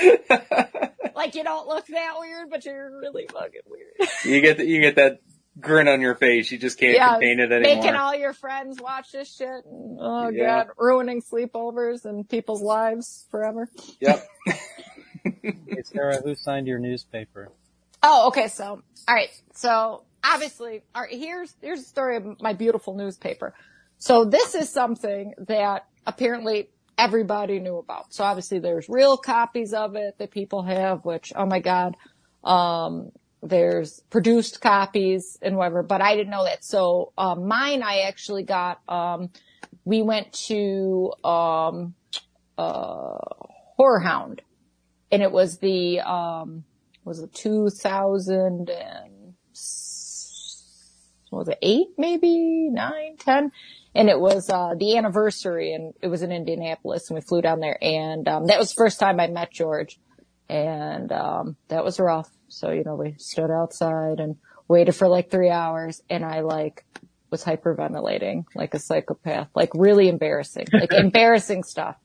[1.15, 4.09] like you don't look that weird, but you're really fucking weird.
[4.23, 5.19] you get, the, you get that
[5.59, 6.51] grin on your face.
[6.51, 7.75] You just can't contain it anymore.
[7.75, 9.65] Making all your friends watch this shit.
[9.65, 10.63] And, oh Yeah.
[10.63, 13.69] god, ruining sleepovers and people's lives forever.
[13.99, 14.25] Yep.
[15.73, 17.51] Hey, Sarah, who signed your newspaper?
[18.03, 18.47] Oh, okay.
[18.47, 18.65] So,
[19.07, 19.29] all right.
[19.53, 23.53] So obviously, all right, here's here's the story of my beautiful newspaper.
[23.97, 28.13] So this is something that apparently everybody knew about.
[28.13, 31.95] So obviously there's real copies of it that people have, which, oh my God,
[32.43, 33.11] um,
[33.41, 36.63] there's produced copies and whatever, but I didn't know that.
[36.63, 39.29] So, um, mine I actually got, um,
[39.83, 41.95] we went to, um,
[42.57, 43.17] uh,
[43.79, 44.41] HorrorHound
[45.11, 46.63] and it was the, um,
[47.03, 49.33] was it 2000 and,
[51.31, 53.53] was it eight, maybe nine, ten?
[53.95, 57.59] And it was, uh, the anniversary and it was in Indianapolis and we flew down
[57.59, 59.97] there and, um, that was the first time I met George
[60.51, 62.29] and, um, that was rough.
[62.49, 64.35] So, you know, we stood outside and
[64.67, 66.83] waited for like three hours and I like
[67.29, 71.95] was hyperventilating like a psychopath, like really embarrassing, like embarrassing stuff.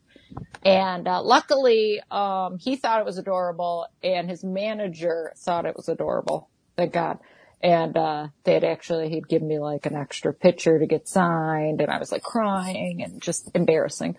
[0.64, 5.88] And, uh, luckily, um, he thought it was adorable and his manager thought it was
[5.88, 6.48] adorable.
[6.76, 7.18] Thank God.
[7.60, 11.90] And, uh, they'd actually, he'd give me like an extra picture to get signed and
[11.90, 14.16] I was like crying and just embarrassing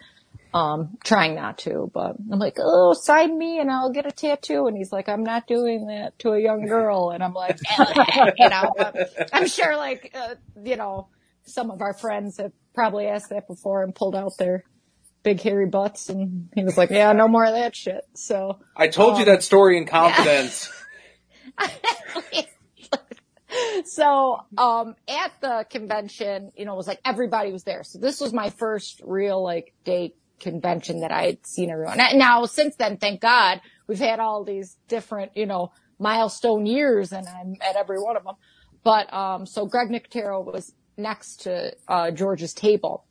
[0.53, 4.67] um, trying not to, but I'm like, oh, sign me and I'll get a tattoo.
[4.67, 7.11] And he's like, I'm not doing that to a young girl.
[7.11, 7.59] And I'm like,
[8.37, 8.73] you know,
[9.33, 11.09] I'm sure like, uh, you know,
[11.43, 14.63] some of our friends have probably asked that before and pulled out their
[15.23, 16.09] big hairy butts.
[16.09, 18.01] And he was like, yeah, no more of that shit.
[18.13, 20.69] So I told um, you that story in confidence.
[20.69, 21.67] Yeah.
[23.85, 28.19] so um at the convention you know it was like everybody was there so this
[28.19, 31.97] was my first real like date convention that I had seen everyone.
[32.13, 37.27] Now, since then, thank God, we've had all these different, you know, milestone years and
[37.27, 38.35] I'm at every one of them.
[38.83, 43.05] But, um, so Greg Nicotero was next to, uh, George's table.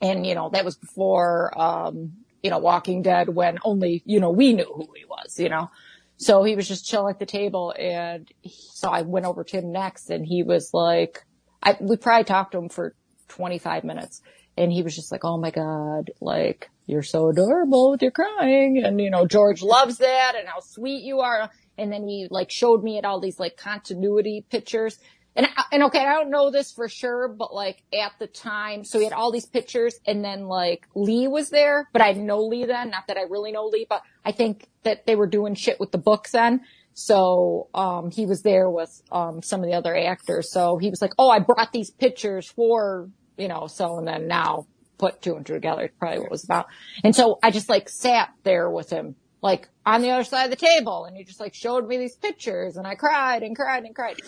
[0.00, 4.30] And, you know, that was before, um, you know, Walking Dead when only, you know,
[4.30, 5.70] we knew who he was, you know.
[6.16, 9.58] So he was just chilling at the table and he, so I went over to
[9.58, 11.24] him next and he was like,
[11.62, 12.94] I, we probably talked to him for
[13.28, 14.20] 25 minutes
[14.56, 18.82] and he was just like, "Oh my god, like you're so adorable with your crying,"
[18.84, 21.50] and you know George loves that and how sweet you are.
[21.76, 24.98] And then he like showed me at all these like continuity pictures.
[25.36, 28.98] And, and okay, I don't know this for sure, but like at the time, so
[28.98, 32.44] he had all these pictures and then like Lee was there, but I didn't know
[32.44, 32.90] Lee then.
[32.90, 35.90] Not that I really know Lee, but I think that they were doing shit with
[35.90, 36.60] the books then.
[36.96, 40.52] So, um, he was there with, um, some of the other actors.
[40.52, 44.28] So he was like, Oh, I brought these pictures for you know, so and then
[44.28, 44.66] now
[44.98, 46.66] put two and two together, probably what it was about.
[47.02, 50.50] And so I just like sat there with him, like on the other side of
[50.50, 53.84] the table and he just like showed me these pictures and I cried and cried
[53.84, 54.20] and cried.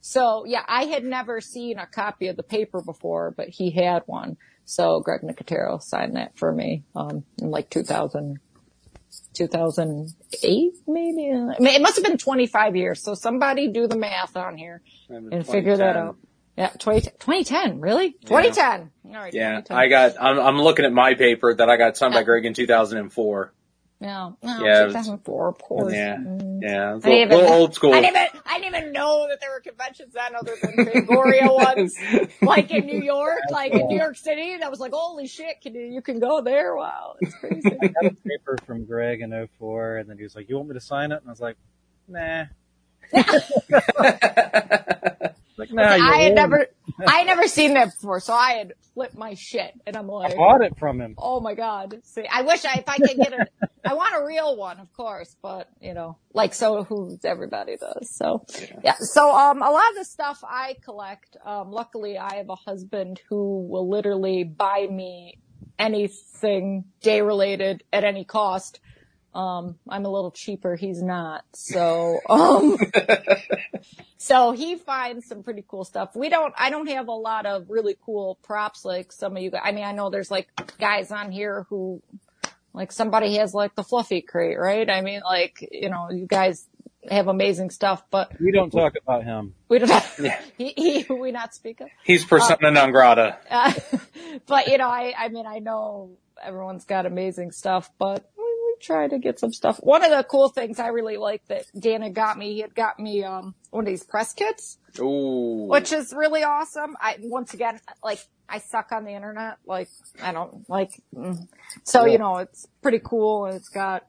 [0.00, 4.02] So yeah, I had never seen a copy of the paper before, but he had
[4.06, 4.36] one.
[4.64, 8.38] So Greg Nicotero signed that for me, um, in like 2000,
[9.34, 11.30] 2008 maybe.
[11.30, 13.02] I mean, it must have been 25 years.
[13.02, 16.16] So somebody do the math on here and figure that out.
[16.56, 18.12] Yeah, 20, 2010, really?
[18.26, 18.90] 2010.
[19.04, 19.16] Yeah.
[19.16, 19.32] All right.
[19.32, 19.76] Yeah, 2010.
[19.76, 22.52] I got, I'm, I'm looking at my paper that I got signed by Greg in
[22.52, 23.52] 2004.
[24.02, 25.94] No, no, yeah, 2004, of course.
[25.94, 26.58] Yeah, mm.
[26.60, 27.94] yeah, it's a little, even, old school.
[27.94, 31.54] I didn't, even, I didn't even know that there were conventions then other than Fangoria
[31.54, 31.94] ones,
[32.42, 34.54] like in New York, like in New York City.
[34.54, 36.74] And I was like, holy shit, can you, you can go there?
[36.74, 37.78] Wow, it's crazy.
[37.80, 40.70] I got a paper from Greg in 04 and then he was like, you want
[40.70, 41.20] me to sign it?
[41.20, 41.56] And I was like,
[42.08, 42.46] nah.
[45.56, 46.66] Like, nah, I had never,
[47.06, 50.32] I had never seen that before, so I had flipped my shit, and I'm like,
[50.32, 51.14] I bought it from him.
[51.18, 52.00] Oh my god!
[52.04, 53.46] See, I wish I, if I could get a,
[53.84, 58.10] I want a real one, of course, but you know, like so, who everybody does.
[58.10, 58.80] So, yeah.
[58.84, 58.94] yeah.
[58.98, 63.20] So, um, a lot of the stuff I collect, um, luckily I have a husband
[63.28, 65.38] who will literally buy me
[65.78, 68.80] anything day related at any cost.
[69.34, 70.76] Um, I'm a little cheaper.
[70.76, 71.44] He's not.
[71.54, 72.76] So, um,
[74.18, 76.14] so he finds some pretty cool stuff.
[76.14, 79.50] We don't, I don't have a lot of really cool props like some of you
[79.50, 79.62] guys.
[79.64, 80.48] I mean, I know there's like
[80.78, 82.02] guys on here who,
[82.74, 84.88] like somebody has like the fluffy crate, right?
[84.88, 86.66] I mean, like, you know, you guys
[87.10, 89.54] have amazing stuff, but we don't talk about him.
[89.68, 89.90] We don't.
[90.20, 90.40] Yeah.
[90.58, 91.88] he, he, we not speak of.
[92.04, 93.38] He's persona uh, non grata.
[93.50, 93.72] Uh,
[94.46, 98.30] but you know, I, I mean, I know everyone's got amazing stuff, but
[98.82, 99.78] try to get some stuff.
[99.78, 102.98] One of the cool things I really like that Dana got me, he had got
[102.98, 104.78] me, um, one of these press kits.
[104.98, 105.66] Ooh.
[105.68, 106.96] Which is really awesome.
[107.00, 108.18] I, once again, like,
[108.48, 109.58] I suck on the internet.
[109.66, 109.88] Like,
[110.22, 111.48] I don't like, mm.
[111.84, 112.12] so, yeah.
[112.12, 114.04] you know, it's pretty cool and it's got,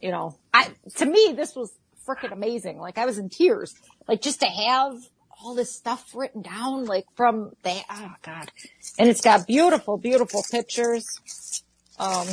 [0.00, 1.72] you know, I, to me, this was
[2.06, 2.78] freaking amazing.
[2.78, 3.74] Like, I was in tears.
[4.06, 4.96] Like, just to have
[5.42, 8.50] all this stuff written down, like from the, oh god.
[8.98, 11.06] And it's got beautiful, beautiful pictures.
[11.98, 12.26] Um,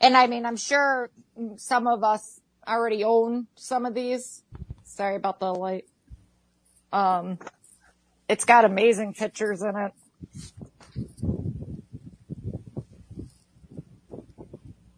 [0.00, 1.10] and I mean, I'm sure
[1.56, 4.42] some of us already own some of these.
[4.84, 5.86] Sorry about the light.
[6.92, 7.38] Um,
[8.28, 9.92] it's got amazing pictures in it.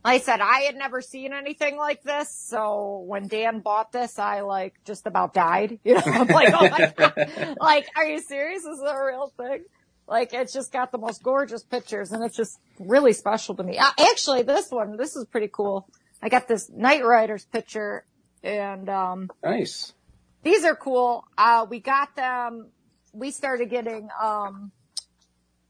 [0.06, 2.30] Like I said, I had never seen anything like this.
[2.30, 5.80] So when Dan bought this, I like just about died.
[5.84, 7.56] You know, I'm like, oh my God.
[7.60, 8.60] Like, are you serious?
[8.60, 9.64] Is this is a real thing.
[10.08, 13.78] Like, it's just got the most gorgeous pictures and it's just really special to me.
[13.78, 15.88] Actually, this one, this is pretty cool.
[16.22, 18.04] I got this Knightriders picture
[18.42, 19.92] and, um, Nice.
[20.42, 21.24] these are cool.
[21.36, 22.68] Uh, we got them,
[23.12, 24.70] we started getting, um,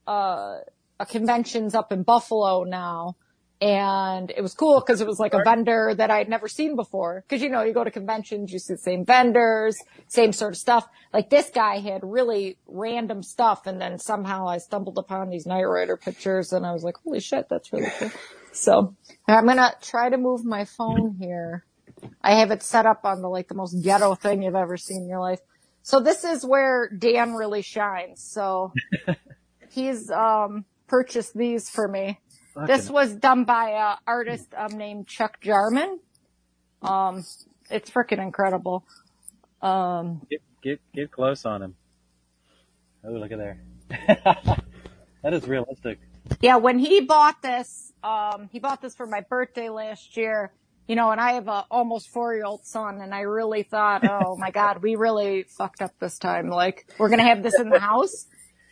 [0.07, 0.59] uh,
[1.01, 3.17] a conventions up in Buffalo now.
[3.61, 6.77] And it was cool because it was like a vendor that I had never seen
[6.77, 7.25] before.
[7.29, 9.79] Cause you know, you go to conventions, you see the same vendors,
[10.09, 10.87] same sort of stuff.
[11.15, 13.67] Like this guy had really random stuff.
[13.67, 17.21] And then somehow I stumbled upon these Knight Rider pictures and I was like, holy
[17.21, 18.11] shit, that's really cool.
[18.53, 18.97] So
[19.29, 21.67] I'm going to try to move my phone here.
[22.23, 25.03] I have it set up on the like the most ghetto thing you've ever seen
[25.03, 25.41] in your life.
[25.83, 28.23] So this is where Dan really shines.
[28.23, 28.73] So
[29.71, 32.19] he's um purchased these for me.
[32.65, 36.01] This was done by a artist um, named Chuck Jarman.
[36.81, 37.25] Um,
[37.71, 38.85] it's freaking incredible.
[39.61, 41.75] Um, Get get get close on him.
[43.05, 43.61] Oh, look at there.
[43.89, 45.99] that is realistic.
[46.41, 50.53] yeah, when he bought this, um, he bought this for my birthday last year.
[50.89, 54.09] You know, and I have a almost four year old son, and I really thought,
[54.09, 56.49] oh my god, we really fucked up this time.
[56.49, 58.27] Like, we're gonna have this in the house.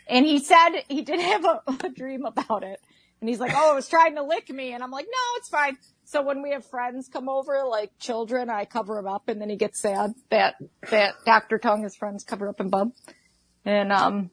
[0.06, 2.81] And he said he did have a, a dream about it.
[3.24, 4.74] And he's like, oh, it was trying to lick me.
[4.74, 5.78] And I'm like, no, it's fine.
[6.05, 9.48] So when we have friends come over, like children, I cover him up and then
[9.48, 10.56] he gets sad that,
[10.90, 11.56] that Dr.
[11.56, 12.92] Tongue, his friends cover up in bub.
[13.64, 14.30] And, um,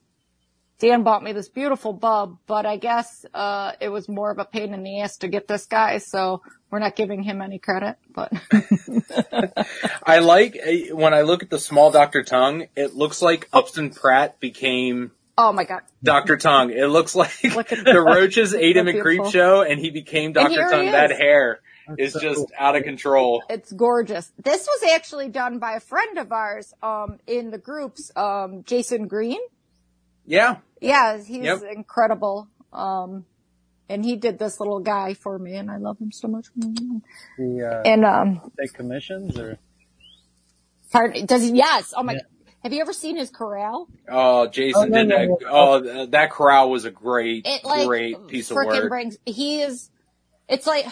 [0.80, 4.45] Dan bought me this beautiful bub, but I guess, uh, it was more of a
[4.45, 5.99] pain in the ass to get this guy.
[5.99, 8.34] So we're not giving him any credit, but
[10.03, 12.23] I like uh, when I look at the small Dr.
[12.23, 15.11] Tongue, it looks like Upson Pratt became
[15.49, 15.81] oh my God.
[16.03, 16.38] Dr.
[16.38, 16.72] Tongue.
[16.72, 19.26] It looks like Look the roaches ate him That's in Creep.
[19.31, 20.49] Show and he became Dr.
[20.49, 21.18] here That he That is.
[21.18, 21.59] hair
[21.97, 22.51] is so just cool.
[22.57, 23.43] out of control.
[23.49, 24.31] It's gorgeous.
[24.41, 29.07] This was actually done by a friend of ours, um, in the groups, um, Jason
[29.07, 29.39] Green.
[30.26, 30.57] Yeah.
[30.80, 31.63] Yeah, he's Yep.
[31.73, 32.47] incredible.
[32.72, 33.26] Um,
[33.89, 36.45] and he did this little guy for me and I love him so much.
[36.55, 39.57] The uh, And, um, take commissions or
[40.91, 41.93] pardon, does he, yes.
[41.97, 42.19] Oh my, Yeah.
[42.63, 43.88] Have you ever seen his corral?
[44.09, 45.27] Oh, Jason Oh, no, did no, that.
[45.41, 45.47] no.
[45.49, 48.89] Oh, that corral was a great, It like, great piece of frickin' work.
[48.89, 49.89] brings, he is,
[50.47, 50.85] it's like,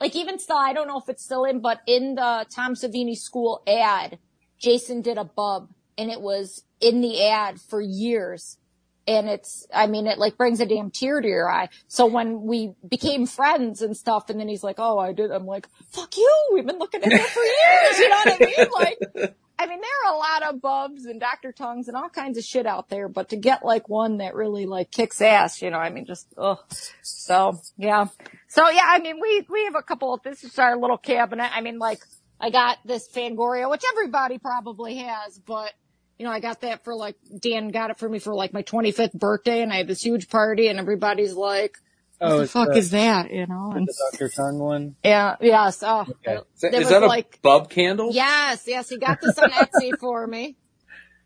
[0.00, 3.16] like even still, I don't know if it's still in, but in the Tom Savini
[3.16, 4.18] school ad,
[4.58, 8.58] Jason did a bub and it was in the ad for years.
[9.06, 11.68] And it's, I mean, it like brings a damn tear to your eye.
[11.88, 15.44] So when we became friends and stuff, and then he's like, oh, I did, I'm
[15.44, 18.70] like, fuck you, we've been looking at that for years, you know what I mean?
[19.20, 21.52] Like, I mean, there are a lot of bubs and Dr.
[21.52, 24.66] Tongues and all kinds of shit out there, but to get like one that really
[24.66, 26.58] like kicks ass, you know, I mean, just, ugh.
[27.02, 28.06] So, yeah.
[28.48, 31.48] So yeah, I mean, we, we have a couple of, this is our little cabinet.
[31.54, 32.00] I mean, like,
[32.40, 35.72] I got this Fangoria, which everybody probably has, but,
[36.18, 38.64] you know, I got that for like, Dan got it for me for like my
[38.64, 41.78] 25th birthday and I had this huge party and everybody's like,
[42.22, 43.72] Oh, the fuck the- is that, you know?
[43.74, 44.28] And the Dr.
[44.28, 44.96] Tongue one.
[45.04, 46.38] yeah, yes, oh, Okay.
[46.54, 48.10] Is that, was that a like- bub candle?
[48.12, 50.56] Yes, yes, he got this on Etsy for me.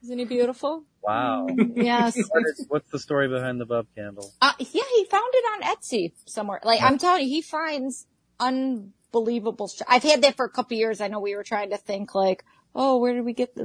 [0.03, 0.85] Isn't he beautiful?
[1.03, 1.47] Wow.
[1.75, 2.17] Yes.
[2.31, 4.33] What is- What's the story behind the bub candle?
[4.41, 6.61] Uh, yeah, he found it on Etsy somewhere.
[6.65, 8.07] Like, I'm telling you, he finds
[8.41, 11.01] unbelievable sh- I've had that for a couple years.
[11.01, 12.45] I know we were trying to think like,
[12.75, 13.63] oh, where did we get the,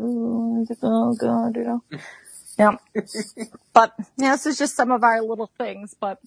[0.84, 1.84] oh god, you know.
[2.60, 2.76] Yeah.
[3.74, 6.20] but, yeah, this is just some of our little things, but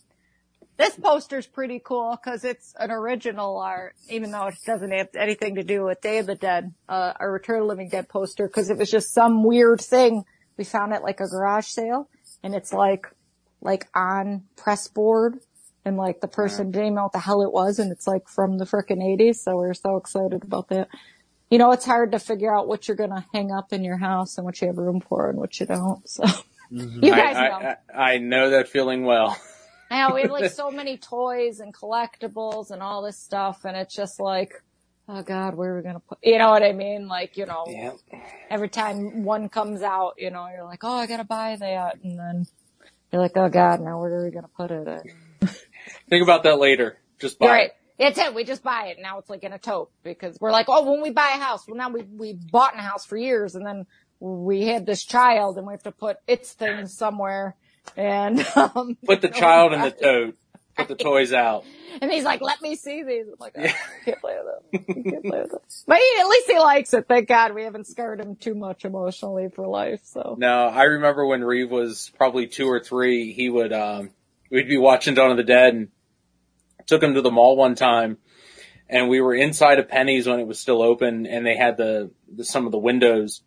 [0.77, 5.55] this poster's pretty cool because it's an original art, even though it doesn't have anything
[5.57, 8.47] to do with Day of the Dead, uh, a Return of the Living Dead poster,
[8.47, 10.25] because it was just some weird thing.
[10.57, 12.09] We found it like a garage sale,
[12.43, 13.07] and it's like,
[13.61, 15.39] like on press board,
[15.85, 18.59] and like the person didn't know what the hell it was, and it's like from
[18.59, 20.89] the frickin' 80s, so we're so excited about that.
[21.51, 24.39] You know, it's hard to figure out what you're gonna hang up in your house
[24.39, 26.25] and what you have room for and what you don't, so.
[26.71, 27.75] You guys I- know.
[27.95, 29.41] I, I know that feeling well.
[29.95, 33.77] I know we have like so many toys and collectibles and all this stuff, and
[33.77, 34.53] it's just like,
[35.09, 36.19] oh god, where are we gonna put?
[36.23, 37.07] You know what I mean?
[37.07, 37.93] Like, you know, Yeah.
[38.51, 42.19] every time one comes out, you know, you're like, oh, I gotta buy that, and
[42.19, 42.47] then
[43.13, 45.03] you're like, oh god, now where are we gonna put it?
[46.09, 46.99] Think about that later.
[47.21, 47.59] Just buy You're it.
[47.59, 47.71] right.
[47.97, 48.35] It's it.
[48.35, 48.97] We just buy it.
[49.01, 51.69] Now it's like in a tote because we're like, oh, when we buy a house,
[51.69, 53.87] well, now we we bought a house for years, and then
[54.19, 57.55] we had this child, and we have to put its things somewhere,
[57.97, 60.37] and um, Put the child in the tote.
[60.77, 61.65] put the toys out.
[62.01, 63.27] And he's like, let me see these.
[63.29, 63.75] I'm like, oh, Yeah.
[64.05, 64.85] Can't play with them.
[65.07, 65.61] I can't play with them.
[65.87, 67.07] But he, at least he likes it.
[67.07, 70.01] Thank God we haven't scarred him too much emotionally for life.
[70.05, 74.11] So No, I remember when Reeve was probably two or three, he would, um,
[74.51, 75.89] we'd be watching Dawn of the Dead and
[76.87, 78.19] took him to the mall one time
[78.89, 82.11] and we were inside of Penney's when it was still open and they had the,
[82.35, 83.43] the some of the windows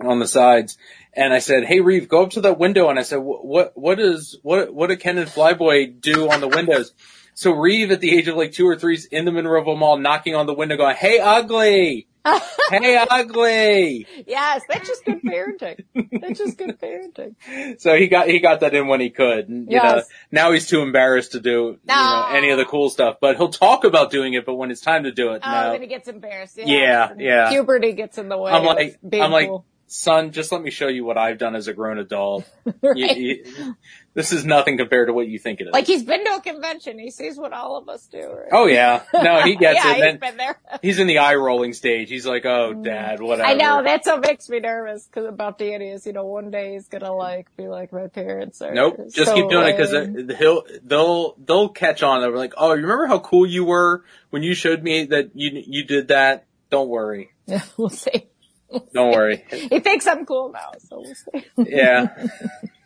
[0.00, 0.76] on the sides.
[1.12, 2.88] And I said, Hey Reeve, go up to that window.
[2.90, 6.40] And I said, "Wh- what, what is, what, what did Ken and Flyboy do on
[6.40, 6.92] the windows?
[7.34, 9.98] So Reeve at the age of like two or three is in the Monroeville Mall
[9.98, 12.06] knocking on the window going, Hey ugly!
[12.70, 14.04] hey ugly!
[14.26, 15.84] yes, that's just good parenting.
[16.20, 17.36] That's just good parenting.
[17.78, 19.48] So he got he got that in when he could.
[19.48, 20.02] And, you know,
[20.32, 23.18] now he's too embarrassed to do you know any of the cool stuff.
[23.20, 24.44] But he'll talk about doing it.
[24.44, 25.72] But when it's time to do it, Oh, no.
[25.72, 26.56] then he gets embarrassed.
[26.58, 27.50] Yeah, Yeah, yeah.
[27.50, 28.50] Puberty gets in the way.
[28.50, 29.64] I'm of like being I'm like, cool.
[29.86, 32.48] Son, just let me show you what I've done as a grown adult.
[32.82, 32.96] Right.
[33.16, 33.76] You- you-
[34.16, 35.74] this is nothing compared to what you think it is.
[35.74, 36.98] Like he's been to a convention.
[36.98, 38.18] He sees what all of us do.
[38.18, 38.48] Right?
[38.50, 40.10] oh yeah, no, he gets yeah, it.
[40.12, 40.58] he's been there.
[40.82, 42.08] he's in the eye rolling stage.
[42.08, 42.82] He's like, oh, mm.
[42.82, 43.46] dad, whatever.
[43.46, 46.72] I know that's what makes me nervous because about Danny is, you know, one day
[46.72, 48.72] he's gonna like be like my parents are.
[48.72, 48.96] Nope.
[49.10, 52.22] Just so keep doing it because he'll they'll they'll catch on.
[52.22, 55.62] They're like, oh, you remember how cool you were when you showed me that you
[55.66, 56.46] you did that?
[56.70, 57.32] Don't worry.
[57.44, 58.28] Yeah, we'll see.
[58.94, 59.44] Don't worry.
[59.70, 61.46] He thinks I'm cool now, so we'll see.
[61.64, 62.08] Yeah.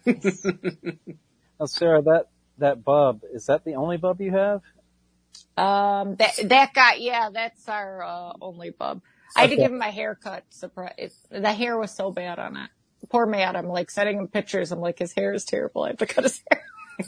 [1.60, 2.26] Now, Sarah, that
[2.58, 4.62] that bub is that the only bub you have?
[5.56, 9.02] Um, that that guy, yeah, that's our uh, only bub.
[9.36, 10.44] I had to give him a haircut.
[10.50, 10.94] Surprise!
[10.98, 12.70] It, the hair was so bad on it.
[13.10, 13.56] Poor Matt.
[13.56, 14.72] I'm like sending him pictures.
[14.72, 15.84] I'm like, his hair is terrible.
[15.84, 16.62] I have to cut his hair.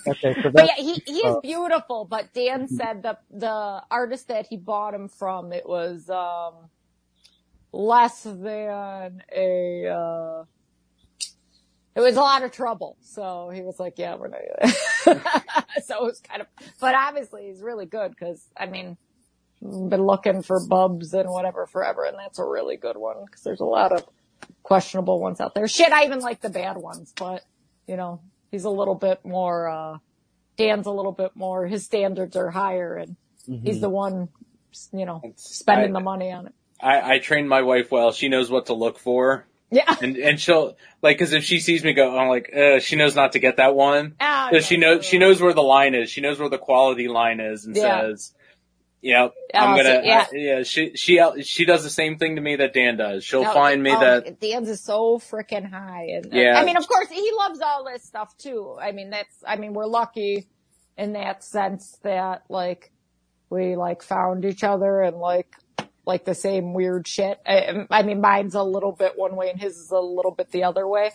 [0.09, 2.07] Okay, so But yeah, he he is uh, beautiful.
[2.07, 6.71] But Dan said the the artist that he bought him from, it was um
[7.73, 9.87] less than a.
[9.89, 10.45] uh
[11.95, 12.97] it was a lot of trouble.
[13.03, 14.41] So he was like, yeah, we're not
[15.85, 16.47] so it was kind of,
[16.81, 18.97] but obviously he's really good because, I mean,
[19.61, 22.05] been looking for bubs and whatever forever.
[22.05, 24.05] And that's a really good one because there's a lot of
[24.63, 25.69] questionable ones out there.
[25.69, 27.43] Shit, I even like the bad ones, but
[27.87, 29.99] you know, he's a little bit more, uh,
[30.57, 33.17] Dan's a little bit more, his standards are higher and
[33.65, 34.29] he's the one,
[34.95, 36.55] you know, spending I- the money on it.
[36.83, 38.13] I, I trained my wife well.
[38.13, 39.47] She knows what to look for.
[39.71, 39.95] Yeah.
[40.03, 43.15] And, and she'll, like, cause if she sees me go, I'm like, uh, she knows
[43.17, 44.17] not to get that one.
[44.21, 46.11] Cause she knows, she knows where the line is.
[46.11, 48.03] She knows where the quality line is and Yeah.
[48.03, 48.35] says,
[49.01, 50.27] yep, I'm Oh, gonna, yeah.
[50.31, 53.25] I- yeah, she, she, she does the same thing to me that Dan does.
[53.25, 56.09] She'll No, find me oh, that, Dan's is so freaking high.
[56.17, 56.59] And, Yeah.
[56.61, 58.77] I mean, of course, he loves all this stuff too.
[58.79, 60.49] I mean, that's, I mean, we're lucky
[60.99, 62.93] in that sense that like
[63.49, 65.49] we like found each other and like,
[66.05, 67.41] like the same weird shit.
[67.47, 70.51] I, I mean, mine's a little bit one way and his is a little bit
[70.51, 71.11] the other way.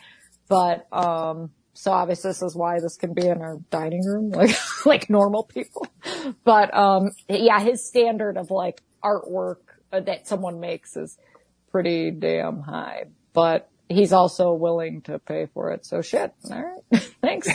[0.47, 4.55] But, um, so obviously this is why this can be in our dining room, like,
[4.85, 5.87] like normal people.
[6.43, 9.57] But, um, yeah, his standard of like artwork
[9.91, 11.17] that someone makes is
[11.71, 15.85] pretty damn high, but he's also willing to pay for it.
[15.85, 16.33] So shit.
[16.49, 17.01] All right.
[17.21, 17.49] Thanks.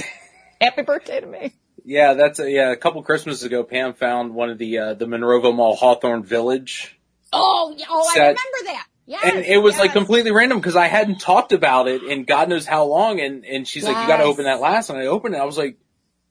[0.61, 1.53] Happy birthday to me.
[1.85, 5.07] yeah, that's a, yeah, a couple Christmases ago, Pam found one of the, uh, the
[5.07, 6.99] Monroeville Mall Hawthorne Village.
[7.33, 8.87] Oh, yeah, oh, I remember that.
[9.05, 9.21] Yes.
[9.25, 12.67] and it was like completely random because I hadn't talked about it in God knows
[12.67, 13.21] how long.
[13.21, 14.91] And, and she's like, you gotta open that last.
[14.91, 15.39] And I opened it.
[15.39, 15.77] I was like,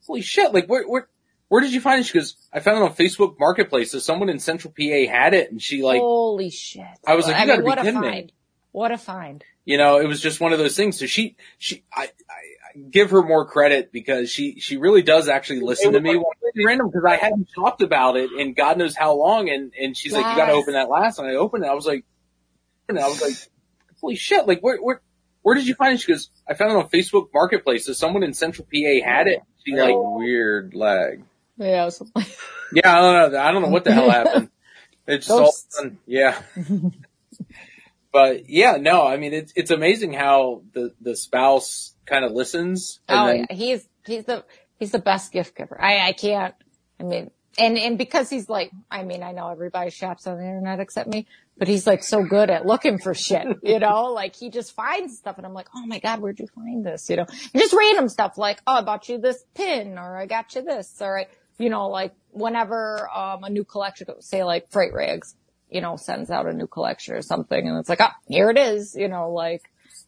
[0.07, 0.53] holy shit.
[0.53, 1.07] Like where, where,
[1.49, 2.05] where did you find it?
[2.05, 3.91] She goes, I found it on Facebook Marketplace.
[3.91, 6.85] So someone in Central PA had it and she like, holy shit.
[7.05, 8.07] I was like, you I gotta mean, be what a kidding me.
[8.09, 8.31] find.
[8.71, 9.43] What a find.
[9.65, 10.97] you know, it was just one of those things.
[10.97, 15.27] So she, she, I, I, I give her more credit because she, she really does
[15.27, 16.15] actually listen to me.
[16.15, 19.49] Well, it's random because I hadn't talked about it in God knows how long.
[19.49, 21.19] And, and she's like, you gotta open that last.
[21.19, 21.67] And I opened it.
[21.67, 22.05] I was like,
[22.89, 23.33] and I was like,
[23.99, 24.47] holy shit.
[24.47, 25.01] Like where, where,
[25.41, 26.01] where did you find it?
[26.01, 27.85] She goes, I found it on Facebook Marketplace.
[27.85, 29.39] So someone in Central PA had it.
[29.65, 31.23] She's like, weird lag.
[31.57, 31.89] Yeah.
[31.89, 32.25] something-
[32.73, 33.39] Yeah, I don't know.
[33.39, 34.49] I don't know what the hell happened.
[35.07, 35.39] It's just
[35.77, 35.97] all done.
[36.05, 36.41] Yeah.
[38.13, 42.99] but yeah, no, I mean, it's, it's amazing how the, the spouse kind of listens.
[43.07, 43.55] And oh then, yeah.
[43.55, 44.43] He's, he's the,
[44.81, 45.79] he's the best gift giver.
[45.79, 46.55] I, I can't,
[46.99, 47.29] I mean,
[47.59, 51.07] and, and because he's like, I mean, I know everybody shops on the internet except
[51.07, 54.73] me, but he's like so good at looking for shit, you know, like he just
[54.73, 57.11] finds stuff and I'm like, oh my God, where'd you find this?
[57.11, 60.25] You know, and just random stuff like, oh, I bought you this pin or I
[60.25, 61.27] got you this or I,
[61.59, 65.35] you know, like whenever, um, a new collection, say like Fright-Rags,
[65.69, 68.57] you know, sends out a new collection or something and it's like, oh, here it
[68.57, 69.61] is, you know, like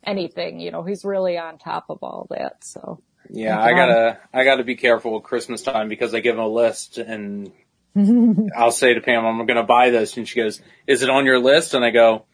[0.03, 2.63] anything, you know, he's really on top of all that.
[2.63, 3.03] So.
[3.29, 6.47] Yeah, I gotta, I gotta be careful with Christmas time because I give them a
[6.47, 7.51] list and
[8.55, 10.17] I'll say to Pam, I'm going to buy this.
[10.17, 11.73] And she goes, is it on your list?
[11.73, 12.25] And I go,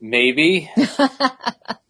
[0.00, 0.70] maybe.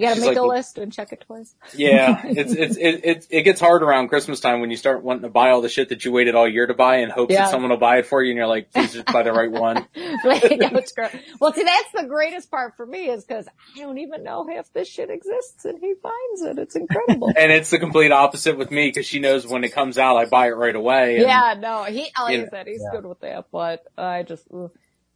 [0.00, 1.54] You gotta She's make like- a list and check it twice.
[1.74, 5.24] Yeah, it's it's it, it it gets hard around Christmas time when you start wanting
[5.24, 7.42] to buy all the shit that you waited all year to buy in hopes Yeah.
[7.42, 9.50] that someone will buy it for you, and you're like, please just buy the right
[9.50, 9.86] one.
[10.24, 11.10] Like, no, it's great.
[11.38, 13.46] Well, see, that's the greatest part for me is because
[13.76, 16.58] I don't even know if this shit exists, and he finds it.
[16.58, 17.32] It's incredible.
[17.36, 20.24] And it's the complete opposite with me because she knows when it comes out, I
[20.24, 21.16] buy it right away.
[21.16, 22.90] and- yeah, no, he like You I know, said, he's yeah.
[22.92, 24.70] good with that, but I just, ugh.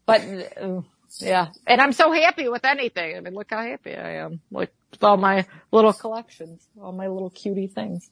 [0.07, 0.21] but
[0.61, 0.81] uh,
[1.19, 3.17] yeah, and I'm so happy with anything.
[3.17, 7.09] I mean, look how happy I am, like with all my little collections, all my
[7.09, 8.11] little cutie things.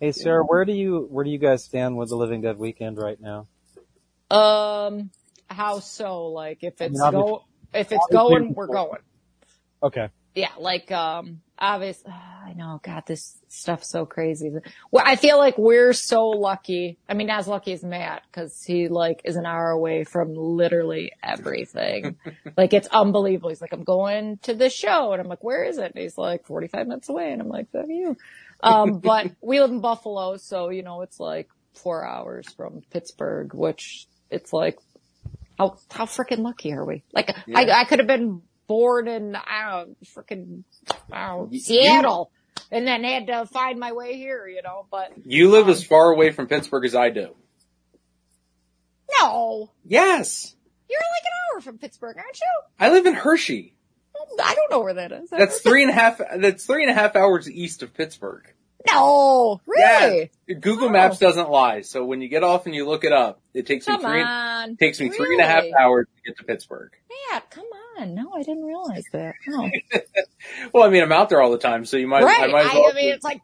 [0.00, 2.98] Hey, Sarah, where do you where do you guys stand with the Living Dead weekend
[2.98, 3.46] right now?
[4.30, 5.10] Um,
[5.48, 6.28] how so?
[6.28, 9.00] Like if it's obviously- go, if it's going, we're going.
[9.82, 10.08] Okay.
[10.34, 12.02] Yeah, like um obvious
[12.44, 14.52] I know, God, this stuff's so crazy.
[14.90, 16.98] Well, I feel like we're so lucky.
[17.08, 21.12] I mean, as lucky as Matt, cause he like is an hour away from literally
[21.22, 22.16] everything.
[22.56, 23.48] like it's unbelievable.
[23.48, 25.12] He's like, I'm going to this show.
[25.12, 25.92] And I'm like, where is it?
[25.94, 27.32] And he's like 45 minutes away.
[27.32, 28.16] And I'm like, fuck you.
[28.62, 30.36] Um, but we live in Buffalo.
[30.36, 34.78] So, you know, it's like four hours from Pittsburgh, which it's like,
[35.58, 37.04] how, how freaking lucky are we?
[37.12, 40.64] Like, I, I could have been born in, I freaking,
[41.12, 42.30] I don't know, You- Seattle.
[42.70, 45.84] And then had to find my way here, you know, but You live as um,
[45.84, 47.34] far away from Pittsburgh as I do.
[49.20, 50.54] no, Yes,
[50.88, 52.46] you're like an hour from Pittsburgh, aren't you?
[52.80, 53.74] I live in Hershey.
[54.40, 55.30] I don't know where that is.
[55.30, 56.20] That's three and a half.
[56.38, 58.44] That's three and a half hours east of Pittsburgh.
[58.90, 60.30] No, really?
[60.46, 60.92] Yeah, Google Oh.
[60.92, 61.80] Maps doesn't lie.
[61.82, 64.22] So when you get off and you look it up, it takes me Come three.
[64.22, 64.76] on.
[64.76, 66.92] Takes me three and a half hours to get to Pittsburgh.
[67.32, 67.64] Matt, come
[68.00, 69.34] No, I didn't realize that.
[69.46, 69.70] No.
[70.72, 72.22] Well, I mean, I'm out there all the time, so you might.
[72.22, 72.50] I right.
[72.50, 72.90] might as I, well.
[72.90, 73.40] I mean, it's like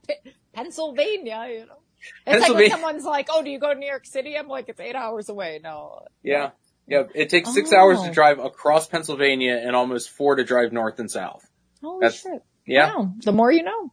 [0.52, 1.78] Pennsylvania, you know.
[2.26, 4.36] It's like when someone's like, oh, do you go to New York City?
[4.36, 5.60] I'm like, it's eight hours away.
[5.62, 6.06] No.
[6.22, 6.50] yeah,
[6.86, 7.04] yeah.
[7.14, 7.78] It takes six Oh.
[7.78, 11.46] hours to drive across Pennsylvania and almost four to drive north and south.
[11.82, 12.42] Holy That's- shit.
[12.66, 12.94] Yeah.
[12.94, 13.14] Wow.
[13.24, 13.92] The more you know.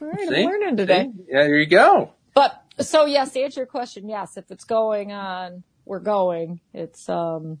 [0.00, 0.36] All right, See?
[0.42, 1.10] I'm learning today.
[1.12, 1.24] See?
[1.28, 2.12] Yeah, there you go.
[2.34, 6.60] But so yes, to answer your question, yes, if it's going on, we're going.
[6.72, 7.58] It's um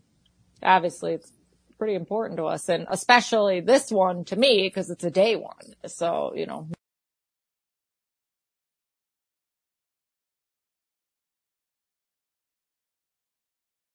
[0.62, 1.32] obviously it's
[1.78, 5.74] pretty important to us and especially this one to me because it's a day one.
[5.86, 6.68] So, you know,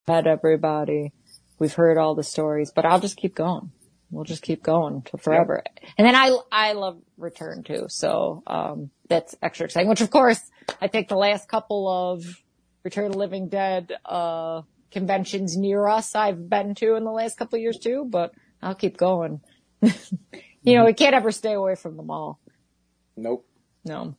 [0.07, 1.14] met everybody.
[1.60, 3.72] We've heard all the stories, but I'll just keep going.
[4.11, 5.64] We'll just keep going till forever.
[5.97, 7.85] And then I, I love return too.
[7.89, 10.41] So, um, that's extra exciting, which of course
[10.81, 12.23] I think the last couple of
[12.84, 14.61] Return of Living Dead, uh,
[14.94, 18.76] conventions near us I've been to in the last couple of years too, but I'll
[18.76, 19.41] keep going.
[19.82, 22.40] you know, we can't ever stay away from the mall.
[23.18, 23.45] Nope.
[23.84, 24.15] No.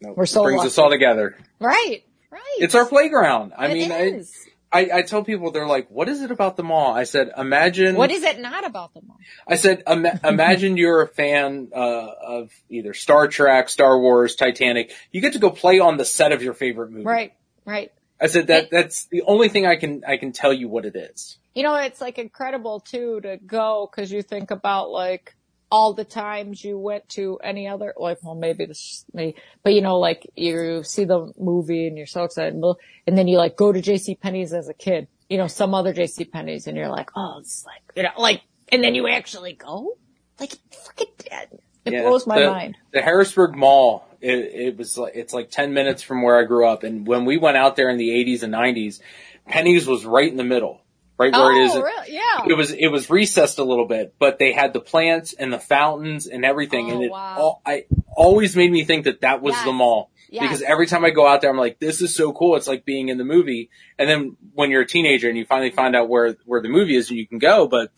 [0.00, 0.16] Nope.
[0.16, 0.68] We're so it brings lucky.
[0.68, 1.36] us all together.
[1.58, 2.04] Right.
[2.30, 2.40] Right.
[2.58, 3.52] It's our playground.
[3.58, 4.32] I It mean, I, is.
[4.72, 7.96] I, I tell people they're like, "What is it about the mall?" I said, "Imagine."
[7.96, 9.16] What is it not about the mall?
[9.48, 14.92] I said, Ima- imagine you're a fan uh, of either Star Trek, Star Wars, Titanic.
[15.10, 17.04] You get to go play on the set of your favorite movie.
[17.04, 17.32] Right.
[17.64, 17.90] Right.
[18.20, 20.94] I said that that's the only thing I can I can tell you what it
[20.94, 21.38] is.
[21.54, 25.34] You know, it's like incredible too to go because you think about like
[25.70, 29.72] all the times you went to any other, like, well, maybe this is me, but
[29.72, 32.60] you know, like you see the movie and you're so excited
[33.06, 35.94] and then you like go to JC Penney's as a kid, you know, some other
[35.94, 38.42] JC Penney's and you're like, oh, it's like, you know, like,
[38.72, 39.96] and then you actually go?
[40.38, 42.76] Like, fucking, it Yeah, blows my the, mind.
[42.92, 46.66] The Harrisburg Mall, it, it was like it's like ten minutes from where I grew
[46.66, 49.00] up, and when we went out there in the '80s and '90s,
[49.48, 50.80] Penney's was right in the middle,
[51.18, 51.72] right where it is.
[51.74, 52.12] Oh, really?
[52.14, 52.44] Yeah.
[52.48, 55.58] It was it was recessed a little bit, but they had the plants and the
[55.58, 57.36] fountains and everything, Oh, and it wow.
[57.38, 59.64] all, I always made me think that that was Yes.
[59.64, 60.10] the mall.
[60.32, 60.42] Yes.
[60.42, 62.54] Because every time I go out there, I'm like, this is so cool.
[62.54, 63.68] It's like being in the movie.
[63.98, 66.94] And then when you're a teenager and you finally find out where, where the movie
[66.94, 67.66] is, and you can go.
[67.66, 67.90] But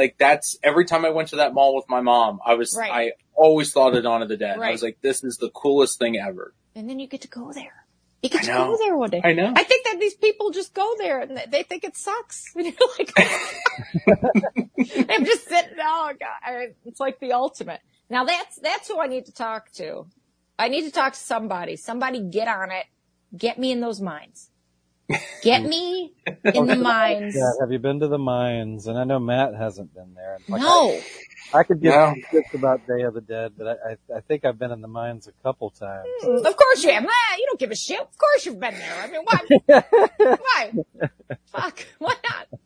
[0.00, 2.90] like that's every time I went to that mall with my mom, I was, Right.
[2.92, 4.58] I always thought of Dawn of the Dead.
[4.58, 6.54] I was like, this is the coolest thing ever.
[6.74, 7.76] and then you get to go there.
[8.22, 9.22] You get to go there one day.
[9.24, 9.50] I know.
[9.56, 12.52] I think that these people just go there and they- think it sucks.
[12.56, 13.12] And you're like,
[15.08, 15.76] I'm just sitting.
[15.80, 17.80] Oh god, it's like the ultimate.
[18.08, 20.06] Now that's that's who I need to talk to.
[20.58, 21.76] I need to talk to somebody.
[21.76, 22.84] Somebody get on it.
[23.36, 24.50] Get me in those mines.
[25.42, 26.12] Get me
[26.54, 27.34] in the mines.
[27.36, 28.86] Yeah, have you been to the mines?
[28.86, 30.38] And I know Matt hasn't been there.
[30.48, 30.90] Like, No.
[31.52, 32.06] I, I could give No.
[32.14, 34.80] some tips about Day of the Dead, but I, I, I think I've been in
[34.80, 36.06] the mines a couple times.
[36.22, 37.04] Of course you have.
[37.04, 38.00] Ah, you don't give a shit.
[38.00, 39.02] Of course you've been there.
[39.02, 39.82] I mean, why?
[40.36, 40.72] why?
[41.46, 41.86] Fuck.
[41.98, 42.60] Why not?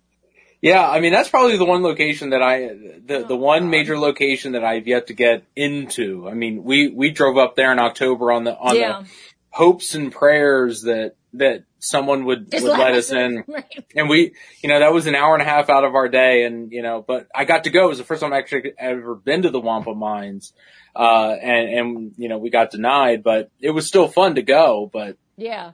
[0.61, 0.87] Yeah.
[0.89, 2.69] I mean, that's probably the one location that I,
[3.07, 6.29] the, Oh, the one major location that I've yet to get into.
[6.29, 9.03] I mean, we, we drove up there in October on the, on Yeah.
[9.03, 9.09] the
[9.51, 13.45] hopes and prayers that that someone would, Just would let us in.
[13.49, 13.85] Right.
[13.95, 16.45] And we, you know, that was an hour and a half out of our day.
[16.45, 17.87] And, you know, but I got to go.
[17.87, 20.53] It was the first time I actually ever been to the Wampum mines.
[20.97, 24.89] Uh, and, and, you know, we got denied, but it was still fun to go.
[24.93, 25.73] But, Yeah.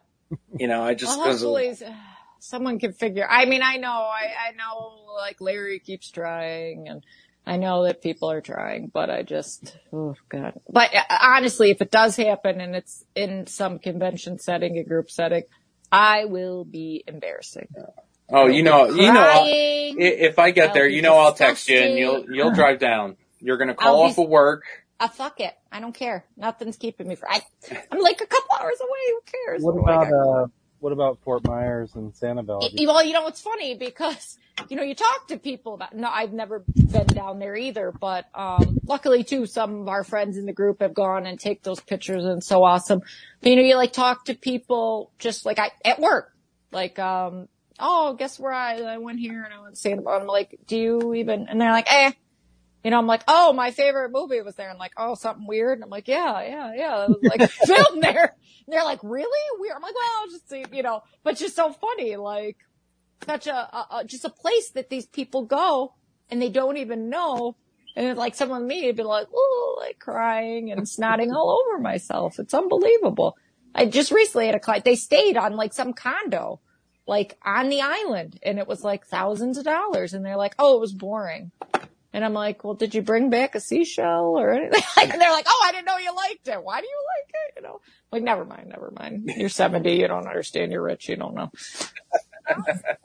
[0.58, 1.76] you know, I just, Well, hopefully
[2.38, 3.26] someone can figure.
[3.28, 7.04] I mean, I know, I, I know, like Larry keeps trying, and
[7.50, 10.52] I know that people are trying, but I just, oh god.
[10.68, 15.10] But uh, honestly, if it does happen and it's in some convention setting, a group
[15.10, 15.42] setting,
[15.90, 17.66] I will be embarrassing.
[18.32, 21.68] oh, you know, you know, I'll- if I get I'll there, you know, I'll text
[21.68, 23.16] you and you'll, you'll drive down.
[23.40, 24.62] You're going to call I'll be- off of work.
[25.00, 25.52] Ah, fuck it.
[25.72, 26.24] I don't care.
[26.36, 27.30] Nothing's keeping me from.
[27.32, 27.40] I,
[27.90, 28.90] I'm like a couple hours away.
[29.08, 29.62] Who cares?
[29.62, 30.12] What do about got?
[30.12, 30.46] uh,
[30.80, 32.60] what about Fort Myers and Sanibel?
[32.86, 34.38] Well, you know, it's funny because,
[34.68, 38.26] you know, you talk to people about, no, I've never been down there either, but,
[38.34, 41.80] um, luckily too, some of our friends in the group have gone and take those
[41.80, 43.00] pictures and so awesome.
[43.40, 46.34] But, you know, you like talk to people just like I, at work,
[46.72, 47.48] like, um,
[47.78, 50.22] oh, guess where I, I went here and I went to Santa Barbara.
[50.22, 52.12] I'm like, do you even, and they're like, eh.
[52.84, 54.70] You know, I'm like, oh, my favorite movie was there.
[54.70, 55.78] I'm like, oh, something weird.
[55.78, 57.04] And I'm like, yeah, yeah, yeah.
[57.04, 58.34] It was like filmed there.
[58.66, 59.74] And they're like, really weird.
[59.76, 62.56] I'm like, well, I'll just see, you know, but just so funny, like
[63.26, 65.94] such a, a, a just a place that these people go
[66.30, 67.56] and they don't even know.
[67.96, 71.78] And it's like someone me would be like, oh, like crying and snotting all over
[71.78, 72.38] myself.
[72.38, 73.36] It's unbelievable.
[73.74, 76.60] I just recently had a client, they stayed on like some condo,
[77.06, 80.14] like on the island and it was like thousands of dollars.
[80.14, 81.50] And they're like, oh, it was boring.
[82.12, 84.82] And I'm like, well, did you bring back a seashell or anything?
[85.00, 86.62] and they're like, oh, I didn't know you liked it.
[86.62, 87.54] Why do you like it?
[87.56, 87.80] You know,
[88.12, 89.32] like, never mind, never mind.
[89.36, 89.92] You're 70.
[89.92, 90.72] You don't understand.
[90.72, 91.08] You're rich.
[91.08, 91.50] You don't know.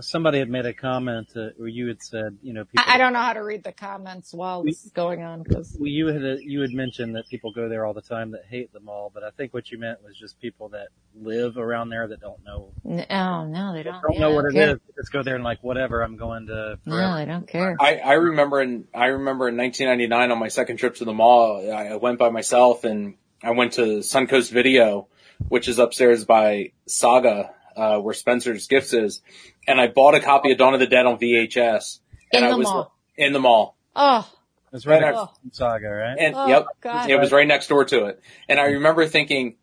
[0.00, 2.84] Somebody had made a comment uh, where you had said, you know, people.
[2.86, 5.76] I, I don't know how to read the comments while this is going on because
[5.78, 8.72] Well, you had you had mentioned that people go there all the time that hate
[8.72, 12.08] the mall, but I think what you meant was just people that live around there
[12.08, 14.02] that don't know oh no, they don't.
[14.02, 14.70] don't yeah, know what don't it care.
[14.74, 14.80] is.
[14.96, 16.02] Just go there and like whatever.
[16.02, 16.78] I'm going to.
[16.84, 17.16] No, forever.
[17.18, 17.76] they don't care.
[17.80, 21.70] I, I remember in I remember in 1999 on my second trip to the mall,
[21.70, 25.08] I I went by myself and I went to Suncoast Video,
[25.48, 29.22] which is upstairs by Saga, uh, where Spencer's Gifts is,
[29.66, 32.00] and I bought a copy of Dawn of the Dead on VHS.
[32.32, 32.94] In and I the was mall.
[33.16, 34.28] in the mall, Oh,
[34.72, 36.16] It's right And next to Saga, right?
[36.18, 37.08] and Oh, yep, God.
[37.10, 38.20] it was right next door to it.
[38.48, 39.56] And I remember thinking,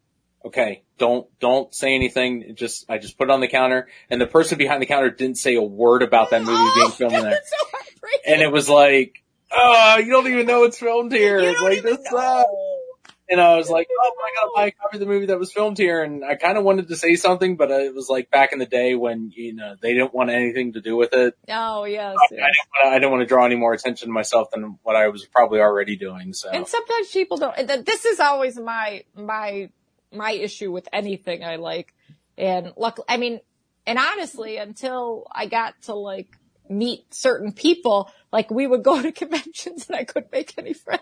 [0.45, 2.55] okay, don't don't say anything.
[2.55, 5.38] Just I just put it on the counter, and the person behind the counter didn't
[5.38, 7.31] say a word about that movie being oh, filmed in there.
[7.31, 8.19] that's so heartbreaking.
[8.33, 9.21] and it was like,
[9.51, 11.39] oh, you don't even know it's filmed here.
[11.41, 12.17] You It's don't like even this know.
[12.19, 12.49] sucks.
[13.32, 15.53] And I was like, oh, I gotta buy a copy of the movie that was
[15.53, 16.03] filmed here.
[16.03, 18.60] And I kind of wanted to say something, but uh, it was like back in
[18.60, 21.36] the day when, you know, they didn't want anything to do with it.
[21.48, 22.18] Oh yes.
[22.20, 22.49] I yes.
[22.84, 25.62] I didn't want to draw any more attention to myself than what I was probably
[25.62, 26.34] already doing.
[26.34, 27.56] So And sometimes people don't.
[27.86, 29.70] This is always my my
[30.12, 31.94] my issue with anything I like.
[32.38, 33.40] And luck, I mean,
[33.86, 36.38] and honestly, until I got to like
[36.70, 41.02] meet certain people, like we would go to conventions and I couldn't make any friends.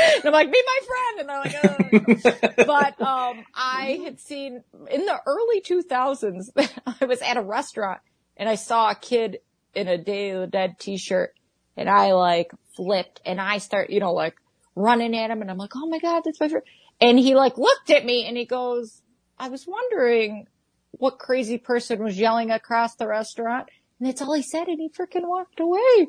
[0.16, 2.64] And I'm like, be my friend, and they're like, oh.
[2.66, 6.50] but um, I had seen in the early 2000s.
[7.00, 8.00] I was at a restaurant
[8.36, 9.38] and I saw a kid
[9.74, 11.34] in a Day of the Dead T-shirt,
[11.76, 14.36] and I like flipped, and I start, you know, like
[14.74, 16.64] running at him, and I'm like, oh my god, that's my friend.
[17.00, 19.02] And he like looked at me, and he goes,
[19.38, 20.46] I was wondering
[20.92, 23.68] what crazy person was yelling across the restaurant,
[23.98, 26.08] and that's all he said, and he freaking walked away.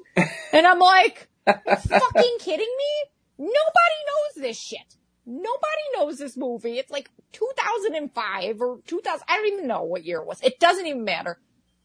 [0.53, 3.11] and I'm like, fucking kidding me?
[3.41, 4.97] Nobody knows this shit.
[5.25, 6.77] Nobody knows this movie.
[6.77, 9.25] It's like 2005 or 2000.
[9.27, 10.39] I don't even know what year it was.
[10.43, 11.39] It doesn't even matter.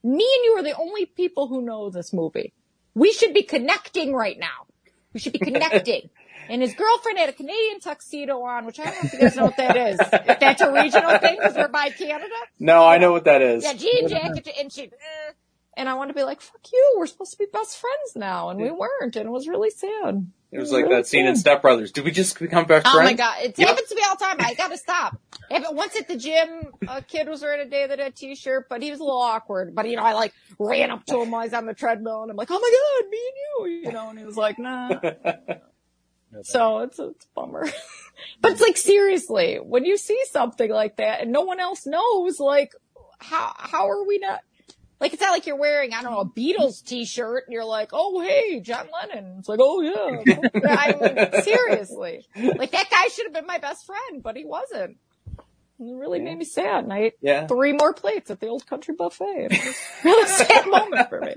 [0.05, 2.53] Me and you are the only people who know this movie.
[2.95, 4.67] We should be connecting right now.
[5.15, 6.11] We should be connecting.
[6.51, 9.37] and his girlfriend had a Canadian tuxedo on, which I don't know if you guys
[9.37, 9.99] know what that is.
[10.01, 12.35] If that's a regional thing because we're by Canada.
[12.59, 13.65] no, I know what that is.
[13.65, 15.33] Yeah, jean jacket, and she, eh.
[15.75, 18.51] and I want to be like, fuck you, we're supposed to be best friends now,
[18.51, 20.31] and we weren't, and it was really sad.
[20.53, 21.37] It was like that scene in.
[21.37, 21.93] Step Brothers.
[21.93, 23.01] Did we just become best friends?
[23.01, 23.69] Oh my god, it Yep.
[23.69, 24.37] happens to me all the time.
[24.41, 25.21] I gotta stop.
[25.51, 28.15] If it, once at the gym, a kid was wearing a Day of the Dead
[28.17, 29.75] t-shirt, but he was a little awkward.
[29.75, 32.31] But you know, I like ran up to him while he's on the treadmill, and
[32.31, 33.37] I'm like, "Oh my god, me and
[33.83, 35.01] you," you know, and he was like, "Nah."
[36.43, 37.63] So it's a, it's a bummer.
[38.41, 42.39] but it's like seriously, when you see something like that and no one else knows,
[42.41, 42.73] like
[43.21, 44.41] how how are we not?
[44.99, 47.91] Like it's not like you're wearing I don't know a Beatles T-shirt and you're like,
[47.93, 49.37] oh hey, John Lennon.
[49.39, 50.39] It's like, oh yeah.
[50.69, 50.95] I
[51.33, 54.97] mean, seriously, like that guy should have been my best friend, but he wasn't.
[55.79, 56.85] It really made me sad.
[56.85, 57.47] And I ate Yeah.
[57.47, 59.27] three more plates at the old country buffet.
[59.27, 61.35] And it was a really sad moment for me.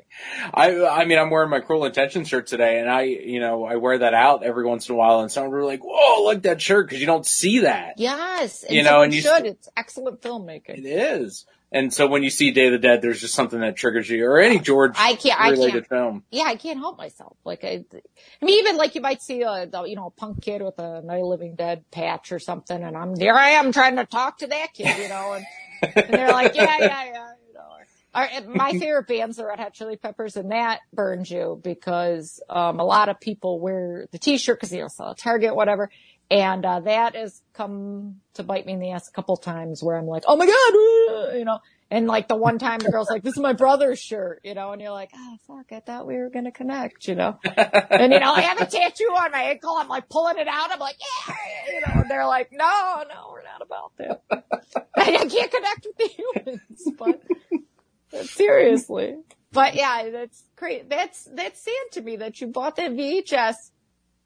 [0.54, 3.76] I I mean I'm wearing my Cruel Intention shirt today, and I you know I
[3.76, 6.44] wear that out every once in a while, and someone will like, "Whoa, look at
[6.44, 7.96] that shirt," because you don't see that.
[7.98, 8.64] Yes.
[8.70, 9.46] You know, and you should.
[9.46, 10.78] It's excellent filmmaking.
[10.78, 11.46] It is.
[11.72, 14.26] And so when you see Day of the Dead, there's just something that triggers you,
[14.26, 16.24] or any George I can't, I related can't, film.
[16.32, 17.38] yeah, I can't help myself.
[17.46, 20.64] Like, I, I mean, even like you might see a, you know, a punk kid
[20.64, 23.98] with a Night of Living Dead patch or something, and I'm, there I am trying
[23.98, 25.46] to talk to that kid, you know, and,
[25.96, 28.40] and they're like, yeah, yeah, yeah, you know.
[28.48, 32.80] Or, my favorite band's are Red Hot Chili Peppers, and that burns you because, um,
[32.80, 35.92] a lot of people wear the t-shirt because, you know, sell a Target, whatever.
[36.32, 39.96] And, uh, that has come to bite me in the ass a couple times where
[39.96, 41.60] I'm like, oh my God, you know,
[41.92, 44.72] and like the one time the girl's like, this is my brother's shirt, you know,
[44.72, 47.40] and you're like, oh fuck, I thought we were going to connect, you know?
[47.44, 49.76] and you know, I have a tattoo on my ankle.
[49.76, 50.72] I'm like pulling it out.
[50.72, 50.98] I'm like,
[51.28, 51.36] yeah,
[51.74, 54.22] you know, and they're like, no, no, we're not about that.
[54.96, 57.22] I can't connect with the humans, but
[58.12, 59.18] but seriously.
[59.52, 60.90] But yeah, that's great.
[60.90, 63.72] That's, that's sad to me that you bought that VHS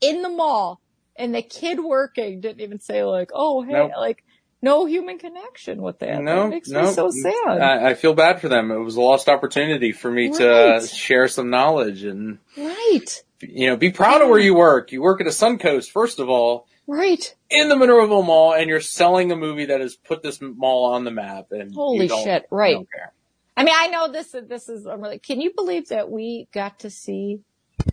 [0.01, 0.81] in the mall
[1.15, 3.91] and the kid working didn't even say like, oh, hey, Nope.
[3.97, 4.23] like
[4.61, 6.21] no human connection with that.
[6.21, 6.83] No, that makes no.
[6.83, 7.61] me so sad.
[7.61, 8.71] I, I feel bad for them.
[8.71, 10.47] It was a lost opportunity for me to
[10.79, 10.89] Right.
[10.89, 13.23] share some knowledge and, right.
[13.41, 14.91] you know, be proud of where you work.
[14.91, 17.35] You work at a Suncoast, first of all, Right.
[17.49, 21.03] in the Monroeville Mall, and you're selling a movie that has put this mall on
[21.03, 21.47] the map.
[21.51, 22.69] And Holy shit, right.
[22.71, 23.11] you don't care.
[23.55, 26.79] I mean, I know this, this is, I'm really, can you believe that we got
[26.79, 27.41] to see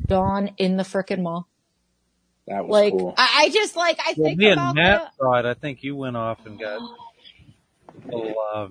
[0.06, 1.48] Dawn in the frickin' mall?
[2.51, 3.14] That was Like, cool.
[3.18, 5.47] I, I just like, I Well, think me and about Matt saw it.
[5.47, 6.82] I think you went off and got
[8.12, 8.68] a little, uh,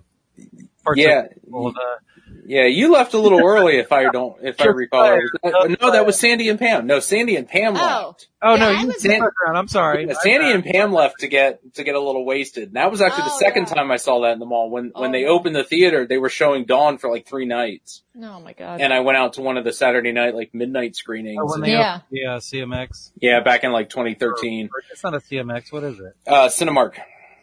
[0.95, 1.23] Yeah.
[1.53, 1.99] of the,
[2.45, 5.19] Yeah, you left a little early, if I don't, if I recall.
[5.43, 6.87] Uh, No, that was Sandy and Pam.
[6.87, 8.07] No, Sandy and Pam Oh.
[8.07, 8.27] left.
[8.41, 9.55] oh Yeah, no, you was- stuck around.
[9.57, 10.07] I'm sorry.
[10.07, 12.69] Yeah, Sandy and Pam left to get to get a little wasted.
[12.69, 13.73] And that was actually the Oh, second yeah.
[13.75, 14.69] time I saw that in the mall.
[14.69, 18.03] When when Oh, they opened the theater, they were showing Dawn for like three nights,
[18.21, 18.81] Oh my god.
[18.81, 21.39] and I went out to one of the Saturday night like midnight screenings.
[21.41, 21.99] Oh, when And- they Yeah.
[22.11, 23.11] opened uh, CMX.
[23.21, 25.71] yeah, back in like 2013, It's not a CMX.
[25.71, 26.13] What is it?
[26.27, 26.93] uh, Cinemark.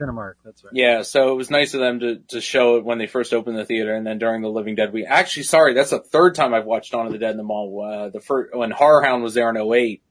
[0.01, 0.35] Cinemark.
[0.45, 0.73] That's right.
[0.75, 3.57] Yeah, so it was nice of them to to show it when they first opened
[3.59, 5.07] the theater, and then during the Living Dead week.
[5.09, 7.83] Actually, sorry, that's the third time I've watched Dawn of the Dead in the mall.
[7.83, 10.03] Uh, the first when HorrorHound was there in 08,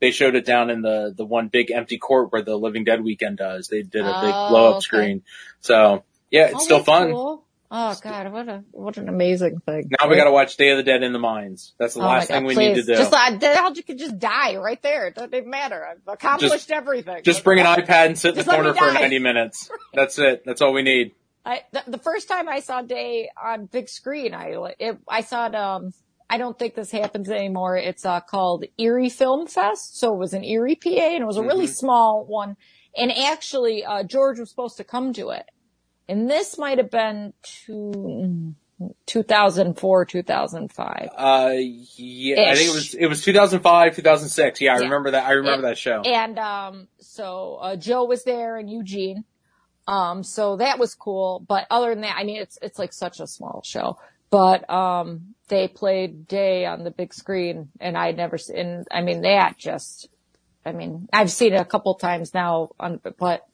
[0.00, 3.02] they showed it down in the the one big empty court where the Living Dead
[3.04, 3.68] weekend does.
[3.68, 4.80] They did a big Oh, blow up okay.
[4.84, 5.22] screen.
[5.60, 7.10] So yeah, it's Oh, still fun.
[7.12, 7.44] cool.
[7.74, 9.90] Oh god, what a what an amazing thing.
[9.98, 11.72] Now we got to watch Day of the Dead in the Mines.
[11.78, 12.68] That's the Oh last God, thing we please.
[12.68, 12.94] need to do.
[12.96, 15.06] Just like the you could just die right there.
[15.06, 15.82] It doesn't even matter.
[15.86, 17.22] I've accomplished Just- everything.
[17.24, 19.00] Just bring an iPad and sit in the Just let me corner for.
[19.00, 19.70] 90 minutes.
[19.94, 20.42] That's it.
[20.44, 21.12] That's all we need.
[21.46, 25.46] I the, the first time I saw Day on big screen, I it, I saw
[25.46, 25.54] it.
[25.54, 25.92] Um,
[26.28, 27.76] I don't think this happens anymore.
[27.78, 29.98] It's uh, called Erie Film Fest.
[29.98, 31.72] So it was an Erie, PA, and it was a really Mm-hmm.
[31.72, 32.56] small one.
[32.96, 35.46] And actually, uh, George was supposed to come to it,
[36.12, 38.54] and this might have been two,
[39.06, 41.08] 2004, 2005.
[41.16, 44.60] Uh, yeah, I think it was, it was 2005, 2006.
[44.60, 44.84] Yeah, I Yeah.
[44.84, 45.24] remember that.
[45.26, 46.02] I remember that show.
[46.02, 49.24] And um, so uh, Joe was there and Eugene.
[49.88, 51.42] Um, so that was cool.
[51.48, 53.98] But other than that, I mean, it's it's like such a small show.
[54.30, 58.84] But um, they played Day on the big screen, and I'd never seen.
[58.90, 60.08] I mean, that just.
[60.64, 63.44] I mean, I've seen it a couple times now, on, but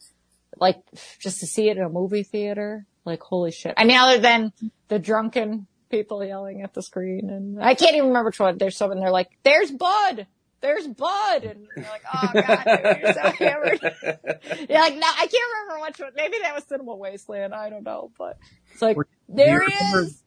[0.60, 0.80] like
[1.18, 3.74] just to see it in a movie theater, like holy shit.
[3.76, 4.52] I mean, other than
[4.88, 8.58] the drunken people yelling at the screen, and I can't even remember which one.
[8.58, 10.26] There's someone they're like, "There's Bud."
[10.60, 13.80] There's Bud, and you're like, oh god, dude, you're so hammered.
[14.68, 16.10] You're like, no, I can't remember which one.
[16.16, 17.54] Maybe that was Cinema Wasteland.
[17.54, 18.38] I don't know, but
[18.72, 18.96] it's like,
[19.28, 20.24] there he is.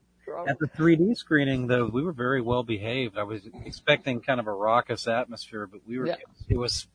[0.48, 3.18] At the 3D screening, though, we were very well behaved.
[3.18, 6.08] I was expecting kind of a raucous atmosphere, but we were.
[6.08, 6.16] Yeah.
[6.48, 6.88] It was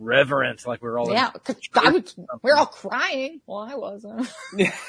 [0.00, 1.12] reverent, like we were all.
[1.12, 1.30] yeah.
[1.34, 3.40] Yeah, 'cause I was, we we're all crying.
[3.46, 4.28] Well, I wasn't.
[4.56, 4.72] You're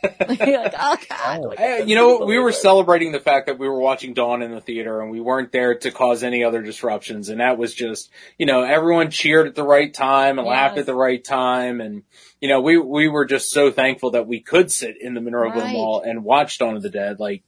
[0.28, 1.40] like, oh god.
[1.42, 4.52] Like, Uh, you know, we were celebrating the fact that we were watching Dawn in
[4.52, 7.28] the theater and we weren't there to cause any other disruptions.
[7.30, 8.08] And that was just,
[8.38, 11.80] you know, everyone cheered at the right time and laughed at the right time.
[11.80, 12.04] And,
[12.40, 15.56] you know, we, we were just so thankful that we could sit in the Monroeville
[15.62, 15.72] Right.
[15.72, 17.18] Mall and watch Dawn of the Dead.
[17.18, 17.42] Like,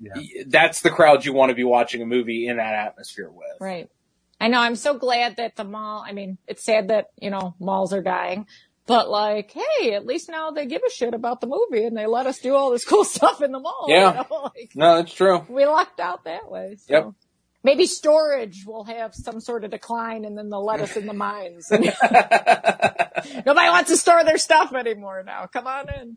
[0.00, 0.42] Yeah.
[0.48, 3.60] that's the crowd you want to be watching a movie in that atmosphere with.
[3.60, 3.88] Right.
[4.42, 4.60] I know.
[4.60, 8.02] I'm so glad that the mall, I mean, it's sad that, you know, malls are
[8.02, 8.46] dying,
[8.86, 12.06] but like, hey, at least now they give a shit about the movie and they
[12.06, 13.84] let us do all this cool stuff in the mall.
[13.88, 14.24] you Yeah.
[14.30, 15.46] know, like, No, that's true.
[15.48, 16.76] we lucked out that way.
[16.78, 16.92] So.
[16.92, 17.10] Yep.
[17.64, 21.12] Maybe storage will have some sort of decline and then they'll let us in the
[21.14, 21.68] mines.
[21.70, 25.46] Nobody wants to store their stuff anymore now.
[25.46, 26.16] Come on in.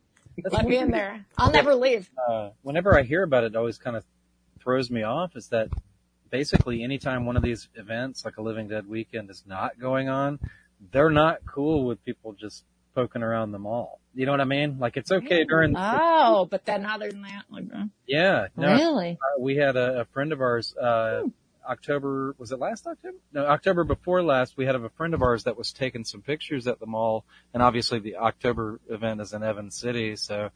[0.52, 1.26] Let me in there.
[1.38, 2.10] I'll never leave.
[2.28, 4.04] uh, whenever I hear about it, it always kind of
[4.60, 5.70] throws me off is that
[6.40, 10.38] basically anytime one of these events, like a Living Dead weekend, is not going on,
[10.92, 14.02] they're not cool with people just poking around the mall.
[14.14, 14.78] You know what I mean?
[14.78, 18.74] Like it's okay during, The- Oh, but then other than that, like, uh, yeah, no,
[18.74, 19.12] really?
[19.14, 21.24] uh, we had a, a friend of ours, uh,
[21.66, 23.18] October, was it last October?
[23.32, 26.68] No, October before last, we had a friend of ours that was taking some pictures
[26.68, 30.16] at the mall and obviously the October event is in Evans City.
[30.18, 30.50] So,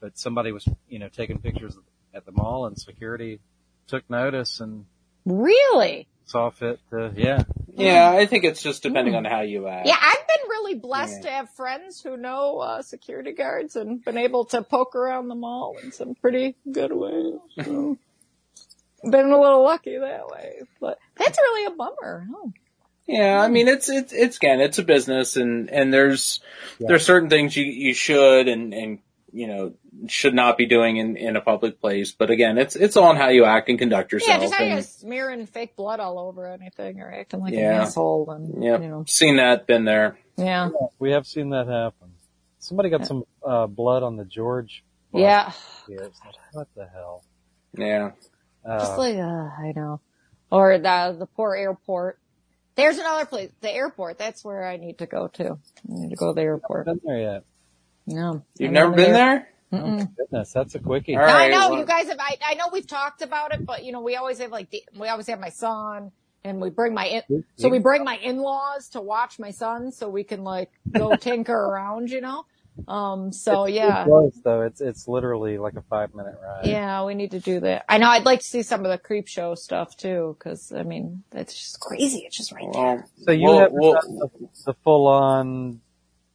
[0.00, 1.76] but somebody was, you know, taking pictures
[2.14, 3.38] at the mall and security
[3.86, 4.86] took notice and
[5.24, 6.06] Really?
[6.26, 7.42] saw fit to, yeah.
[7.74, 9.86] Yeah, I think it's just depending on how you act.
[9.88, 11.30] Yeah, I've been really blessed Yeah.
[11.30, 15.34] to have friends who know uh, security guards and been able to poke around the
[15.34, 17.34] mall in some pretty good ways.
[17.64, 17.98] So,
[19.10, 22.26] been a little lucky that way, but that's really a bummer.
[22.32, 22.52] Oh.
[23.06, 26.38] Yeah, I mean it's it's it's again it's a business and and there's
[26.78, 28.98] there's certain things you you should and and
[29.32, 29.74] you know
[30.08, 32.12] should not be doing in in a public place.
[32.12, 34.30] But again, it's it's on how you act and conduct yourself.
[34.38, 37.60] Yeah, just how and, you're smearing fake blood all over anything or acting like an
[37.60, 38.82] asshole and Yep.
[38.82, 40.18] you know, Seen that, been there.
[40.36, 42.12] yeah, We have seen that happen.
[42.58, 44.84] Somebody got some, uh, blood on the George.
[45.12, 45.52] bus yeah.
[45.88, 46.00] here.
[46.02, 46.12] Like,
[46.52, 47.24] what the hell?
[47.76, 48.10] Yeah.
[48.66, 49.20] Just Uh, like, uh,
[49.58, 50.00] I know.
[50.50, 52.18] Or the, the poor airport.
[52.74, 54.18] There's another place, the airport.
[54.18, 55.52] That's where I need to go to.
[55.52, 56.86] I need to go to the airport.
[56.86, 57.44] been there yet?
[58.06, 58.42] No.
[58.58, 59.46] You've I'm never been there.
[59.72, 59.80] there?
[59.82, 61.16] Oh, goodness, that's a quickie.
[61.16, 62.18] All I know well- you guys have.
[62.18, 64.82] I, I know we've talked about it, but you know we always have like the,
[64.98, 66.10] we always have my son,
[66.42, 70.08] and we bring my in, so we bring my in-laws to watch my son, so
[70.08, 72.46] we can like go tinker around, you know.
[72.88, 73.32] Um.
[73.32, 74.62] So yeah, It's close though.
[74.62, 76.66] It's it's literally like a five minute ride.
[76.66, 77.84] yeah, we need to do that.
[77.88, 81.22] I know I'd like to see some of the Creepshow stuff too, because I mean
[81.30, 82.24] that's just crazy.
[82.26, 83.06] It's just right there.
[83.22, 84.30] So you we'll- haven't the,
[84.66, 85.80] the full on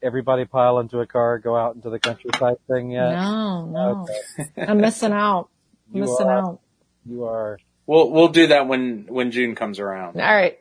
[0.05, 3.13] everybody pile into a car, go out into the countryside thing yet?
[3.13, 4.49] No, no, Okay.
[4.57, 5.49] I'm missing out.
[5.93, 6.39] You missing are.
[6.39, 6.61] out.
[7.05, 7.59] You are.
[7.87, 10.15] We'll we'll do that when when June comes around.
[10.17, 10.57] All right,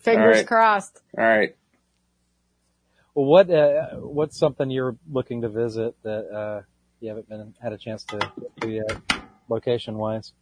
[0.00, 0.46] fingers All right.
[0.46, 1.00] crossed.
[1.16, 1.56] All right.
[3.14, 6.62] Well, what uh, what's something you're looking to visit that uh,
[7.00, 10.32] you haven't been had a chance to get to yet, location wise?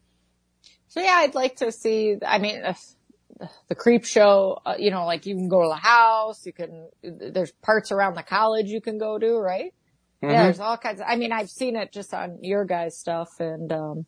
[0.88, 2.16] So yeah, I'd like to see.
[2.26, 2.74] I mean, uh,
[3.68, 4.60] the Creepshow.
[4.64, 6.44] Uh, you know, like you can go to the house.
[6.46, 6.88] You can.
[7.02, 9.72] There's parts around the college you can go to, right?
[10.22, 11.00] Yeah, there's all kinds.
[11.00, 14.06] Of, I mean, I've seen it just on your guys' stuff, and um,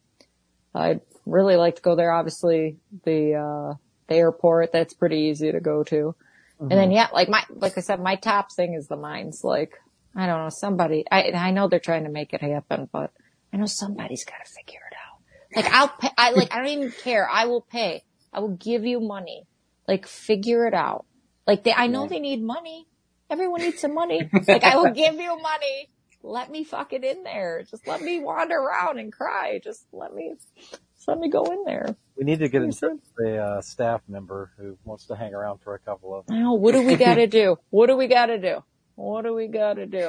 [0.74, 2.12] I'd really like to go there.
[2.12, 3.74] Obviously, the uh,
[4.08, 4.72] the airport.
[4.72, 6.14] That's pretty easy to go to.
[6.60, 9.44] And then yeah, like my like I said, my top thing is the mines.
[9.44, 9.80] Like
[10.16, 11.04] I don't know, somebody.
[11.10, 13.12] I I know they're trying to make it happen, but
[13.52, 15.62] I know somebody's got to figure it out.
[15.64, 16.10] Like I'll pay.
[16.18, 17.28] I like I don't even care.
[17.30, 18.02] I will pay.
[18.32, 19.46] I will give you money.
[19.86, 21.06] Like figure it out.
[21.46, 22.86] Like they, I know they need money.
[23.30, 24.28] Everyone needs some money.
[24.48, 25.88] Like I will give you money.
[26.22, 27.62] Let me fuck it in there.
[27.70, 29.60] Just let me wander around and cry.
[29.62, 31.96] Just let me, just let me go in there.
[32.16, 35.32] We need to get in touch with a uh, staff member who wants to hang
[35.32, 36.28] around for a couple of.
[36.28, 37.56] Now, what do we gotta do?
[37.70, 38.64] What do we gotta do?
[38.96, 40.08] What do we gotta do?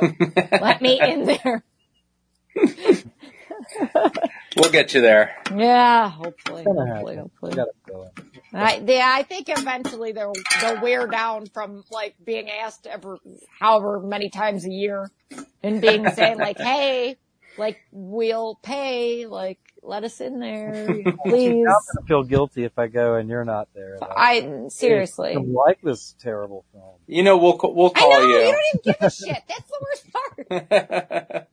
[0.59, 1.63] Let me in there.
[4.57, 5.35] We'll get you there.
[5.55, 7.49] Yeah, hopefully, hopefully, hopefully.
[7.51, 8.11] We gotta fill in.
[8.59, 13.19] I, yeah, I think eventually they'll they'll wear down from like being asked ever
[13.59, 15.11] however many times a year
[15.61, 17.17] and being saying like, hey,
[17.57, 20.85] like we'll pay, like let us in there,
[21.25, 21.53] please.
[21.59, 23.97] I'm gonna feel guilty if I go and you're not there.
[23.99, 24.07] though.
[24.09, 25.35] I seriously.
[25.35, 26.95] I like this terrible film.
[27.05, 28.45] You know, we'll we'll call I call know you.
[28.45, 28.51] you.
[28.51, 29.43] don't even give a shit.
[29.47, 29.79] That's the
[30.49, 31.47] worst part.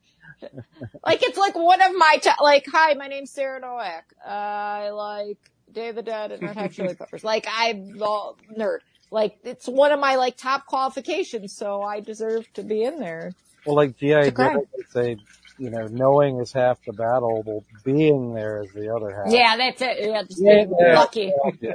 [1.04, 4.04] Like it's like one of my t- like, hi, my name's Sarah Nowak.
[4.26, 5.38] I like
[5.72, 7.24] Day of the Dead and Red Hot Chili Peppers.
[7.24, 8.78] Like I'm a nerd.
[9.10, 13.32] Like it's one of my like top qualifications, so I deserve to be in there.
[13.64, 14.54] Well, like GI cry.
[14.54, 15.16] Joe, they say,
[15.58, 19.32] you know, knowing is half the battle, well, being there is the other half.
[19.32, 19.98] Yeah, that's it.
[20.00, 20.94] Yeah, just Yeah, being yeah.
[20.94, 21.32] lucky.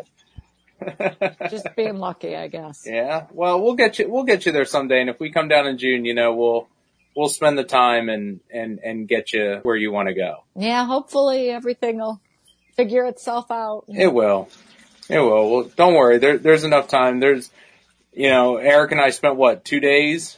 [1.50, 2.88] Just being lucky, I guess.
[2.88, 3.28] yeah.
[3.32, 4.10] Well, we'll get you.
[4.10, 5.00] We'll get you there someday.
[5.02, 6.68] And if we come down in June, you know, we'll
[7.16, 10.44] we'll spend the time and and and get you where you want to go.
[10.56, 12.22] Yeah, hopefully everything will
[12.76, 13.86] figure itself out.
[13.88, 14.50] It will.
[15.10, 15.52] It will.
[15.52, 16.20] Well, don't worry.
[16.20, 17.20] There, there's enough time.
[17.20, 17.52] There's,
[18.14, 20.38] you know, Eric and I spent what two days.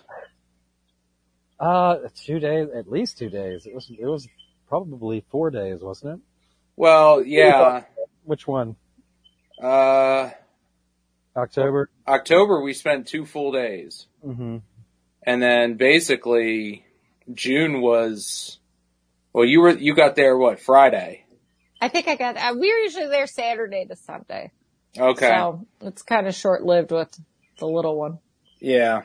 [1.59, 3.65] Uh, two days, at least two days.
[3.65, 4.27] It was, it was
[4.67, 6.19] probably four days, wasn't it?
[6.75, 7.83] Well, yeah.
[8.23, 8.75] Which one?
[9.61, 10.31] Uh,
[11.35, 11.89] October?
[12.07, 14.57] October we spent two full days, Mm-hmm.
[15.25, 16.85] And then basically
[17.33, 18.59] June was.
[19.33, 21.25] Well, you were you got there what Friday?
[21.81, 24.51] I think I got, uh, we were usually there Saturday to Sunday.
[24.97, 25.27] Okay.
[25.27, 27.09] So it's kind of short lived with
[27.59, 28.19] the little one.
[28.61, 29.01] Yeah.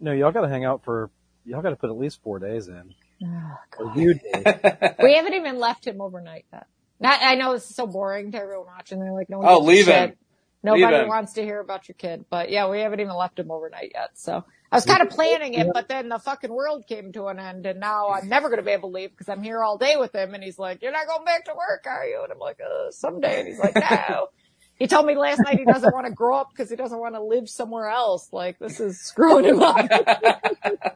[0.00, 1.10] No, y'all gotta hang out for,
[1.44, 2.94] y'all gotta put at least four days in.
[3.24, 4.44] Oh, Or you did.
[5.02, 6.66] we haven't even left him overnight yet.
[6.98, 8.98] Not, I know it's so boring to everyone watching.
[8.98, 9.94] They're like, no one Oh, gives leave shit.
[10.10, 10.16] him.
[10.62, 13.92] Nobody wants to hear about your kid, but yeah, we haven't even left him overnight
[13.94, 14.10] yet.
[14.14, 17.38] So I was kind of planning it, but then the fucking world came to an
[17.38, 19.76] end and now I'm never going to be able to leave because I'm here all
[19.76, 20.34] day with him.
[20.34, 22.22] And he's like, you're not going back to work, are you?
[22.22, 23.40] And I'm like, uh, someday.
[23.40, 24.28] And he's like, no.
[24.78, 27.14] He told me last night he doesn't want to grow up because he doesn't want
[27.14, 28.28] to live somewhere else.
[28.32, 29.76] Like this is screwing him up.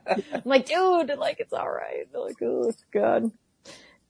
[0.08, 2.08] I'm like, dude, like it's all right.
[2.10, 3.30] They're like, oh, it's good.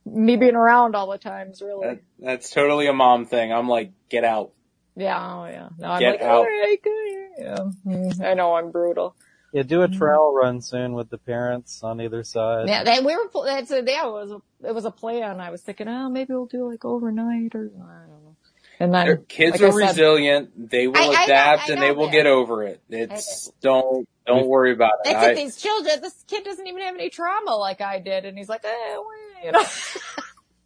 [0.06, 3.52] Me being around all the times, really, That, that's totally a mom thing.
[3.52, 4.52] I'm like, get out.
[4.96, 5.68] Yeah, oh yeah.
[5.78, 6.30] No, I'm Get like, out.
[6.36, 7.28] all right, good.
[7.38, 9.14] Yeah, Mm, I know I'm brutal.
[9.52, 12.68] Yeah, do a trail run soon with the parents on either side.
[12.68, 15.40] Yeah, they, we were, pl- that's a, yeah, it was a, it was a plan.
[15.40, 18.36] I was thinking, oh, maybe we'll do like overnight or, I don't know.
[18.78, 20.70] And then, Their kids like are said- resilient.
[20.70, 22.12] They will I- I know- adapt I and know they will that.
[22.12, 22.82] get over it.
[22.90, 25.12] It's don't don't worry about it.
[25.12, 28.26] That's I- it, these children, this kid doesn't even have any trauma like I did.
[28.26, 29.06] And he's like, eh, well,
[29.44, 29.64] you know.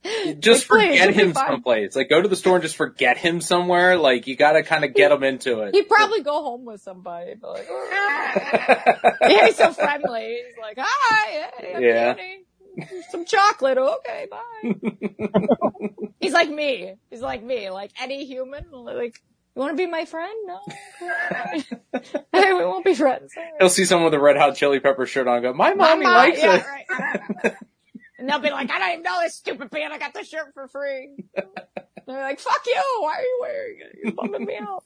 [0.39, 1.95] just forget him someplace.
[1.95, 3.97] Like go to the store and just forget him somewhere.
[3.97, 5.75] Like you got to kind of get him into it.
[5.75, 7.89] He'd probably go home with somebody, but like, oh.
[9.29, 10.39] yeah, he's so friendly.
[10.47, 12.15] He's like, hi, hey, Yeah.
[13.11, 14.75] Some chocolate, okay, bye.
[16.21, 16.95] he's like me.
[17.11, 17.69] He's like me.
[17.69, 19.21] Like any human, like,
[19.57, 20.33] you want to be my friend?
[20.47, 20.61] No.
[22.33, 23.35] Hey, we won't be friends.
[23.59, 25.39] He'll see someone with a red hot chili pepper shirt on.
[25.39, 26.65] and Go, my My mommy mom- likes yeah, it.
[27.45, 27.55] right.
[28.21, 29.95] And they'll be like, I don't even know this stupid band.
[29.95, 31.25] I got the shirt for free.
[31.35, 32.83] They're like, fuck you.
[33.01, 33.99] Why are you wearing it?
[34.03, 34.85] You're bumming me out.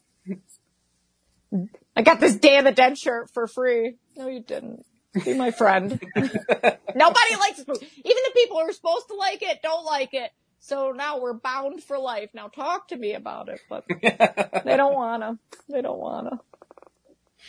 [1.96, 3.96] I got this Day of the Dead shirt for free.
[4.16, 4.86] No, you didn't.
[5.24, 5.90] Be my friend.
[6.16, 7.88] Nobody likes this movie.
[7.96, 10.30] Even the people who are supposed to like it don't like it.
[10.60, 12.30] So now we're bound for life.
[12.34, 13.84] Now talk to me about it, but
[14.64, 15.38] they don't wanna.
[15.68, 16.40] They don't wanna.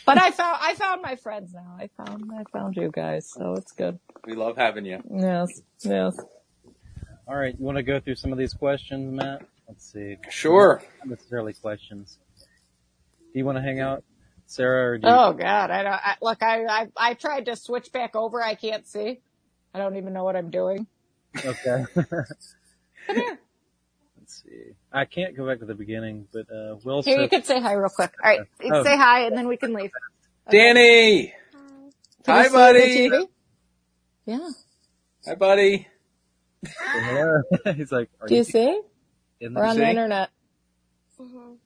[0.04, 1.76] But I found I found my friends now.
[1.78, 3.98] I found I found you guys, so it's good.
[4.26, 5.00] we love having you.
[5.10, 6.18] Yes, yes.
[7.28, 9.42] All right, you want to go through some of these questions, Matt?
[9.68, 10.16] Let's see.
[10.30, 10.80] Sure.
[11.00, 12.18] Not necessarily questions.
[13.32, 14.04] Do you want to hang out,
[14.46, 15.12] Sarah, or do you?
[15.12, 15.92] Oh God, I don't.
[15.92, 18.42] I, look, I, I I tried to switch back over.
[18.42, 19.20] I can't see.
[19.74, 20.86] I don't even know what I'm doing.
[21.44, 21.84] Okay.
[24.26, 24.72] Let's see.
[24.92, 27.60] I can't go back to the beginning, but uh, Will Here, you said, could say
[27.60, 28.12] hi real quick.
[28.24, 28.82] All right, you Oh.
[28.82, 29.92] say hi, and then we can leave.
[30.50, 31.32] Danny.
[32.24, 33.10] Can Hi, you buddy.
[34.26, 34.48] Yeah.
[35.26, 35.86] Hi, buddy.
[37.76, 38.80] He's like, are Do you you see?
[39.40, 39.90] in We're on the see?
[39.90, 40.30] internet.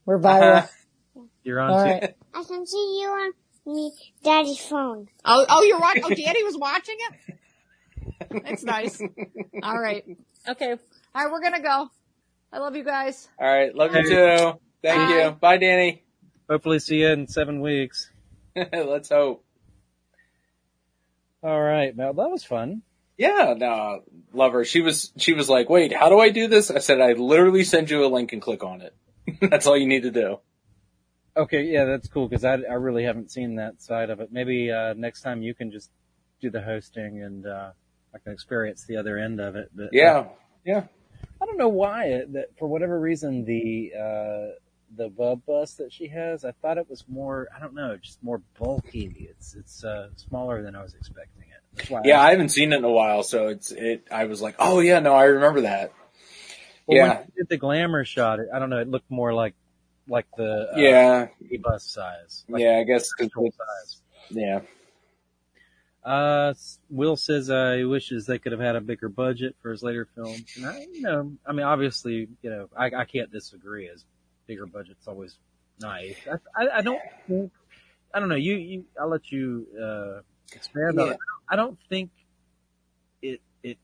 [0.04, 0.64] We're viral.
[0.64, 1.22] Uh-huh.
[1.42, 1.70] You're on.
[1.70, 2.14] All t- right.
[2.34, 3.32] I can see you on
[3.74, 3.92] me
[4.22, 5.08] daddy's phone.
[5.24, 6.04] Oh, oh, you're watching.
[6.04, 8.42] Oh, Danny was watching it.
[8.44, 9.00] That's nice.
[9.62, 10.04] All right.
[10.48, 10.70] Okay.
[10.72, 10.78] All
[11.14, 11.90] right, we're gonna go.
[12.52, 13.28] I love you guys.
[13.38, 13.74] All right.
[13.74, 14.52] Love you too.
[14.82, 15.22] Thank Bye.
[15.24, 15.30] you.
[15.32, 16.02] Bye, Danny.
[16.48, 18.10] Hopefully, see you in seven weeks.
[18.72, 19.44] Let's hope.
[21.42, 22.16] All right, Matt.
[22.16, 22.82] That was fun.
[23.16, 24.00] Yeah, no,
[24.32, 24.64] love her.
[24.64, 26.70] She was, she was like, wait, how do I do this?
[26.70, 28.96] I said, I literally send you a link and click on it.
[29.42, 30.38] That's all you need to do.
[31.36, 34.30] Okay, yeah, that's cool because I, I really haven't seen that side of it.
[34.32, 35.90] Maybe uh, next time you can just
[36.40, 37.70] do the hosting and uh,
[38.12, 39.70] I can experience the other end of it.
[39.72, 40.84] But uh, Yeah.
[41.40, 44.54] I don't know why that for whatever reason the uh,
[44.96, 47.48] the Bub bus that she has, I thought it was more.
[47.56, 49.28] I don't know, just more bulky.
[49.30, 51.46] It's it's uh, smaller than I was expecting it.
[52.04, 54.80] Yeah, I haven't seen it in a while, so it's, it, I was like, oh
[54.80, 55.92] yeah, no, I remember that.
[56.86, 57.22] Well, yeah.
[57.36, 58.78] Did the glamour shot, it, I don't know.
[58.78, 59.54] It looked more like
[60.08, 61.28] like the uh, Yeah.
[61.62, 62.44] bus size.
[62.48, 64.02] Like Yeah, I guess, size.
[64.30, 64.60] yeah.
[66.04, 66.54] Uh,
[66.88, 70.08] Will says uh, he wishes they could have had a bigger budget for his later
[70.14, 70.44] films.
[70.56, 73.88] And I, you know, I mean, obviously, you know, I, I can't disagree.
[73.88, 74.04] As
[74.46, 75.36] bigger budget's always
[75.80, 76.16] nice.
[76.56, 77.52] I, I, I don't think,
[78.14, 78.34] I don't know.
[78.36, 80.20] You, you, I'll let you uh,
[80.54, 81.12] expand on Yeah.
[81.12, 81.18] it.
[81.48, 82.10] I don't think
[83.22, 83.78] it, it.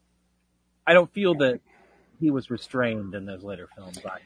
[0.87, 1.61] I don't feel that
[2.19, 3.99] he was restrained in those later films.
[4.07, 4.21] I,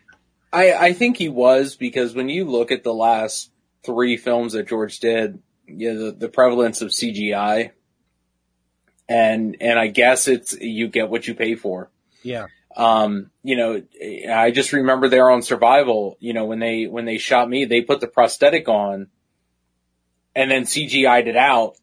[0.52, 3.50] I, I think he was because when you look at the last
[3.84, 7.72] three films that George did, yeah, the, the prevalence of CGI,
[9.10, 11.90] and and I guess it's you get what you pay for.
[12.22, 12.46] yeah,
[12.76, 13.82] Um, you know,
[14.32, 17.82] I just remember there on Survival, you know, when they when they shot me, they
[17.82, 19.08] put the prosthetic on,
[20.34, 21.76] and then CGI'd it out,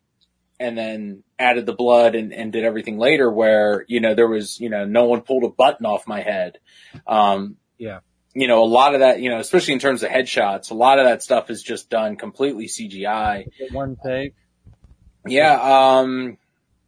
[0.58, 3.30] and then added the blood and, and did everything later.
[3.30, 6.60] Where you know there was you know no one pulled a button off my head.
[7.06, 8.00] Um, yeah,
[8.34, 10.98] you know, a lot of that, you know, especially in terms of headshots, a lot
[11.00, 13.48] of that stuff is just done completely CGI.
[13.72, 14.34] One take.
[15.26, 16.38] Yeah, um,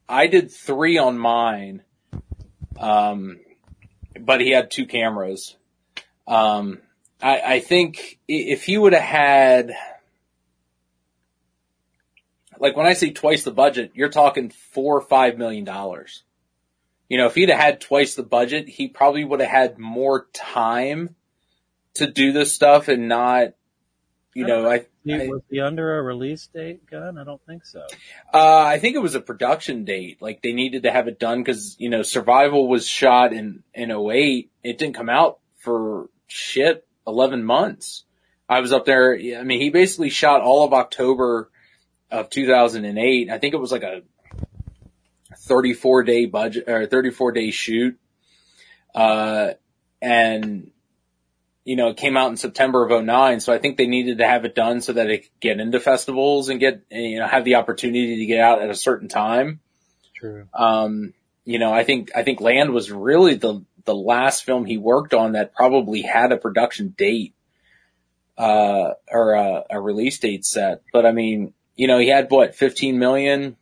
[0.10, 1.84] I did three on mine.
[2.80, 3.40] Um,
[4.20, 5.56] but he had two cameras.
[6.28, 6.80] Um,
[7.22, 9.74] I, I think if he would have had,
[12.60, 16.24] like when I say twice the budget, you're talking four or five million dollars.
[17.08, 20.28] You know, if he'd have had twice the budget, he probably would have had more
[20.34, 21.16] time
[21.96, 23.54] to do this stuff and not,
[24.36, 27.18] you know, I, I was he under a release date gun?
[27.18, 27.86] I don't think so.
[28.34, 30.22] Uh, I think it was a production date.
[30.22, 33.92] Like they needed to have it done because, you know, Survival was shot in, in
[33.92, 34.52] 08.
[34.64, 38.06] It didn't come out for shit, 11 months.
[38.48, 39.16] I was up there.
[39.16, 41.50] I mean, he basically shot all of October
[42.10, 43.30] of 2008.
[43.30, 44.02] I think it was like a
[45.38, 48.00] 34 day budget or 34 day shoot.
[48.94, 49.52] Uh,
[50.02, 50.72] and
[51.66, 53.40] you know, it came out in September of 09.
[53.40, 55.80] So I think they needed to have it done so that it could get into
[55.80, 59.60] festivals and get, you know, have the opportunity to get out at a certain time.
[60.16, 60.48] True.
[60.54, 61.14] Um,
[61.46, 65.14] you know, I think, I think Land was really the, the last film he worked
[65.14, 67.34] on that probably had a production date,
[68.38, 70.82] uh, or a, a release date set.
[70.94, 73.58] But I mean, you know, he had what, 15 million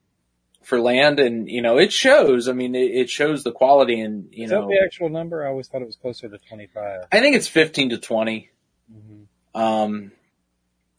[0.67, 2.49] for land and, you know, it shows.
[2.49, 5.45] I mean, it, it shows the quality and, you Is know, that the actual number?
[5.45, 7.05] I always thought it was closer to 25.
[7.09, 8.49] I think it's 15 to 20.
[8.93, 9.57] Mm-hmm.
[9.57, 10.11] Um,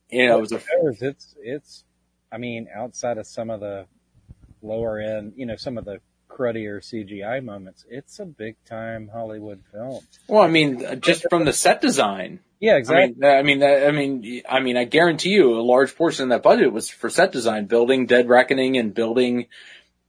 [0.08, 0.60] you know, it was a,
[1.02, 1.84] it's, it's,
[2.32, 3.84] I mean, outside of some of the
[4.62, 9.62] lower end, you know, some of the cruddier CGI moments, it's a big time Hollywood
[9.70, 10.02] film.
[10.28, 12.40] well, I mean, just from the set design.
[12.60, 13.14] Yeah, I exactly.
[13.14, 16.42] mean, I mean, I mean, I mean, I guarantee you a large portion of that
[16.42, 19.46] budget was for set design, building Dead Reckoning and building,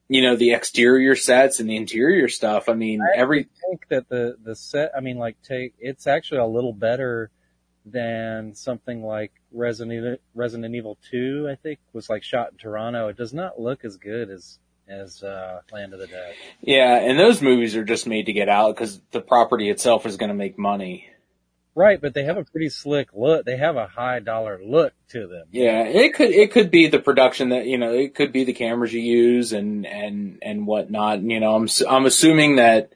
[0.08, 2.68] you know, the exterior sets and the interior stuff.
[2.68, 6.40] I mean, I every, think that the, the set, I mean, like take, it's actually
[6.40, 7.30] a little better
[7.86, 13.10] than something like Resident Evil, Resident Evil 2, I think was like shot in Toronto.
[13.10, 14.58] It does not look as good as,
[14.88, 16.34] as, uh, Land of the Dead.
[16.62, 20.18] yeah, and those movies are just made to get out because the property itself is
[20.18, 21.08] going to make money.
[21.80, 23.46] Right, but they have a pretty slick look.
[23.46, 25.46] They have a high dollar look to them.
[25.50, 28.52] Yeah, it could it could be the production that you know it could be the
[28.52, 31.22] cameras you use and and and whatnot.
[31.22, 32.92] You know, I'm I'm assuming that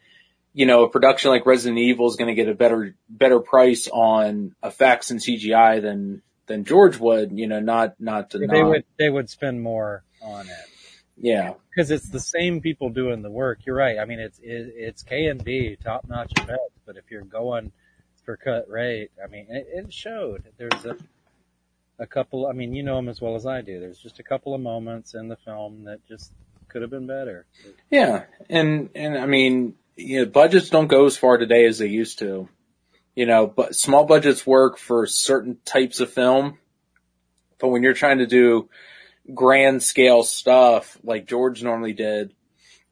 [0.53, 3.87] you know a production like Resident Evil is going to get a better better price
[3.87, 7.31] on effects and CGI than than George would.
[7.31, 8.67] You know, not not to They not.
[8.67, 10.69] would, they would spend more on it.
[11.15, 13.59] Yeah, Cause it's the same people doing the work.
[13.65, 13.97] You're right.
[13.97, 17.71] I mean, it's, it, it's KNB, top notch effects, but if you're going
[18.25, 20.43] for cut rate, I mean, it, it showed.
[20.57, 20.97] There's a,
[21.99, 23.79] a couple, I mean, you know them as well as I do.
[23.79, 26.31] There's just a couple of moments in the film that just
[26.67, 27.45] could have been better.
[27.91, 31.87] yeah, and and I mean, you know, budgets don't go as far today as they
[31.87, 32.49] used to.
[33.15, 36.57] You know, but small budgets work for certain types of film,
[37.59, 38.69] but when you're trying to do
[39.31, 42.33] grand scale stuff like George normally did,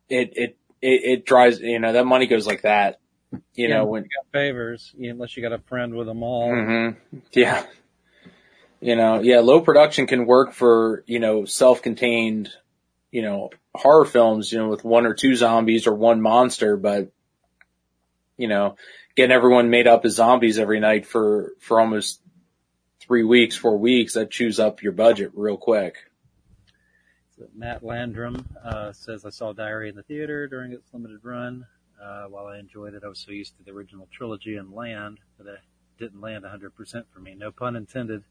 [0.10, 3.01] it, it, it, it drives, you know, that money goes like that,
[3.54, 6.50] you Yeah, know, when, you got favors, unless you got a friend with them all.
[6.50, 6.90] hmm
[7.34, 7.66] yeah,
[8.80, 12.50] you know, yeah, low production can work for, you know, self-contained,
[13.12, 17.12] you know, horror films, you know, with one or two zombies or one monster, but,
[18.38, 18.76] you know,
[19.16, 22.22] getting everyone made up as zombies every night for, for almost
[23.00, 25.96] three weeks, four weeks, that chews up your budget real quick.
[27.56, 31.66] Matt Landrum uh, says, I saw Diary in the theater during its limited run.
[32.02, 35.20] Uh, while I enjoyed it, I was so used to the original trilogy and Land
[35.38, 35.60] that it
[36.00, 37.36] didn't land 100% for me.
[37.36, 38.24] No pun intended.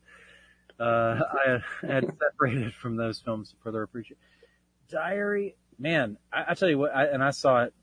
[0.79, 4.19] Uh, I had separated from those films to further appreciate.
[4.89, 7.75] Diary, man, I, I tell you what, I, and I saw it,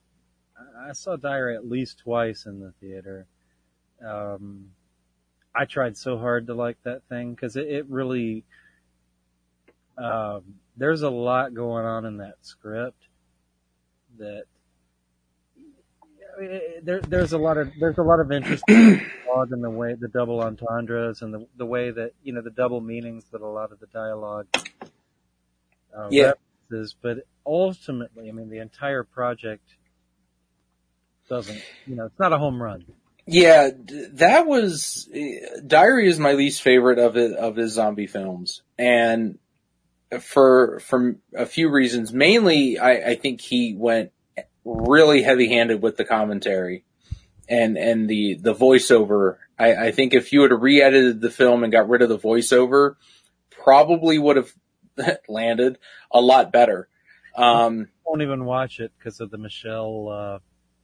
[0.77, 3.27] I saw Diary at least twice in the theater.
[4.05, 4.71] Um,
[5.55, 8.43] I tried so hard to like that thing because it, it really,
[9.97, 13.03] um, there's a lot going on in that script
[14.17, 14.45] that
[16.83, 20.07] there, there's a lot of there's a lot of interesting dialogue in the way the
[20.07, 23.71] double entendres and the the way that you know the double meanings that a lot
[23.71, 24.47] of the dialogue
[25.97, 26.33] uh, Yeah.
[26.69, 26.95] references.
[27.01, 29.63] But ultimately, I mean, the entire project
[31.29, 32.85] doesn't you know it's not a home run.
[33.25, 33.71] Yeah,
[34.13, 35.09] that was
[35.65, 39.37] Diary is my least favorite of it of his zombie films, and
[40.21, 42.13] for for a few reasons.
[42.13, 44.11] Mainly, I, I think he went
[44.67, 46.83] really heavy handed with the commentary
[47.47, 49.37] and and the the voiceover.
[49.57, 52.95] I, I think if you had re-edited the film and got rid of the voiceover,
[53.49, 54.53] probably would have
[55.27, 55.77] landed
[56.11, 56.87] a lot better.
[57.35, 60.09] Um, won't even watch it because of the Michelle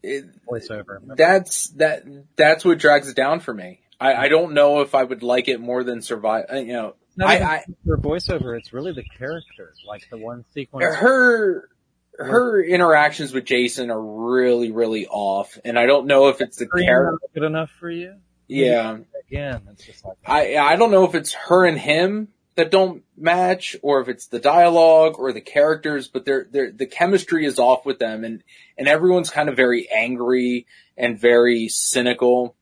[0.03, 0.07] uh,
[0.49, 0.99] voiceover.
[1.15, 2.03] that's that
[2.35, 3.81] that's what drags it down for me.
[3.99, 6.45] I, I don't know if I would like it more than survive.
[6.51, 10.95] uh, You know, I, I her voiceover, it's really the character, like the one sequence.
[10.95, 11.69] her
[12.17, 16.67] her interactions with Jason are really really off, and I don't know if it's the
[16.67, 17.19] character.
[17.33, 18.15] good enough for you?
[18.47, 22.69] Yeah, Again, it's just like I I don't know if it's her and him that
[22.69, 27.45] don't match, or if it's the dialogue or the characters, but they're they're the chemistry
[27.45, 28.43] is off with them, and
[28.77, 30.67] and everyone's kind of very angry
[30.97, 32.55] and very cynical.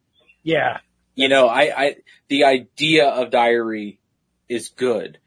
[0.43, 0.79] yeah,
[1.15, 1.95] you know, I, I,
[2.29, 3.99] the idea of diary
[4.47, 5.19] is good.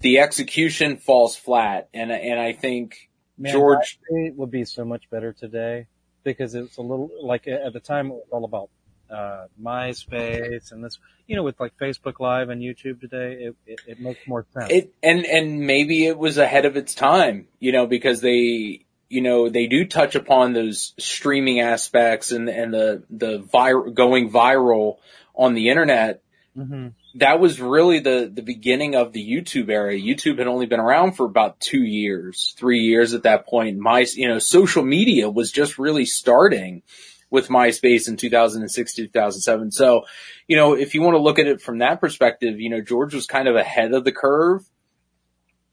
[0.00, 3.09] The execution falls flat, and and I think
[3.40, 3.98] Man, George.
[4.12, 5.86] MySpace would be so much better today
[6.22, 8.68] because it's a little like at the time it was all about
[9.10, 13.80] uh, MySpace and this, you know, with like Facebook Live and YouTube today, it, it,
[13.86, 14.70] it makes more sense.
[14.70, 19.22] It and and maybe it was ahead of its time, you know, because they you
[19.22, 24.98] know they do touch upon those streaming aspects and and the the vir- going viral
[25.34, 26.22] on the internet.
[26.54, 29.94] hmm That was really the the beginning of the YouTube era.
[29.94, 33.78] YouTube had only been around for about two years, three years at that point.
[33.78, 36.82] My you know social media was just really starting
[37.30, 39.70] with MySpace in 2006 to 2007.
[39.70, 40.04] So,
[40.48, 43.14] you know, if you want to look at it from that perspective, you know, George
[43.14, 44.68] was kind of ahead of the curve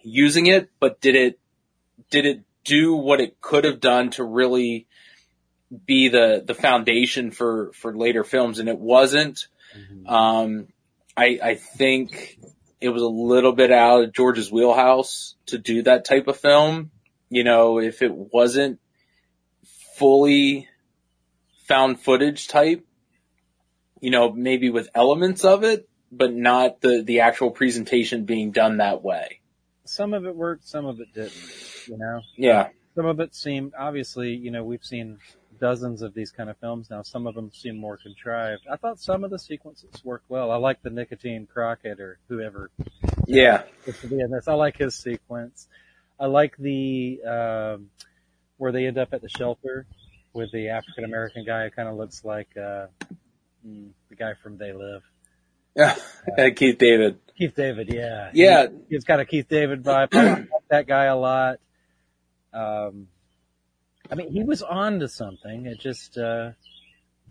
[0.02, 1.40] using it, but did it,
[2.12, 4.88] did it do what it could have done to really
[5.86, 8.60] be the, the foundation for, for later films?
[8.60, 9.48] And it wasn't.
[10.08, 10.68] Um,
[11.18, 12.40] I, I think
[12.80, 16.92] it was a little bit out of George's wheelhouse to do that type of film.
[17.30, 18.80] You know, if it wasn't
[19.96, 20.70] fully
[21.66, 22.86] found footage type,
[24.00, 28.78] you know, maybe with elements of it, but not the, the actual presentation being done
[28.78, 29.42] that way.
[29.86, 31.34] Some of it worked, some of it didn't,
[31.88, 32.22] you know?
[32.38, 32.70] Yeah.
[32.96, 35.18] Some of it seemed, obviously, you know, we've seen
[35.60, 37.02] dozens of these kind of films now.
[37.02, 38.64] Some of them seem more contrived.
[38.72, 40.52] I thought some of the sequences worked well.
[40.52, 42.70] I like the Nicotine Crockett or whoever
[43.26, 43.64] Yeah.
[43.86, 44.48] to be in this.
[44.48, 45.68] I like his sequence.
[46.20, 47.90] I like the, um,
[48.58, 49.86] where they end up at the shelter
[50.34, 52.88] with the African American guy who kind of looks like, uh,
[53.66, 55.04] mm, the guy from They Live.
[55.76, 55.96] Yeah.
[56.56, 57.20] Keith David.
[57.38, 58.32] Keith David, yeah.
[58.34, 58.68] Yeah.
[58.68, 60.08] He, he's got a Keith David vibe.
[60.14, 61.60] I like that guy a lot.
[62.54, 63.08] Um,
[64.10, 65.66] I mean, he was on to something.
[65.66, 66.52] It just, uh,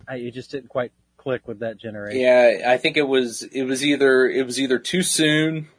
[0.07, 2.21] I, it just didn't quite click with that generation.
[2.21, 2.69] Yeah.
[2.71, 5.69] I think it was, it was either, it was either too soon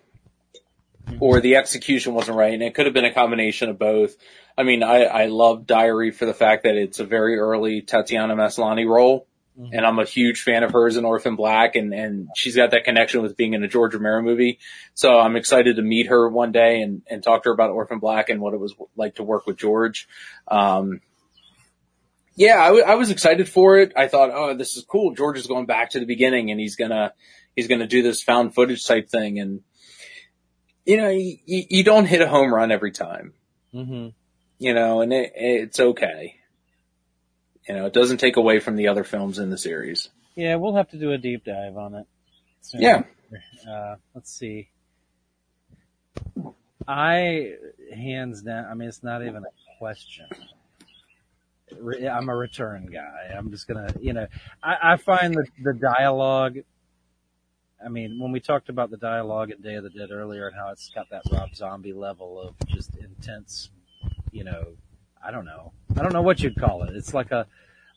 [1.21, 2.53] or the execution wasn't right.
[2.53, 4.17] And it could have been a combination of both.
[4.57, 8.35] I mean, I, I love Diary for the fact that it's a very early Tatiana
[8.35, 9.28] Maslany role.
[9.73, 12.85] And I'm a huge fan of hers in Orphan Black and, and she's got that
[12.85, 14.61] connection with being in a George Romero movie.
[14.95, 17.99] So I'm excited to meet her one day and, and talk to her about Orphan
[17.99, 20.09] Black and what it was like to work with George.
[20.47, 21.01] Um,
[22.37, 23.93] yeah, I, w- I was excited for it.
[23.97, 25.15] I thought, oh, this is cool.
[25.15, 27.13] George is going back to the beginning and he's gonna,
[27.57, 29.41] he's gonna do this found footage type thing.
[29.41, 29.63] And,
[30.87, 33.35] you know, you, you don't hit a home run every time,
[33.73, 34.09] hmm
[34.61, 36.38] you know, and it, it's okay.
[37.69, 40.09] You know, it doesn't take away from the other films in the series.
[40.35, 42.07] Yeah, we'll have to do a deep dive on it.
[42.63, 42.81] soon.
[42.81, 43.03] Yeah.
[43.71, 44.71] Uh, let's see.
[46.87, 47.55] I,
[47.95, 50.27] hands down, I mean, it's not even a question.
[52.11, 53.35] I'm a return guy.
[53.37, 54.27] I'm just gonna, you know,
[54.63, 56.57] I, I find the, the dialogue,
[57.85, 60.57] I mean, when we talked about the dialogue in Day of the Dead earlier and
[60.57, 63.69] how it's got that Rob Zombie level of just intense,
[64.33, 64.69] you know,
[65.29, 65.73] I don't know.
[65.95, 66.97] I don't know what you'd call it.
[66.97, 67.47] It's like a,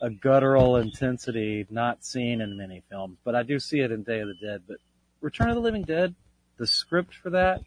[0.02, 4.20] a guttural intensity not seen in many films, but I do see it in Day
[4.20, 4.64] of the Dead.
[4.68, 4.78] But
[5.22, 6.14] Return of the Living Dead,
[6.58, 7.62] the script for that,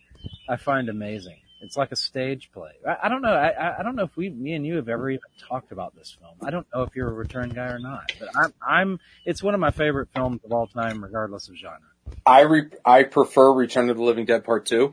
[0.50, 1.38] I find amazing.
[1.62, 2.72] It's like a stage play.
[2.86, 3.32] I, I don't know.
[3.32, 6.14] I, I- don't know if we, me and you have ever even talked about this
[6.20, 6.34] film.
[6.42, 9.54] I don't know if you're a return guy or not, but I'm, I'm, it's one
[9.54, 11.78] of my favorite films of all time, regardless of genre.
[12.26, 14.92] I re- I prefer Return of the Living Dead Part 2.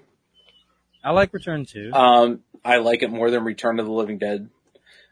[1.04, 1.92] I like Return 2.
[1.94, 4.50] Um, I like it more than Return of the Living Dead.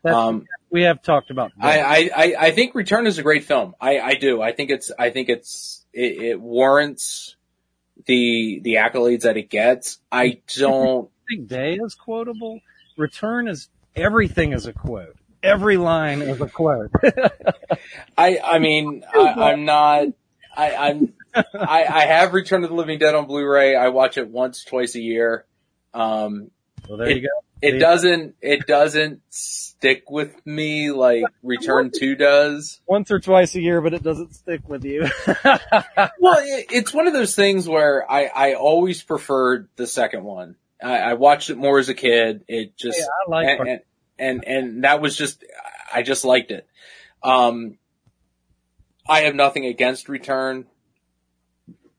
[0.06, 1.52] Um, we have talked about.
[1.60, 3.76] I, I, I, think Return is a great film.
[3.82, 4.42] I, I do.
[4.42, 7.36] I think it's, I think it's, it, it warrants
[8.06, 10.00] the, the accolades that it gets.
[10.12, 12.62] I don't, think Day is quotable.
[12.98, 15.16] Return is everything is a quote.
[15.42, 16.92] Every line is a quote.
[18.18, 20.08] I, I mean, I, I'm not,
[20.56, 23.76] I, I'm, I, I have Return of the Living Dead on Blu-ray.
[23.76, 25.46] I watch it once, twice a year.
[25.94, 26.52] Um,
[26.88, 27.28] well, there you go.
[27.62, 27.80] It See?
[27.80, 32.82] doesn't, it doesn't stick with me like Return 2 does.
[32.86, 35.08] Once or twice a year, but it doesn't stick with you.
[36.22, 40.56] Well, it, it's one of those things where I, I always preferred the second one.
[40.82, 42.44] I, I watched it more as a kid.
[42.48, 43.82] It just, Yeah, I like and, and,
[44.18, 45.44] and, and that was just,
[45.94, 46.68] I just liked it.
[47.24, 47.78] Um,
[49.08, 50.66] I have nothing against Return,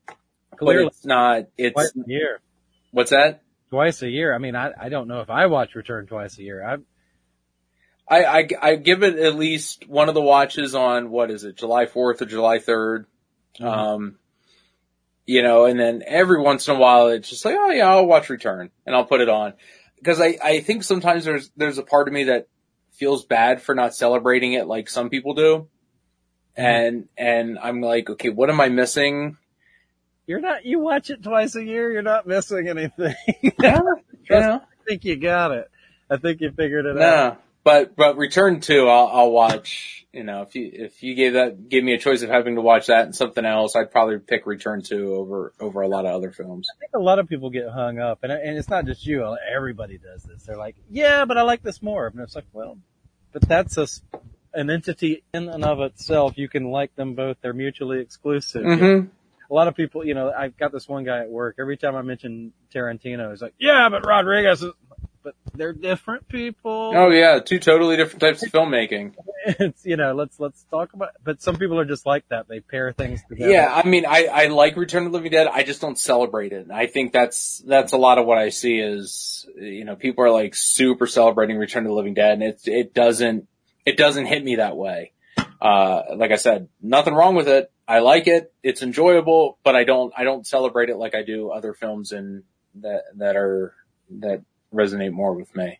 [0.07, 2.39] but Clearly, it's not, it's, twice a year.
[2.91, 3.41] what's that?
[3.71, 4.35] Twice a year.
[4.35, 6.61] I mean, I, I don't know if I watch Return twice a year.
[6.61, 6.77] I,
[8.13, 11.55] I, I, I give it at least one of the watches on, what is it,
[11.55, 13.05] July 4th or July 3rd.
[13.61, 14.17] Um,
[15.25, 18.05] you know, and then every once in a while it's just like, oh yeah, I'll
[18.05, 19.53] watch Return and I'll put it on.
[20.03, 22.49] Cause I, I think sometimes there's, there's a part of me that
[22.91, 25.69] feels bad for not celebrating it like some people do.
[26.57, 29.37] And, and I'm like, okay, what am I missing?
[30.31, 33.15] You're not, you watch it twice a year, you're not missing anything.
[33.59, 34.61] Yeah, know.
[34.61, 35.69] I think you got it.
[36.09, 36.99] I think you figured it out.
[36.99, 40.05] No, but but Return Two, I'll, I'll watch.
[40.13, 42.61] You know, if you if you gave that gave me a choice of having to
[42.61, 46.13] watch that and something else, I'd probably pick Return Two over over a lot of
[46.13, 46.69] other films.
[46.73, 49.35] I think a lot of people get hung up, and and it's not just you.
[49.53, 50.43] Everybody does this.
[50.43, 52.07] They're like, yeah, but I like this more.
[52.07, 52.77] And it's like, well,
[53.33, 53.87] but that's a,
[54.53, 56.37] an entity in and of itself.
[56.37, 57.37] You can like them both.
[57.41, 58.63] They're mutually exclusive.
[58.63, 59.07] Mm-hmm.
[59.51, 61.57] A lot of people, you know, I've got this one guy at work.
[61.59, 64.71] Every time I mention Tarantino, he's like, yeah, but Rodriguez is,
[65.23, 66.93] but they're different people.
[66.95, 69.15] Oh yeah, two totally different types of filmmaking.
[69.43, 72.47] It's, you know, let's, let's talk about, but some people are just like that.
[72.47, 73.51] They pair things together.
[73.51, 75.47] Yeah, I mean, I, I like Return of the Living Dead.
[75.51, 76.67] I just don't celebrate it.
[76.71, 80.29] I think that's that's a lot of what I see is you know people are
[80.29, 83.47] like super celebrating Return of the Living Dead, and it it doesn't
[83.83, 85.11] it doesn't hit me that way.
[85.59, 87.71] Uh, like I said, nothing wrong with it.
[87.91, 88.53] I like it.
[88.63, 92.43] It's enjoyable, but I don't I don't celebrate it like I do other films and
[92.75, 93.73] that that are
[94.21, 94.43] that
[94.73, 95.77] resonate more with me.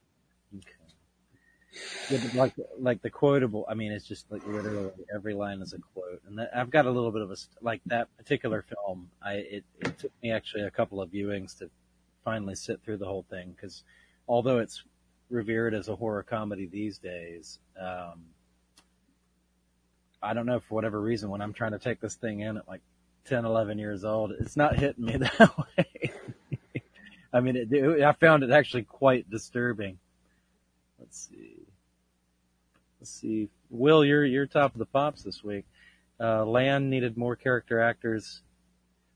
[2.09, 3.65] Yeah, but like like the quotable.
[3.69, 6.85] I mean, it's just like literally every line is a quote, and that, I've got
[6.85, 9.09] a little bit of a like that particular film.
[9.23, 11.69] I it, it took me actually a couple of viewings to
[12.25, 13.85] finally sit through the whole thing because
[14.27, 14.83] although it's
[15.29, 18.25] revered as a horror comedy these days, um,
[20.21, 22.67] I don't know for whatever reason when I'm trying to take this thing in at
[22.67, 22.81] like
[23.25, 26.11] 10, 11 years old, it's not hitting me that way.
[27.33, 29.97] I mean, it, it, I found it actually quite disturbing.
[30.99, 31.57] Let's see.
[32.99, 33.49] Let's see.
[33.69, 35.65] Will, you're you're top of the pops this week.
[36.19, 38.41] Uh, Land needed more character actors.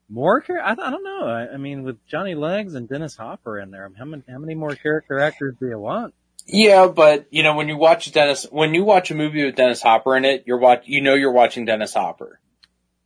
[0.10, 1.28] More char- I, I don't know.
[1.28, 4.56] I, I mean, with Johnny Legs and Dennis Hopper in there, how many how many
[4.56, 6.14] more character actors do you want?
[6.46, 9.82] Yeah, but you know when you watch Dennis, when you watch a movie with Dennis
[9.82, 12.40] Hopper in it, you're watch you know you're watching Dennis Hopper.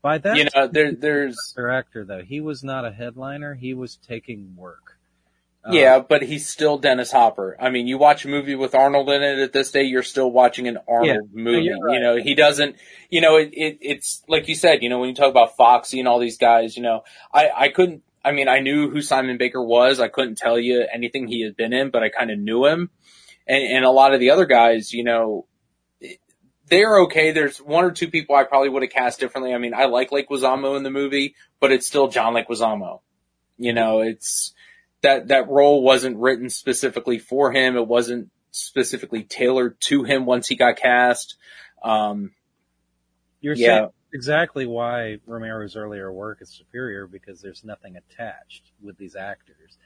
[0.02, 3.56] By that You know there there's actor though, he was not a headliner.
[3.56, 4.98] He was taking work.
[5.64, 7.58] Uh, yeah, but he's still Dennis Hopper.
[7.60, 10.32] I mean, you watch a movie with Arnold in it at this day, you're still
[10.32, 11.66] watching an Arnold movie.
[11.66, 11.96] you're right.
[11.96, 12.78] You know, he doesn't.
[13.10, 14.84] You know, it, it it's like you said.
[14.84, 17.04] You know, when you talk about Foxy and all these guys, you know,
[17.34, 18.04] I I couldn't.
[18.24, 20.00] I mean, I knew who Simon Baker was.
[20.00, 22.90] I couldn't tell you anything he had been in, but I kind of knew him.
[23.50, 25.48] And and a lot of the other guys, you know,
[26.68, 27.32] they're okay.
[27.32, 29.54] There's one or two people I probably would have cast differently.
[29.54, 33.02] I mean, I like Leguizamo in the movie, but it's still John Leguizamo.
[33.58, 34.54] You know, it's
[35.02, 37.76] that that role wasn't written specifically for him.
[37.76, 41.36] It wasn't specifically tailored to him once he got cast.
[41.84, 42.32] Um,
[43.42, 43.78] You're Yeah.
[43.78, 49.78] saying exactly why Romero's earlier work is superior because there's nothing attached with these actors.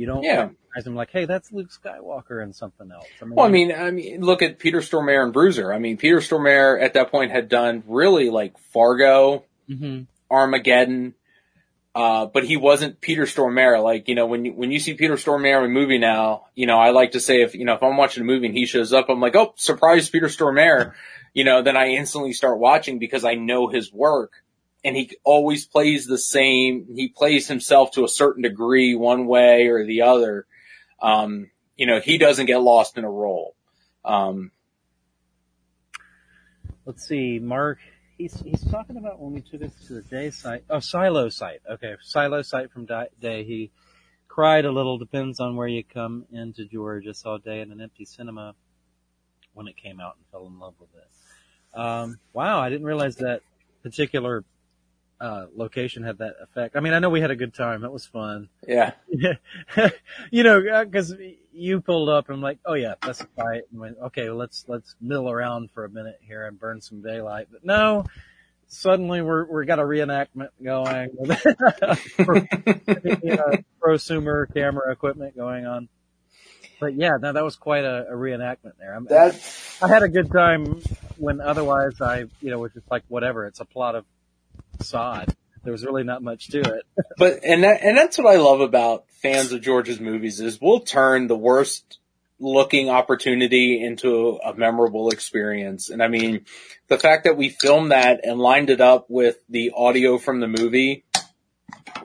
[0.00, 0.40] You don't Yeah.
[0.44, 3.06] recognize them like, hey, that's Luke Skywalker and something else.
[3.20, 5.74] I mean, well, I mean, I mean, look at Peter Stormare and Bruiser.
[5.74, 11.12] I mean, Peter Stormare at that point had done really like Fargo, hmm Armageddon,
[11.94, 13.82] uh, but he wasn't Peter Stormare.
[13.82, 16.66] Like, you know, when you, when you see Peter Stormare in a movie now, you
[16.66, 18.64] know, I like to say if, you know, if I'm watching a movie and he
[18.64, 20.94] shows up, I'm like, oh, surprise, Peter Stormare.
[21.34, 24.32] You know, then I instantly start watching because I know his work
[24.84, 26.86] and he always plays the same.
[26.94, 30.46] He plays himself to a certain degree, one way or the other.
[31.02, 33.54] Um, you know, he doesn't get lost in a role.
[34.04, 34.52] Um,
[36.84, 37.78] let's see, Mark.
[38.16, 40.64] He's he's talking about when we took us to the day site.
[40.68, 41.60] Oh, Silo site.
[41.70, 43.44] Okay, Silo site from Day.
[43.44, 43.70] He
[44.28, 44.98] cried a little.
[44.98, 47.14] Depends on where you come into Georgia.
[47.14, 48.54] Saw Day in an empty cinema
[49.54, 51.78] when it came out and fell in love with it.
[51.78, 53.40] Um, wow, I didn't realize that
[53.82, 54.44] particular
[55.20, 56.76] uh, location had that effect.
[56.76, 57.84] I mean, I know we had a good time.
[57.84, 58.48] It was fun.
[59.08, 59.34] yeah.
[60.30, 61.14] you know, because
[61.52, 63.62] you pulled up and I'm like, oh yeah, that's a fight.
[63.70, 67.02] And went, okay, well, let's let's mill around for a minute here and burn some
[67.02, 67.48] daylight.
[67.52, 68.04] But no,
[68.68, 71.44] suddenly we're we got a reenactment going, with
[73.22, 73.52] you know,
[73.82, 75.88] prosumer camera equipment going on.
[76.80, 78.94] But yeah, no, that was quite a, a reenactment there.
[78.94, 79.06] I'm,
[79.82, 80.80] I had a good time
[81.18, 83.44] when otherwise I, you know, was just like whatever.
[83.46, 84.06] It's a plot of
[84.80, 85.34] sod.
[85.62, 86.86] There was really not much to it.
[87.18, 90.80] But and that and that's what I love about fans of George's movies is we'll
[90.80, 91.98] turn the worst
[92.38, 95.90] looking opportunity into a memorable experience.
[95.90, 96.46] And I mean,
[96.88, 100.48] the fact that we filmed that and lined it up with the audio from the
[100.48, 101.04] movie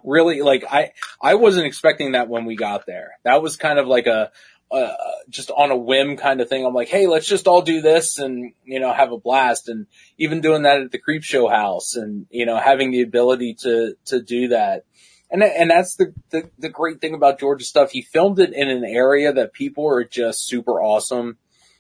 [0.03, 0.91] really like I
[1.22, 3.18] I wasn't expecting that when we got there.
[3.23, 4.32] That was kind of like a
[4.72, 4.94] uh,
[5.30, 6.66] just on a whim kind of thing.
[6.66, 9.70] I'm like, hey, let's just all do this and, you know, have a blast.
[9.70, 9.88] And
[10.18, 14.22] even doing that at the Creepshow house and, you know, having the ability to, to
[14.22, 14.86] do that.
[15.30, 17.92] And, and that's the, the, the great thing about George's stuff.
[17.92, 21.38] He filmed it in an area that people are just super awesome.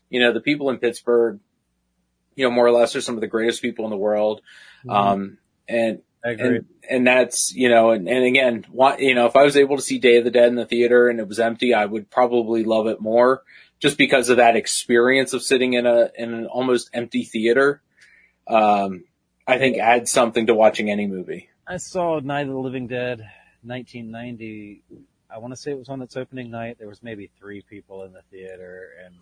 [0.09, 1.39] You know, the people in Pittsburgh,
[2.35, 4.41] you know, more or less are some of the greatest people in the world.
[4.89, 5.37] Um,
[5.67, 6.01] and.
[6.25, 8.65] And and that's you know and, and again
[8.99, 11.07] you know if I was able to see Day of the Dead in the theater
[11.07, 13.43] and it was empty I would probably love it more
[13.79, 17.81] just because of that experience of sitting in a in an almost empty theater
[18.47, 19.03] um
[19.47, 23.19] I think adds something to watching any movie I saw Night of the Living Dead,
[23.63, 24.83] 1990.
[25.31, 26.77] I want to say it was on its opening night.
[26.77, 29.15] There was maybe three people in the theater, and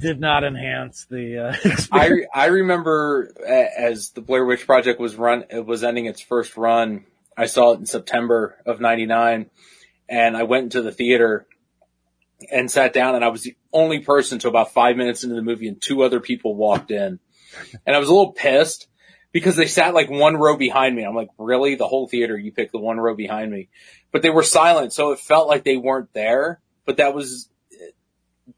[0.00, 1.38] did not enhance the.
[1.38, 1.88] Uh, experience.
[1.92, 6.56] I I remember as the Blair Witch Project was run it was ending its first
[6.56, 7.04] run
[7.36, 9.50] I saw it in September of 99
[10.08, 11.46] and I went into the theater
[12.50, 15.42] and sat down and I was the only person to about five minutes into the
[15.42, 17.18] movie and two other people walked in.
[17.86, 18.88] And I was a little pissed
[19.32, 21.04] because they sat like one row behind me.
[21.04, 21.76] I'm like, really?
[21.76, 23.68] The whole theater, you picked the one row behind me.
[24.12, 26.60] But they were silent, so it felt like they weren't there.
[26.84, 27.48] But that was,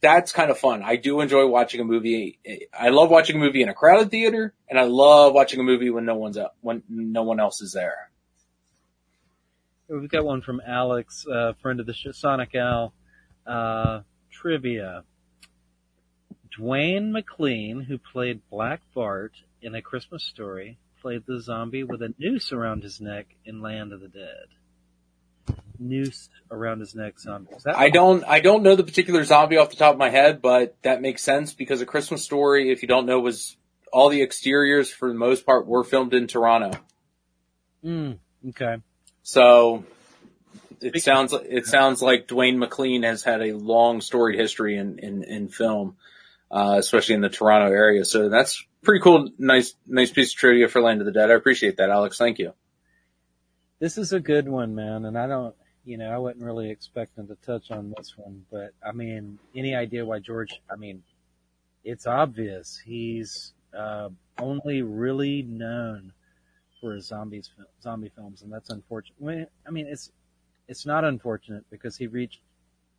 [0.00, 0.82] that's kind of fun.
[0.82, 2.38] I do enjoy watching a movie.
[2.72, 5.90] I love watching a movie in a crowded theater and I love watching a movie
[5.90, 8.10] when no one's out, when no one else is there.
[9.88, 12.94] We've got one from Alex, uh, friend of the Sonic Al.
[13.46, 14.00] Uh,
[14.30, 15.04] trivia.
[16.58, 22.14] Dwayne McLean, who played Black Bart in A Christmas Story, played the zombie with a
[22.18, 24.46] noose around his neck in Land of the Dead.
[25.78, 27.54] Noose around his neck zombie.
[27.56, 30.10] Is that I don't, I don't know the particular zombie off the top of my
[30.10, 33.56] head, but that makes sense because A Christmas Story, if you don't know, was
[33.92, 36.78] all the exteriors for the most part were filmed in Toronto.
[37.84, 38.18] Mm,
[38.48, 38.76] okay.
[39.22, 39.84] So
[40.80, 45.22] it sounds, it sounds like Dwayne McLean has had a long storied history in, in,
[45.24, 45.96] in film,
[46.50, 48.04] uh, especially in the Toronto area.
[48.04, 49.28] So that's pretty cool.
[49.38, 51.30] Nice, nice piece of trivia for Land of the Dead.
[51.30, 52.18] I appreciate that, Alex.
[52.18, 52.54] Thank you.
[53.78, 57.26] This is a good one, man, and I don't, you know, I wasn't really expecting
[57.28, 60.60] to touch on this one, but I mean, any idea why George?
[60.70, 61.02] I mean,
[61.84, 66.12] it's obvious he's uh, only really known
[66.80, 67.50] for his zombies,
[67.82, 69.50] zombie films, and that's unfortunate.
[69.66, 70.10] I mean, it's
[70.68, 72.40] it's not unfortunate because he reached,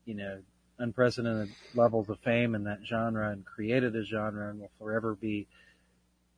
[0.05, 0.39] you know,
[0.79, 5.47] unprecedented levels of fame in that genre and created a genre and will forever be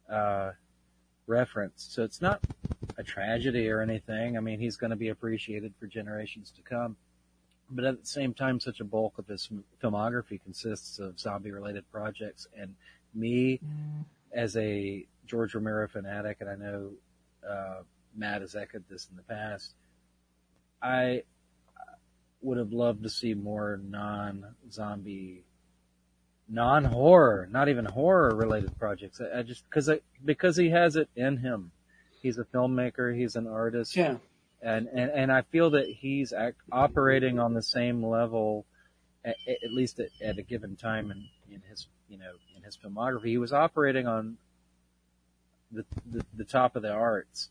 [0.09, 0.51] uh,
[1.27, 1.93] referenced.
[1.93, 2.41] So it's not
[2.97, 4.37] a tragedy or anything.
[4.37, 6.95] I mean, he's going to be appreciated for generations to come.
[7.69, 9.49] But at the same time, such a bulk of his
[9.81, 12.47] filmography consists of zombie related projects.
[12.57, 12.75] And
[13.13, 13.59] me,
[14.31, 16.91] as a George Romero fanatic, and I know
[17.47, 17.81] uh,
[18.15, 19.73] Matt has echoed this in the past,
[20.81, 21.23] I
[22.41, 25.43] would have loved to see more non zombie,
[26.47, 29.19] non horror, not even horror related projects.
[29.19, 31.71] I, I just, cause I, because he has it in him.
[32.25, 33.95] He's a filmmaker, he's an artist.
[33.95, 34.17] Yeah.
[34.59, 38.65] And, and, and I feel that he's act, operating on the same level,
[39.23, 42.75] at, at least at, at a given time in, in his, you know, in his
[42.75, 43.27] filmography.
[43.27, 44.37] He was operating on
[45.71, 47.49] the, the, the top of the arts.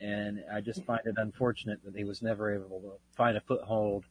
[0.00, 4.06] And I just find it unfortunate that he was never able to find a foothold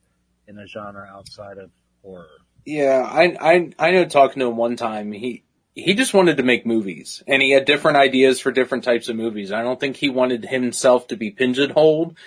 [0.48, 1.72] in a genre outside of
[2.04, 2.28] horror.
[2.66, 5.42] Yeah, I, I, I know talking to him one time, he,
[5.78, 9.16] he just wanted to make movies and he had different ideas for different types of
[9.16, 9.52] movies.
[9.52, 12.18] I don't think he wanted himself to be pigeonholed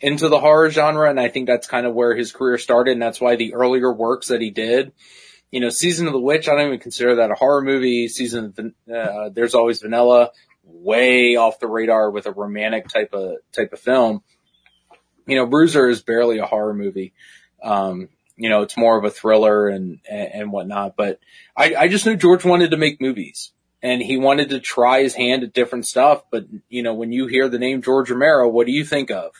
[0.00, 1.10] into the horror genre.
[1.10, 2.92] And I think that's kind of where his career started.
[2.92, 4.92] And that's why the earlier works that he did,
[5.50, 8.08] you know, Season of the Witch, I don't even consider that a horror movie.
[8.08, 10.30] Season of the, uh, There's Always Vanilla,
[10.62, 14.22] way off the radar with a romantic type of, type of film.
[15.26, 17.12] You know, Bruiser is barely a horror movie.
[17.62, 21.20] Um, you know, it's more of a thriller and, and, and whatnot, but
[21.56, 23.52] I, I just knew George wanted to make movies
[23.82, 26.24] and he wanted to try his hand at different stuff.
[26.30, 29.32] But, you know, when you hear the name George Romero, what do you think of?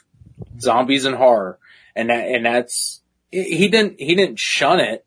[0.61, 1.59] Zombies and horror.
[1.97, 3.01] And that, and that's,
[3.31, 5.05] he didn't, he didn't shun it,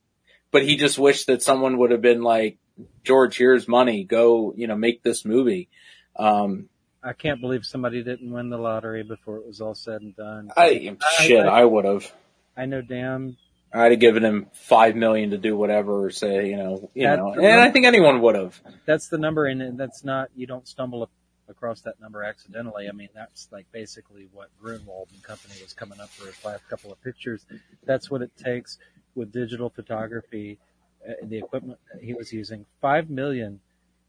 [0.51, 2.57] but he just wished that someone would have been like,
[3.03, 4.03] George, here's money.
[4.03, 5.69] Go, you know, make this movie.
[6.15, 6.69] Um,
[7.03, 10.51] I can't believe somebody didn't win the lottery before it was all said and done.
[10.57, 12.11] I, shit, I, would have.
[12.55, 13.37] I know damn.
[13.73, 17.19] I'd have given him five million to do whatever, or say, you know, you That's
[17.19, 18.61] know, and I think anyone would have.
[18.85, 20.29] That's the number, and that's not.
[20.35, 21.09] You don't stumble
[21.49, 22.87] across that number accidentally.
[22.89, 26.67] I mean, that's like basically what Grunwald and Company was coming up for his last
[26.69, 27.45] couple of pictures.
[27.85, 28.77] That's what it takes
[29.15, 30.59] with digital photography,
[31.07, 32.65] uh, the equipment that he was using.
[32.81, 33.59] Five million,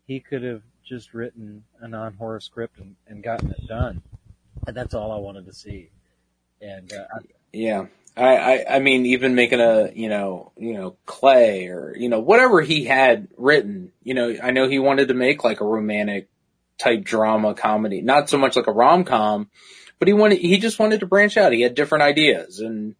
[0.06, 4.02] he could have just written a non-horror script and, and gotten it done.
[4.66, 5.90] And that's all I wanted to see.
[6.60, 7.18] And uh, I,
[7.52, 7.86] Yeah.
[8.18, 12.18] I, I, I mean, even making a, you know, you know, clay or, you know,
[12.20, 16.28] whatever he had written, you know, I know he wanted to make like a romantic
[16.78, 19.48] type drama comedy, not so much like a rom-com,
[19.98, 21.52] but he wanted, he just wanted to branch out.
[21.52, 22.96] He had different ideas and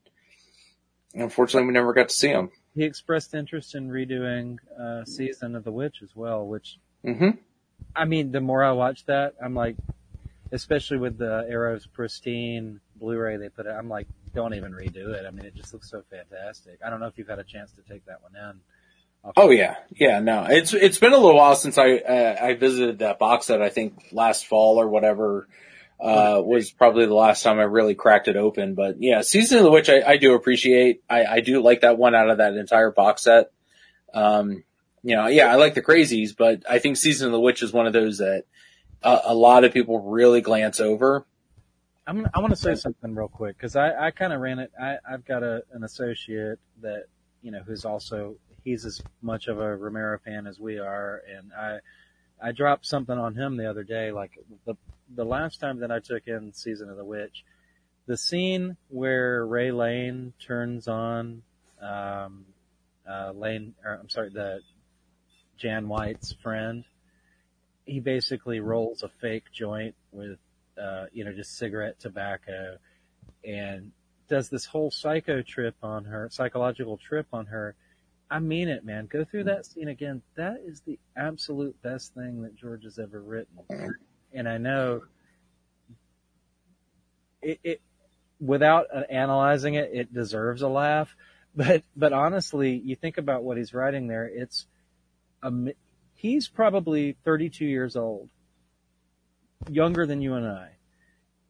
[1.14, 2.50] unfortunately we never got to see him.
[2.74, 7.30] he expressed interest in redoing uh, season of the witch as well which hmm
[7.96, 9.74] i mean the more i watch that i'm like
[10.52, 13.70] especially with the Arrow's pristine Blu-ray they put it.
[13.70, 15.24] I'm like, don't even redo it.
[15.26, 16.78] I mean, it just looks so fantastic.
[16.84, 18.60] I don't know if you've had a chance to take that one in.
[19.24, 20.20] I'll- Oh yeah, yeah.
[20.20, 23.60] No, it's it's been a little while since I uh, I visited that box set.
[23.60, 25.48] I think last fall or whatever
[26.00, 28.74] uh, was probably the last time I really cracked it open.
[28.74, 31.02] But yeah, Season of the Witch I, I do appreciate.
[31.10, 33.50] I, I do like that one out of that entire box set.
[34.14, 34.62] Um,
[35.02, 37.72] you know, yeah, I like the Crazies, but I think Season of the Witch is
[37.72, 38.44] one of those that
[39.02, 41.26] uh, a lot of people really glance over.
[42.06, 44.72] I'm, I want to say something real quick because I, I kind of ran it.
[44.80, 47.04] I, I've got a, an associate that,
[47.42, 51.22] you know, who's also, he's as much of a Romero fan as we are.
[51.30, 51.78] And I,
[52.42, 54.32] I dropped something on him the other day, like
[54.64, 54.74] the,
[55.14, 57.44] the last time that I took in Season of the Witch,
[58.06, 61.42] the scene where Ray Laine turns on,
[61.82, 62.46] um,
[63.08, 64.60] uh, Lane, or I'm sorry, the
[65.58, 66.84] Jan White's friend,
[67.88, 70.38] he basically rolls a fake joint with
[70.80, 72.76] uh, you know, just cigarette tobacco
[73.44, 73.90] and
[74.28, 77.74] does this whole psycho trip on her, psychological trip on her.
[78.30, 79.06] I mean it, man.
[79.06, 80.22] Go through that scene again.
[80.36, 83.94] That is the absolute best thing that George has ever written.
[84.32, 85.02] And I know
[87.40, 87.80] it, it
[88.38, 91.16] without uh, analyzing it, it deserves a laugh.
[91.56, 94.26] But, but honestly, you think about what he's writing there.
[94.26, 94.66] It's,
[95.42, 95.50] a,
[96.18, 98.28] he's probably 32 years old
[99.70, 100.70] younger than you and I.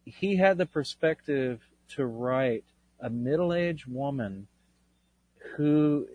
[0.05, 1.59] He had the perspective
[1.95, 2.63] to write
[2.99, 4.47] a middle-aged woman
[5.55, 6.07] who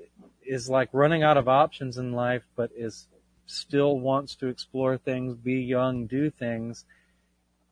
[0.46, 3.08] is like running out of options in life, but is
[3.46, 6.84] still wants to explore things, be young, do things.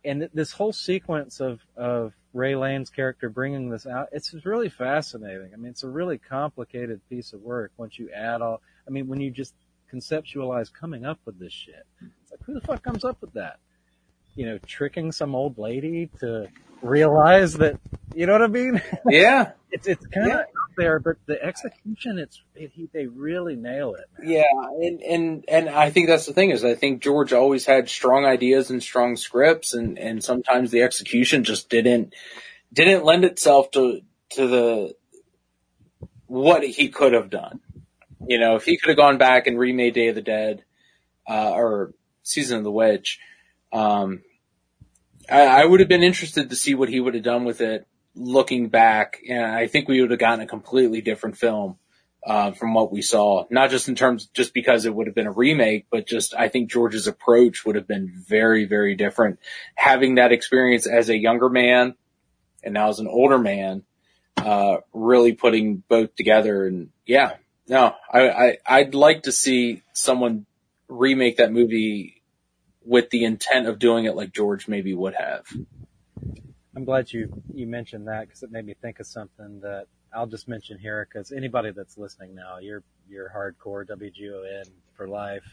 [0.05, 5.51] And this whole sequence of, of Ray Laine's character bringing this out, it's really fascinating.
[5.53, 9.07] I mean, it's a really complicated piece of work once you add all, I mean,
[9.07, 9.55] when you just
[9.93, 11.85] conceptualize coming up with this shit.
[12.23, 13.59] It's like, who the fuck comes up with that?
[14.35, 16.49] you know, tricking some old lady to
[16.81, 17.79] realize that,
[18.15, 18.81] you know what I mean?
[19.07, 20.39] Yeah, it's, it's kind of Yeah.
[20.41, 20.47] out
[20.79, 24.07] there, but the execution, it's, it, he, they really nail it.
[24.19, 24.31] Man.
[24.31, 24.45] Yeah,
[24.81, 28.25] and, and and I think that's the thing is I think George always had strong
[28.25, 32.15] ideas and strong scripts, and and sometimes the execution just didn't
[32.73, 34.01] didn't lend itself to
[34.31, 34.95] to the
[36.27, 37.61] what he could have done.
[38.27, 40.65] You know, if he could have gone back and remade Day of the Dead
[41.29, 41.93] uh, or
[42.23, 43.19] Season of the Witch,
[43.73, 44.23] um,
[45.31, 47.87] I, I would have been interested to see what he would have done with it.
[48.15, 51.79] Looking back, and I think we would have gotten a completely different film
[52.27, 53.47] uh, from what we saw.
[53.51, 56.49] Not just in terms, just because it would have been a remake, but just I
[56.49, 59.39] think George's approach would have been very, very different.
[59.75, 61.95] Having that experience as a younger man
[62.63, 63.83] and now as an older man,
[64.37, 66.67] uh, really putting both together.
[66.67, 67.37] And yeah,
[67.69, 70.47] no, I, I I'd like to see someone
[70.89, 72.23] remake that movie
[72.85, 75.47] with the intent of doing it like George maybe would have.
[76.75, 80.27] I'm glad you, you mentioned that because it made me think of something that I'll
[80.27, 85.45] just mention here because anybody that's listening now, you're, you're hardcore WGON for life,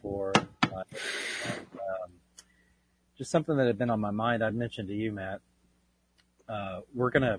[0.00, 0.32] for
[0.72, 1.68] life.
[1.74, 2.12] Um,
[3.16, 4.42] just something that had been on my mind.
[4.42, 5.40] I'd mentioned to you, Matt.
[6.48, 7.38] Uh, we're gonna,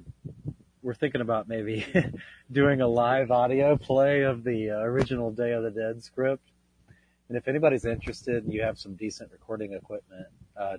[0.84, 1.86] we're thinking about maybe
[2.52, 6.44] doing a live audio play of the uh, original Day of the Dead script.
[7.30, 10.28] And if anybody's interested and you have some decent recording equipment,
[10.60, 10.78] uh,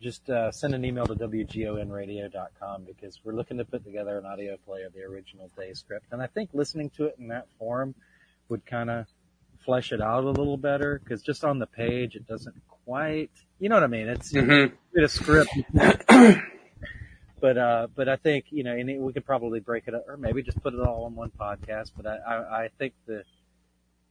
[0.00, 4.56] just uh, send an email to wgonradio.com because we're looking to put together an audio
[4.64, 6.06] play of the original day script.
[6.12, 7.94] And I think listening to it in that form
[8.48, 9.06] would kind of
[9.64, 12.54] flesh it out a little better because just on the page it doesn't
[12.84, 14.08] quite, you know what I mean?
[14.08, 14.72] It's Mhm.
[14.92, 15.50] it's a script.
[17.40, 20.16] but uh, but I think you know, and we could probably break it up, or
[20.16, 21.92] maybe just put it all on one podcast.
[21.96, 22.34] But I, I,
[22.64, 23.24] I think that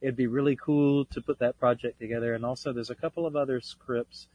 [0.00, 2.34] it'd be really cool to put that project together.
[2.34, 4.28] And also, there's a couple of other scripts.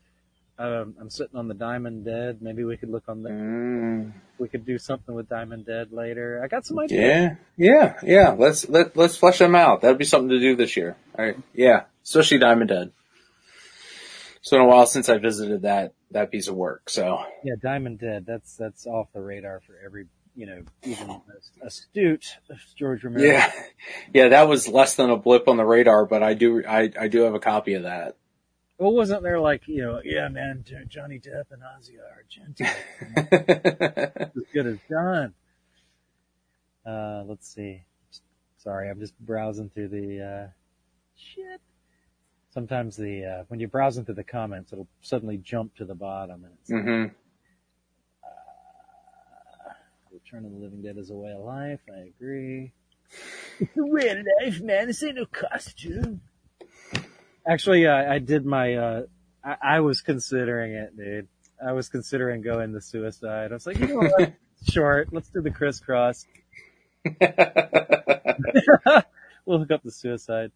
[0.59, 2.41] Um, I'm sitting on the Diamond Dead.
[2.41, 3.29] Maybe we could look on the.
[3.29, 6.41] Mm, We could do something with Diamond Dead later.
[6.43, 6.99] I got some ideas.
[6.99, 8.29] yeah, yeah, yeah.
[8.37, 9.81] Let's let let's flesh them out.
[9.81, 10.95] That'd be something to do this year.
[11.17, 11.37] All right.
[11.53, 12.91] Yeah, especially Diamond Dead.
[14.43, 16.89] It's been a while since I visited that that piece of work.
[16.89, 18.25] So Yeah, Diamond Dead.
[18.27, 21.21] That's that's off the radar for every you know even
[21.61, 22.39] astute
[22.75, 23.23] George Romero.
[23.23, 23.49] yeah,
[24.13, 27.07] yeah, that was less than a blip on the radar, but I do I I
[27.07, 28.17] do have a copy of that.
[28.77, 30.01] Well, wasn't there like you know?
[30.03, 32.67] Yeah, man, Johnny Depp and Asia Argento.
[34.35, 35.33] as good as done.
[36.85, 37.85] Uh, let's see.
[38.57, 40.47] Sorry, I'm just browsing through the, uh,
[41.15, 41.61] shit.
[42.53, 46.43] Sometimes the, uh, when you're browsing through the comments, it'll suddenly jump to the bottom
[46.43, 47.05] and it's, hmm
[48.23, 49.73] uh,
[50.11, 51.79] Return of the Living Dead is a way of life.
[51.91, 52.71] I agree.
[53.59, 54.87] It's a way of life, man.
[54.87, 56.21] This ain't no costume.
[57.47, 59.01] Actually, uh, I did my, uh,
[59.43, 61.27] I, I was considering it, dude.
[61.65, 63.51] I was considering going to Suicide.
[63.51, 64.33] I was like, you know what?
[64.69, 65.09] Short.
[65.11, 66.25] Let's do the crisscross.
[69.45, 70.51] we'll hook up the Suicide.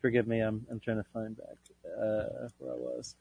[0.00, 0.40] Forgive me.
[0.40, 1.56] I'm I'm trying to find back
[1.86, 3.14] uh, where I was.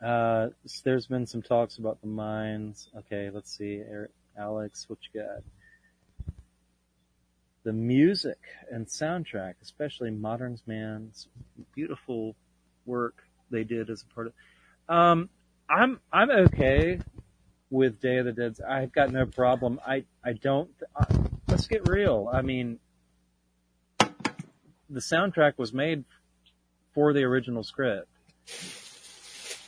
[0.00, 0.48] Uh,
[0.84, 2.88] there's been some talks about the mines.
[2.96, 3.82] Okay, let's see.
[3.88, 5.42] Eric, Alex, what you got?
[7.64, 8.38] The music
[8.70, 11.26] and soundtrack, especially Modern's Man's
[11.74, 12.36] beautiful
[12.86, 14.32] work they did as a part of.
[14.88, 15.28] Um,
[15.68, 17.00] I'm I'm okay
[17.70, 18.56] with Day of the Dead.
[18.66, 19.80] I've got no problem.
[19.84, 20.70] I I don't.
[20.94, 21.06] Uh,
[21.48, 22.30] let's get real.
[22.32, 22.78] I mean,
[24.90, 26.04] the soundtrack was made
[26.94, 28.08] for the original script.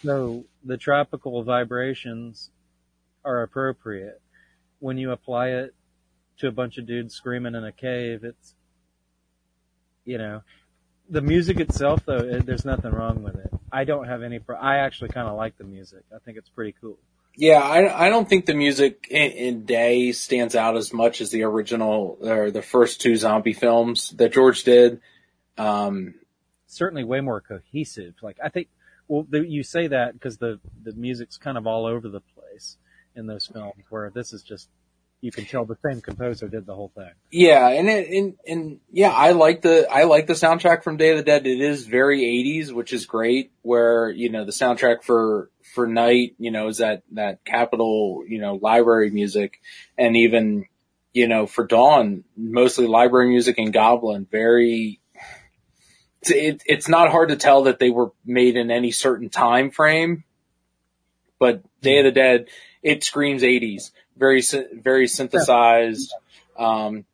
[0.02, 2.50] So the tropical vibrations
[3.24, 4.20] are appropriate.
[4.78, 5.74] When you apply it
[6.38, 8.54] to a bunch of dudes screaming in a cave, it's,
[10.06, 10.42] you know,
[11.08, 13.50] the music itself though, it, there's nothing wrong with it.
[13.70, 16.02] I don't have any, pro- I actually kind of like the music.
[16.14, 16.98] I think it's pretty cool.
[17.40, 21.30] Yeah, I, I don't think the music in, in Day stands out as much as
[21.30, 25.00] the original or the first two zombie films that George did.
[25.56, 26.16] Um,
[26.66, 28.16] Certainly way more cohesive.
[28.20, 28.68] Like I think,
[29.08, 32.76] well, the, you say that because the, the music's kind of all over the place
[33.16, 34.68] in those films where this is just,
[35.20, 37.10] you can tell the same composer did the whole thing.
[37.30, 41.10] Yeah, and it, and and yeah, I like the I like the soundtrack from Day
[41.10, 41.46] of the Dead.
[41.46, 43.52] It is very 80s, which is great.
[43.62, 48.40] Where you know the soundtrack for for Night, you know, is that that capital you
[48.40, 49.60] know, library music,
[49.98, 50.66] and even
[51.12, 55.00] you know for Dawn, mostly library music and Goblin, very.
[56.22, 60.24] It, it's not hard to tell that they were made in any certain time frame,
[61.38, 62.48] but Day of the Dead,
[62.82, 63.90] it screams 80s
[64.20, 64.42] very
[64.72, 66.14] very synthesized.
[66.56, 67.04] Um,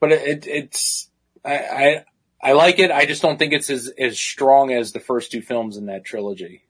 [0.00, 1.10] but it, it, it's
[1.44, 2.04] I, I
[2.42, 2.90] I like it.
[2.90, 6.04] I just don't think it's as as strong as the first two films in that
[6.04, 6.64] trilogy.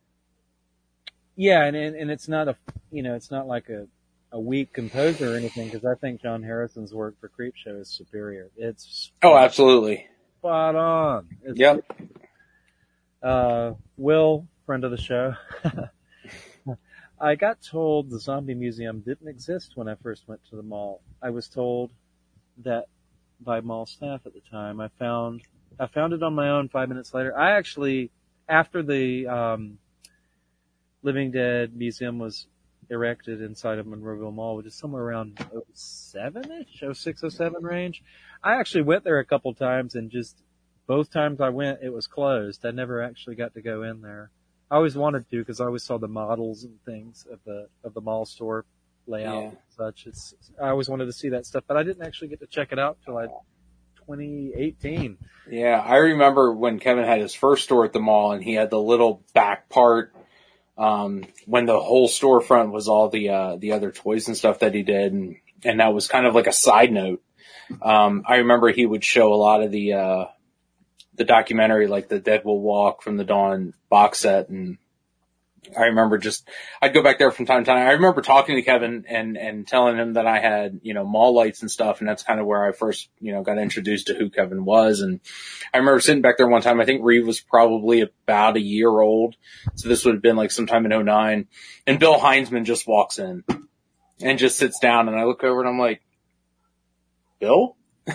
[1.36, 2.56] Yeah, and and, and it's not a
[2.90, 3.86] you know it's not like a
[4.32, 8.50] a weak composer or anything because I think John Harrison's work for Creepshow is superior.
[8.56, 10.08] It's oh absolutely
[10.44, 11.28] spot on.
[11.42, 11.84] It's yep.
[13.22, 15.34] Uh, Will, friend of the show.
[17.24, 21.00] I got told the zombie museum didn't exist when I first went to the mall.
[21.22, 21.90] I was told
[22.58, 22.84] that
[23.40, 24.78] by mall staff at the time.
[24.78, 25.40] I found
[25.80, 27.34] I found it on my own five minutes later.
[27.34, 28.10] I actually
[28.46, 29.78] after the um,
[31.02, 32.46] Living Dead Museum was
[32.90, 35.36] erected inside of Monroeville Mall, which is somewhere around
[35.74, 38.02] 07-ish, 06, 07 range.
[38.42, 40.42] I actually went there a couple times and just
[40.86, 42.66] both times I went, it was closed.
[42.66, 44.30] I never actually got to go in there.
[44.74, 47.94] I always wanted to because I always saw the models and things of the of
[47.94, 48.64] the mall store
[49.06, 49.48] layout Yeah.
[49.50, 50.04] and such.
[50.08, 52.72] It's I always wanted to see that stuff, but I didn't actually get to check
[52.72, 53.26] it out till I
[53.98, 55.16] 2018.
[55.48, 58.70] Yeah, I remember when Kevin had his first store at the mall and he had
[58.70, 60.12] the little back part
[60.76, 64.74] um when the whole storefront was all the uh the other toys and stuff that
[64.74, 67.22] he did and and that was kind of like a side note.
[67.80, 70.24] Um I remember he would show a lot of the uh
[71.16, 74.78] the documentary like the Dead Will Walk from the Dawn box set and
[75.76, 76.48] I remember just,
[76.82, 77.86] I'd go back there from time to time.
[77.86, 81.34] I remember talking to Kevin and, and telling him that I had, you know, mall
[81.34, 82.00] lights and stuff.
[82.00, 85.00] And that's kind of where I first, you know, got introduced to who Kevin was.
[85.00, 85.20] And
[85.72, 86.80] I remember sitting back there one time.
[86.80, 89.36] I think Reeve was probably about a year old.
[89.74, 91.48] So this would have been like sometime in 09
[91.86, 93.44] and Bill Hinzman just walks in
[94.20, 96.02] and just sits down and I look over and I'm like,
[97.40, 97.76] Bill?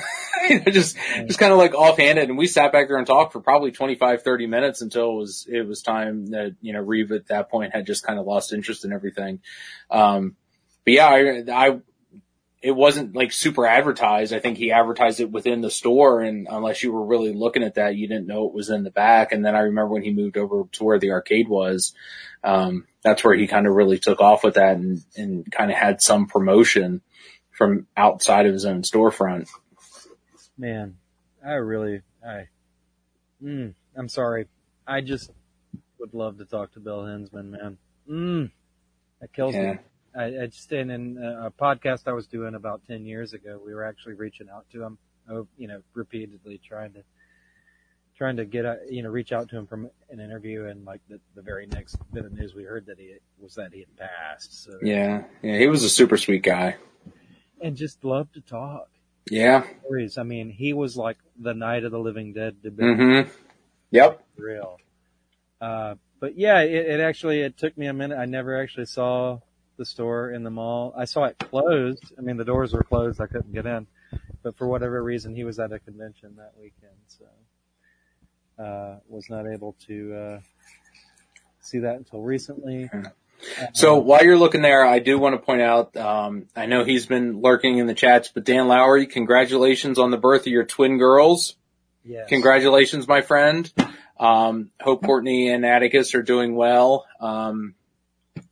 [0.49, 0.95] You know, just,
[1.27, 2.29] just kind of like offhanded.
[2.29, 5.47] And we sat back there and talked for probably 25, 30 minutes until it was,
[5.51, 8.53] it was time that, you know, Reeve at that point had just kind of lost
[8.53, 9.41] interest in everything.
[9.91, 10.37] Um,
[10.85, 11.79] but yeah, I, I,
[12.61, 14.33] it wasn't like super advertised.
[14.33, 16.21] I think he advertised it within the store.
[16.21, 18.91] And unless you were really looking at that, you didn't know it was in the
[18.91, 19.31] back.
[19.31, 21.93] And then I remember when he moved over to where the arcade was,
[22.43, 25.77] um, that's where he kind of really took off with that and, and kind of
[25.77, 27.01] had some promotion
[27.51, 29.47] from outside of his own storefront.
[30.59, 30.97] Man,
[31.45, 32.49] I really, I,
[33.41, 34.47] mm, I'm sorry.
[34.85, 35.31] I just
[35.99, 37.77] would love to talk to Bill Hinzman, man.
[38.09, 38.51] Mm,
[39.21, 39.73] that kills Yeah.
[39.73, 39.79] me.
[40.15, 43.73] I, I just, in, in a podcast I was doing about 10 years ago, we
[43.73, 44.97] were actually reaching out to him,
[45.57, 47.03] you know, repeatedly trying to,
[48.17, 50.99] trying to get, a, you know, reach out to him from an interview and like
[51.07, 53.95] the, the very next bit of news we heard that he was that he had
[53.95, 54.63] passed.
[54.65, 55.23] So, Yeah.
[55.41, 55.57] Yeah.
[55.57, 56.75] He was a super sweet guy.
[57.61, 58.89] and just loved to talk.
[59.29, 59.63] Yeah.
[60.17, 63.21] I mean, he was like the night of the living dead to be hmm
[63.91, 64.23] Yep.
[64.37, 64.79] real.
[65.59, 68.17] Uh, but yeah, it, it actually, it took me a minute.
[68.17, 69.39] I never actually saw
[69.77, 70.93] the store in the mall.
[70.95, 72.13] I saw it closed.
[72.17, 73.19] I mean, the doors were closed.
[73.21, 73.87] I couldn't get in,
[74.43, 76.97] but for whatever reason, he was at a convention that weekend.
[77.07, 77.25] So,
[78.63, 80.39] uh, was not able to, uh,
[81.61, 82.89] see that until recently.
[83.73, 87.05] So while you're looking there, I do want to point out, um, I know he's
[87.05, 90.97] been lurking in the chats, but Dan Lowry, congratulations on the birth of your twin
[90.97, 91.55] girls.
[92.03, 92.29] Yes.
[92.29, 93.71] Congratulations, my friend.
[94.19, 97.05] Um, hope Courtney and Atticus are doing well.
[97.19, 97.75] Um,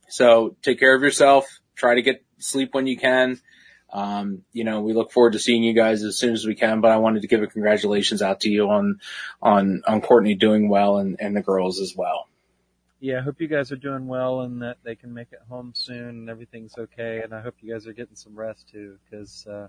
[0.08, 1.46] so take care of yourself.
[1.74, 3.40] Try to get sleep when you can.
[3.90, 6.80] Um, you know, we look forward to seeing you guys as soon as we can,
[6.80, 9.00] but I wanted to give a congratulations out to you on,
[9.40, 12.27] on, on Courtney doing well and, and the girls as well.
[13.00, 15.72] Yeah, I hope you guys are doing well and that they can make it home
[15.74, 17.20] soon and everything's okay.
[17.22, 19.68] And I hope you guys are getting some rest too, because, uh,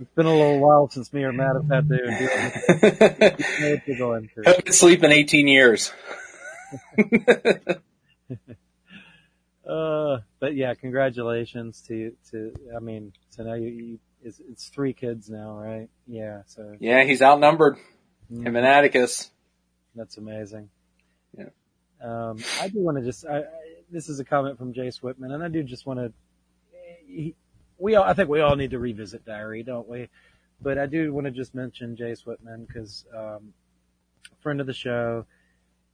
[0.00, 3.98] it's been a little while since me or Matt have had to do what you're
[3.98, 4.44] going through.
[4.44, 5.92] Haven't sleep in 18 years.
[9.66, 14.92] Uh, but yeah, congratulations to, to, I mean, so now you, you it's, it's three
[14.92, 15.88] kids now, right?
[16.06, 16.74] Yeah, so.
[16.80, 17.76] Yeah, he's outnumbered.
[18.30, 19.30] mm, Him and Atticus.
[19.94, 20.68] That's amazing.
[21.36, 21.50] Yeah.
[22.02, 23.44] Um, I do want to just, I, I,
[23.90, 26.12] this is a comment from Jace Whitman, and I do just want to,
[27.78, 30.08] we all, I think we all need to revisit Diary, don't we?
[30.60, 33.52] But I do want to just mention Jace Whitman because, um,
[34.40, 35.26] friend of the show,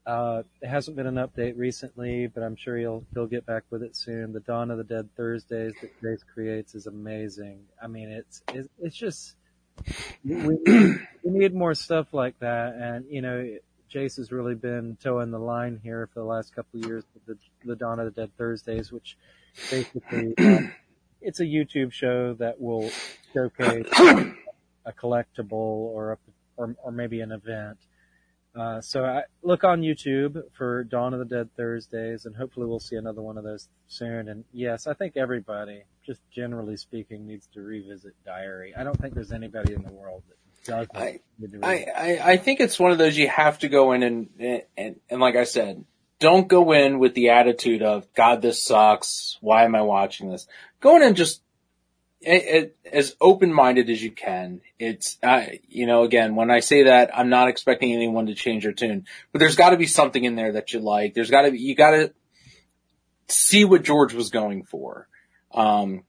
[0.06, 3.82] uh, there hasn't been an update recently, but I'm sure he'll, he'll get back with
[3.82, 4.32] it soon.
[4.32, 7.60] The Dawn of the Dead Thursdays that Jace creates is amazing.
[7.82, 9.34] I mean, it's, it's, it's just,
[10.24, 12.74] we, we need more stuff like that.
[12.74, 13.58] And, you know,
[13.92, 17.24] Jace has really been towing the line here for the last couple of years with
[17.26, 19.16] the, the Dawn of the Dead Thursdays, which
[19.70, 20.68] basically, uh,
[21.20, 22.90] it's a YouTube show that will
[23.32, 23.86] showcase
[24.84, 26.18] a collectible or a,
[26.56, 27.78] or, or maybe an event.
[28.54, 32.80] Uh, so I look on YouTube for Dawn of the Dead Thursdays and hopefully we'll
[32.80, 34.28] see another one of those soon.
[34.28, 38.74] And yes, I think everybody, just generally speaking, needs to revisit Diary.
[38.76, 40.36] I don't think there's anybody in the world that
[41.62, 42.18] I- I.
[42.32, 45.36] I, think it's one of those you have to go in and, and, and like
[45.36, 45.84] I said,
[46.18, 49.38] don't go in with the attitude of, God, this sucks.
[49.40, 50.46] Why am I watching this?
[50.80, 51.42] Go in and just,
[52.26, 54.60] a- a- as open-minded as you can.
[54.78, 58.64] It's, uh, you know, again, when I say that, I'm not expecting anyone to change
[58.64, 61.14] their tune, but there's gotta be something in there that you like.
[61.14, 62.12] There's gotta be, you gotta
[63.28, 65.06] see what George was going for.
[65.52, 66.04] Um,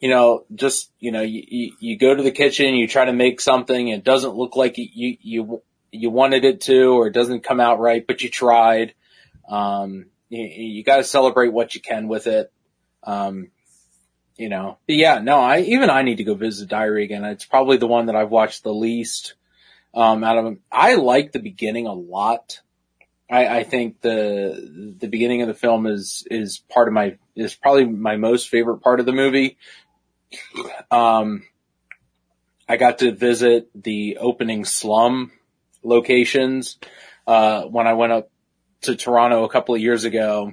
[0.00, 3.12] you know, just, you know, you, you, you go to the kitchen, you try to
[3.12, 5.62] make something, it doesn't look like you, you,
[5.92, 8.94] you, wanted it to, or it doesn't come out right, but you tried.
[9.48, 12.50] Um, you, you gotta celebrate what you can with it.
[13.04, 13.50] Um,
[14.36, 17.24] you know, but yeah, no, I, even I need to go visit Diary again.
[17.24, 19.34] It's probably the one that I've watched the least,
[19.92, 20.60] um, out of them.
[20.72, 22.62] I like the beginning a lot.
[23.30, 27.54] I, I think the, the beginning of the film is, is part of my, is
[27.54, 29.58] probably my most favorite part of the movie.
[30.90, 31.44] Um,
[32.68, 35.32] I got to visit the opening slum
[35.82, 36.78] locations,
[37.26, 38.30] uh, when I went up
[38.82, 40.52] to Toronto a couple of years ago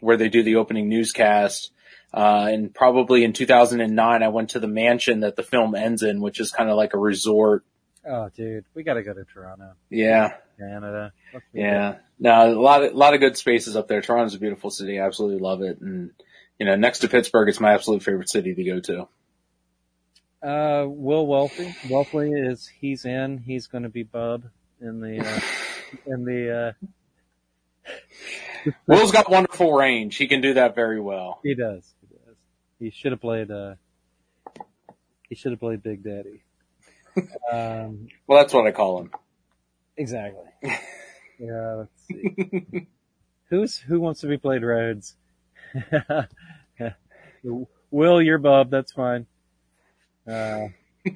[0.00, 1.72] where they do the opening newscast.
[2.12, 6.20] Uh, and probably in 2009, I went to the mansion that the film ends in,
[6.20, 7.64] which is kind of like a resort.
[8.06, 10.34] Oh, dude, we gotta go to Toronto, Yeah.
[10.58, 11.12] Canada.
[11.52, 11.96] Yeah.
[12.18, 14.00] No, a lot of, a lot of good spaces up there.
[14.00, 14.98] Toronto's a beautiful city.
[14.98, 15.80] I absolutely love it.
[15.80, 16.12] And,
[16.58, 19.08] you know, next to Pittsburgh, it's my absolute favorite city to go to.
[20.42, 20.48] That.
[20.48, 21.74] Uh, Will Welty.
[21.90, 24.44] Welty is, he's in, he's gonna be Bub
[24.80, 25.40] in the, uh,
[26.06, 30.16] in the, uh, Will's got wonderful range.
[30.16, 31.40] He can do that very well.
[31.42, 31.94] He does.
[32.00, 32.36] He does.
[32.78, 33.50] He should have played.
[33.50, 33.74] Uh,
[35.28, 36.42] he should have played Big Daddy.
[37.52, 39.10] Um, Well, that's what I call him.
[39.96, 40.44] exactly.
[41.40, 41.84] Yeah.
[41.86, 42.88] Let's see.
[43.48, 45.14] Who's who wants to be played Rhodes?
[47.92, 48.70] Will, you're Bub.
[48.70, 49.26] That's fine.
[50.28, 50.68] Uh,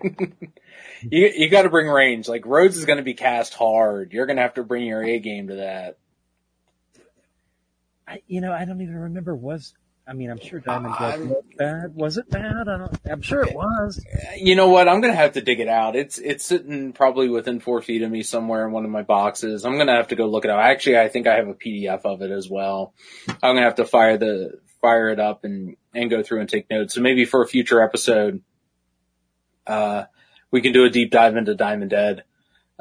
[1.03, 2.29] You you got to bring range.
[2.29, 4.13] Like Rhodes is going to be cast hard.
[4.13, 5.99] You're going to have to bring your A game to that.
[8.07, 9.35] I, you know, I don't even remember.
[9.35, 9.75] Was
[10.07, 11.95] I mean, I'm sure Diamond I'm- was bad.
[11.95, 12.69] Was it bad?
[12.69, 13.01] I don't.
[13.11, 14.05] I'm sure it was.
[14.37, 14.89] You know what?
[14.89, 15.97] I'm going to have to dig it out.
[15.97, 19.65] It's it's sitting probably within four feet of me somewhere in one of my boxes.
[19.65, 20.59] I'm going to have to go look it up.
[20.61, 22.95] Actually, I think I have a PDF of it as well.
[23.29, 26.49] I'm going to have to fire the fire it up and and go through and
[26.49, 26.95] take notes.
[26.95, 28.43] So maybe for a future episode,
[29.67, 30.05] uh,
[30.51, 32.25] we can do a deep dive into Diamond Dead.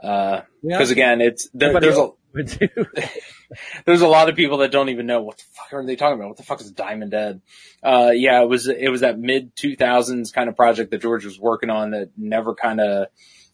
[0.01, 0.77] Uh, Yeah.
[0.77, 2.67] cause again, it's, there, there's a, else would do.
[3.85, 6.15] there's a lot of people that don't even know what the fuck are they talking
[6.17, 6.29] about?
[6.29, 7.41] What the fuck is Diamond Dead?
[7.83, 11.39] Uh, yeah, it was, it was that mid 2000s kind of project that George was
[11.39, 13.07] working on that never kind of,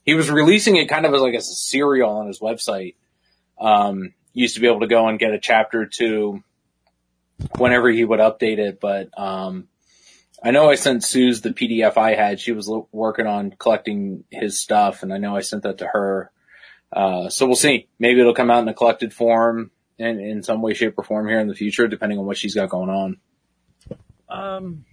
[0.04, 2.96] he was releasing it kind of as like as a serial on his website.
[3.60, 6.44] Um, used to be able to go and get a chapter two
[7.58, 9.68] whenever he would update it, but, um,
[10.44, 12.40] I know I sent Suze the PDF I had.
[12.40, 16.32] She was working on collecting his stuff and I know I sent that to her.
[16.92, 17.88] Uh, so we'll see.
[18.00, 19.72] Maybe it'll come out in a collected form.
[19.98, 22.56] in, in some way, shape or form here in the future, depending on what she's
[22.56, 23.18] got going on.
[24.30, 24.86] Um,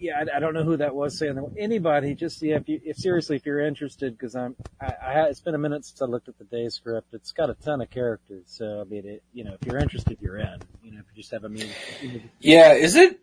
[0.00, 1.44] yeah, I, I don't know who that was saying that.
[1.58, 5.40] Anybody, just yeah, if you, if seriously, if you're interested, because I'm, I, I it's
[5.40, 7.08] been a minute since I looked at the day script.
[7.12, 10.18] It's got a ton of characters, so I mean, it, you know, if you're interested,
[10.20, 10.58] you're in.
[10.82, 11.68] You know, if you just have a mean.
[12.40, 13.20] Yeah, is it?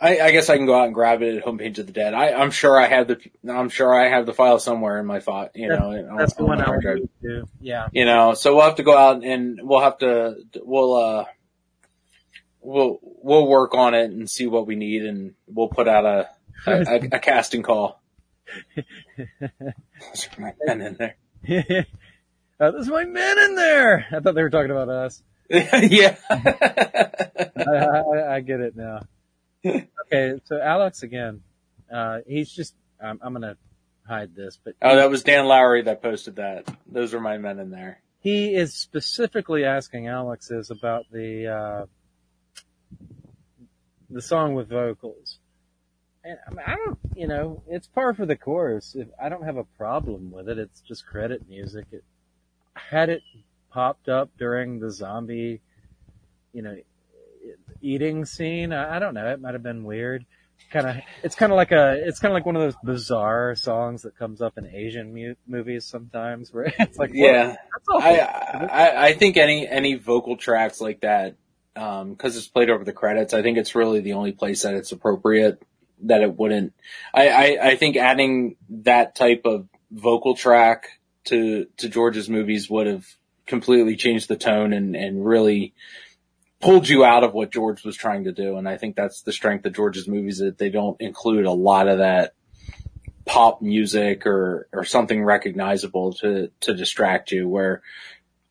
[0.00, 2.12] I, I guess I can go out and grab it at Homepage of the Dead.
[2.14, 3.18] I, I'm sure I have the,
[3.48, 5.52] I'm sure I have the file somewhere in my thought.
[5.56, 7.48] You know, on- That's the on one my I would do.
[7.60, 7.88] Yeah.
[7.92, 11.24] you know, so we'll have to go out and we'll have to, we'll, uh,
[12.66, 16.28] we'll, we'll work on it and see what we need and we'll put out a,
[16.66, 18.02] a, a, a casting call.
[18.76, 21.16] Those are my men in there.
[22.60, 24.06] uh, there's my men in there.
[24.10, 25.22] I thought they were talking about us.
[25.48, 26.16] yeah.
[26.28, 29.00] I, I, I get it now.
[29.64, 31.42] Okay, so Alex again.
[31.92, 32.74] Uh, he's just.
[33.02, 33.56] I'm, I'm gonna
[34.08, 36.64] hide this, but oh, that was Dan Lowry that posted that.
[36.90, 38.00] Those are my men in there.
[38.20, 41.86] he is specifically asking Alex is about the uh,
[44.10, 45.38] the song with vocals.
[46.24, 48.94] And I, mean, I don't, you know, it's par for the course.
[48.96, 51.86] If I don't have a problem with it, it's just credit music.
[51.92, 52.04] It
[52.74, 53.22] had it
[53.70, 55.60] popped up during the zombie,
[56.52, 56.76] you know,
[57.80, 58.72] eating scene.
[58.72, 59.28] I, I don't know.
[59.28, 60.24] It might have been weird.
[60.72, 63.54] Kind of, it's kind of like a, it's kind of like one of those bizarre
[63.54, 67.54] songs that comes up in Asian mu- movies sometimes, where it's like, Yeah.
[67.54, 68.04] that's.
[68.04, 71.36] I, I, I think any, any vocal tracks like that,
[71.76, 74.74] um, cause it's played over the credits, I think it's really the only place that
[74.74, 75.62] it's appropriate
[76.02, 76.74] that it wouldn't.
[77.14, 82.86] I, I, I think adding that type of vocal track to, to George's movies would
[82.86, 83.06] have
[83.46, 85.74] completely changed the tone and, and really
[86.60, 88.56] pulled you out of what George was trying to do.
[88.56, 91.88] And I think that's the strength of George's movies that they don't include a lot
[91.88, 92.34] of that
[93.24, 97.82] pop music or, or something recognizable to, to distract you where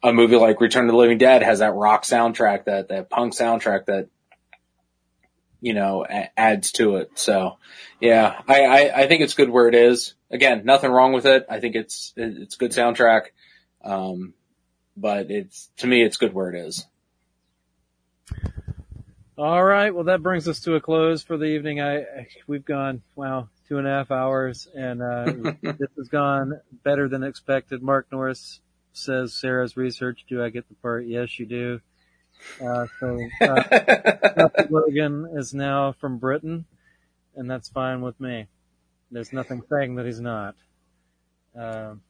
[0.04, 3.34] a movie like Return of the Living Dead has that rock soundtrack, that, that punk
[3.34, 4.08] soundtrack that,
[5.62, 7.12] you know, a- adds to it.
[7.16, 7.58] So
[8.00, 10.14] yeah, I, I, I think it's good where it is.
[10.30, 11.46] Again, nothing wrong with it.
[11.50, 13.28] I think it's, it's good soundtrack.
[13.84, 14.34] Um,
[14.98, 16.86] but it's, to me, it's good where it is.
[19.38, 19.94] All right.
[19.94, 21.82] Well, that brings us to a close for the evening.
[21.82, 22.06] I,
[22.48, 25.26] we've gone wow two and a half hours, and uh,
[25.62, 27.82] this has gone better than expected.
[27.82, 28.62] Mark Norris
[28.98, 30.26] says Sarah's research.
[30.28, 31.06] Do I get the part?
[31.06, 31.80] Yes, you do.
[32.62, 36.66] Uh, so uh, Logan is now from Britain,
[37.36, 38.48] and that's fine with me.
[39.12, 40.56] There's nothing saying that he's not.
[41.58, 42.02] Um,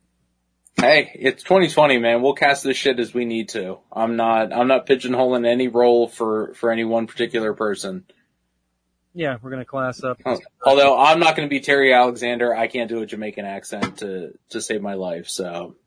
[0.77, 2.21] Hey, it's 2020, man.
[2.21, 3.79] We'll cast this shit as we need to.
[3.93, 8.03] I'm not, I'm not pigeonholing any role for, for any one particular person.
[9.13, 10.19] yeah, we're gonna class up.
[10.65, 12.53] Although I'm not to be Terry Alexander.
[12.53, 15.29] I can't do a Jamaican accent to, to save my life.
[15.29, 15.77] So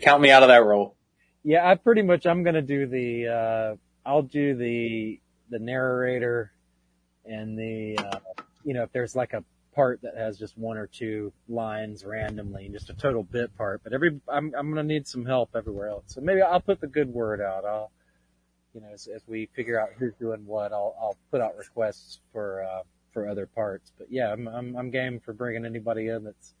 [0.00, 0.96] count me out of that role.
[1.42, 3.76] Yeah, I pretty much I'm gonna do the uh
[4.08, 6.52] I'll do the the narrator
[7.24, 8.18] and the uh
[8.64, 12.66] you know if there's like a part that has just one or two lines randomly
[12.66, 15.88] and just a total bit part, but every I'm I'm gonna need some help everywhere
[15.88, 16.04] else.
[16.08, 17.64] So maybe I'll put the good word out.
[17.64, 17.90] I'll
[18.74, 22.20] you know as, as we figure out who's doing what, I'll I'll put out requests
[22.32, 22.82] for uh
[23.12, 23.92] for other parts.
[23.96, 26.54] But yeah, I'm I'm, I'm game for bringing anybody in that's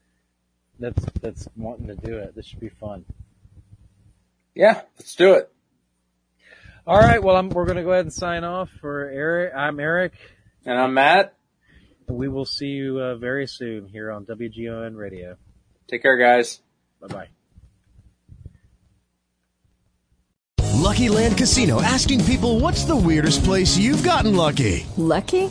[0.80, 2.34] that's that's wanting to do it.
[2.34, 3.04] This should be fun.
[4.54, 5.52] Yeah, let's do it.
[6.86, 7.22] All right.
[7.22, 9.52] Well, I'm, we're going to go ahead and sign off for Eric.
[9.54, 10.14] I'm Eric.
[10.66, 11.34] And I'm Matt.
[12.08, 15.36] We will see you uh, very soon here on WGON Radio.
[15.86, 16.60] Take care, guys.
[17.00, 17.28] Bye bye.
[20.80, 24.86] Lucky Land Casino asking people what's the weirdest place you've gotten lucky?
[24.96, 25.50] Lucky?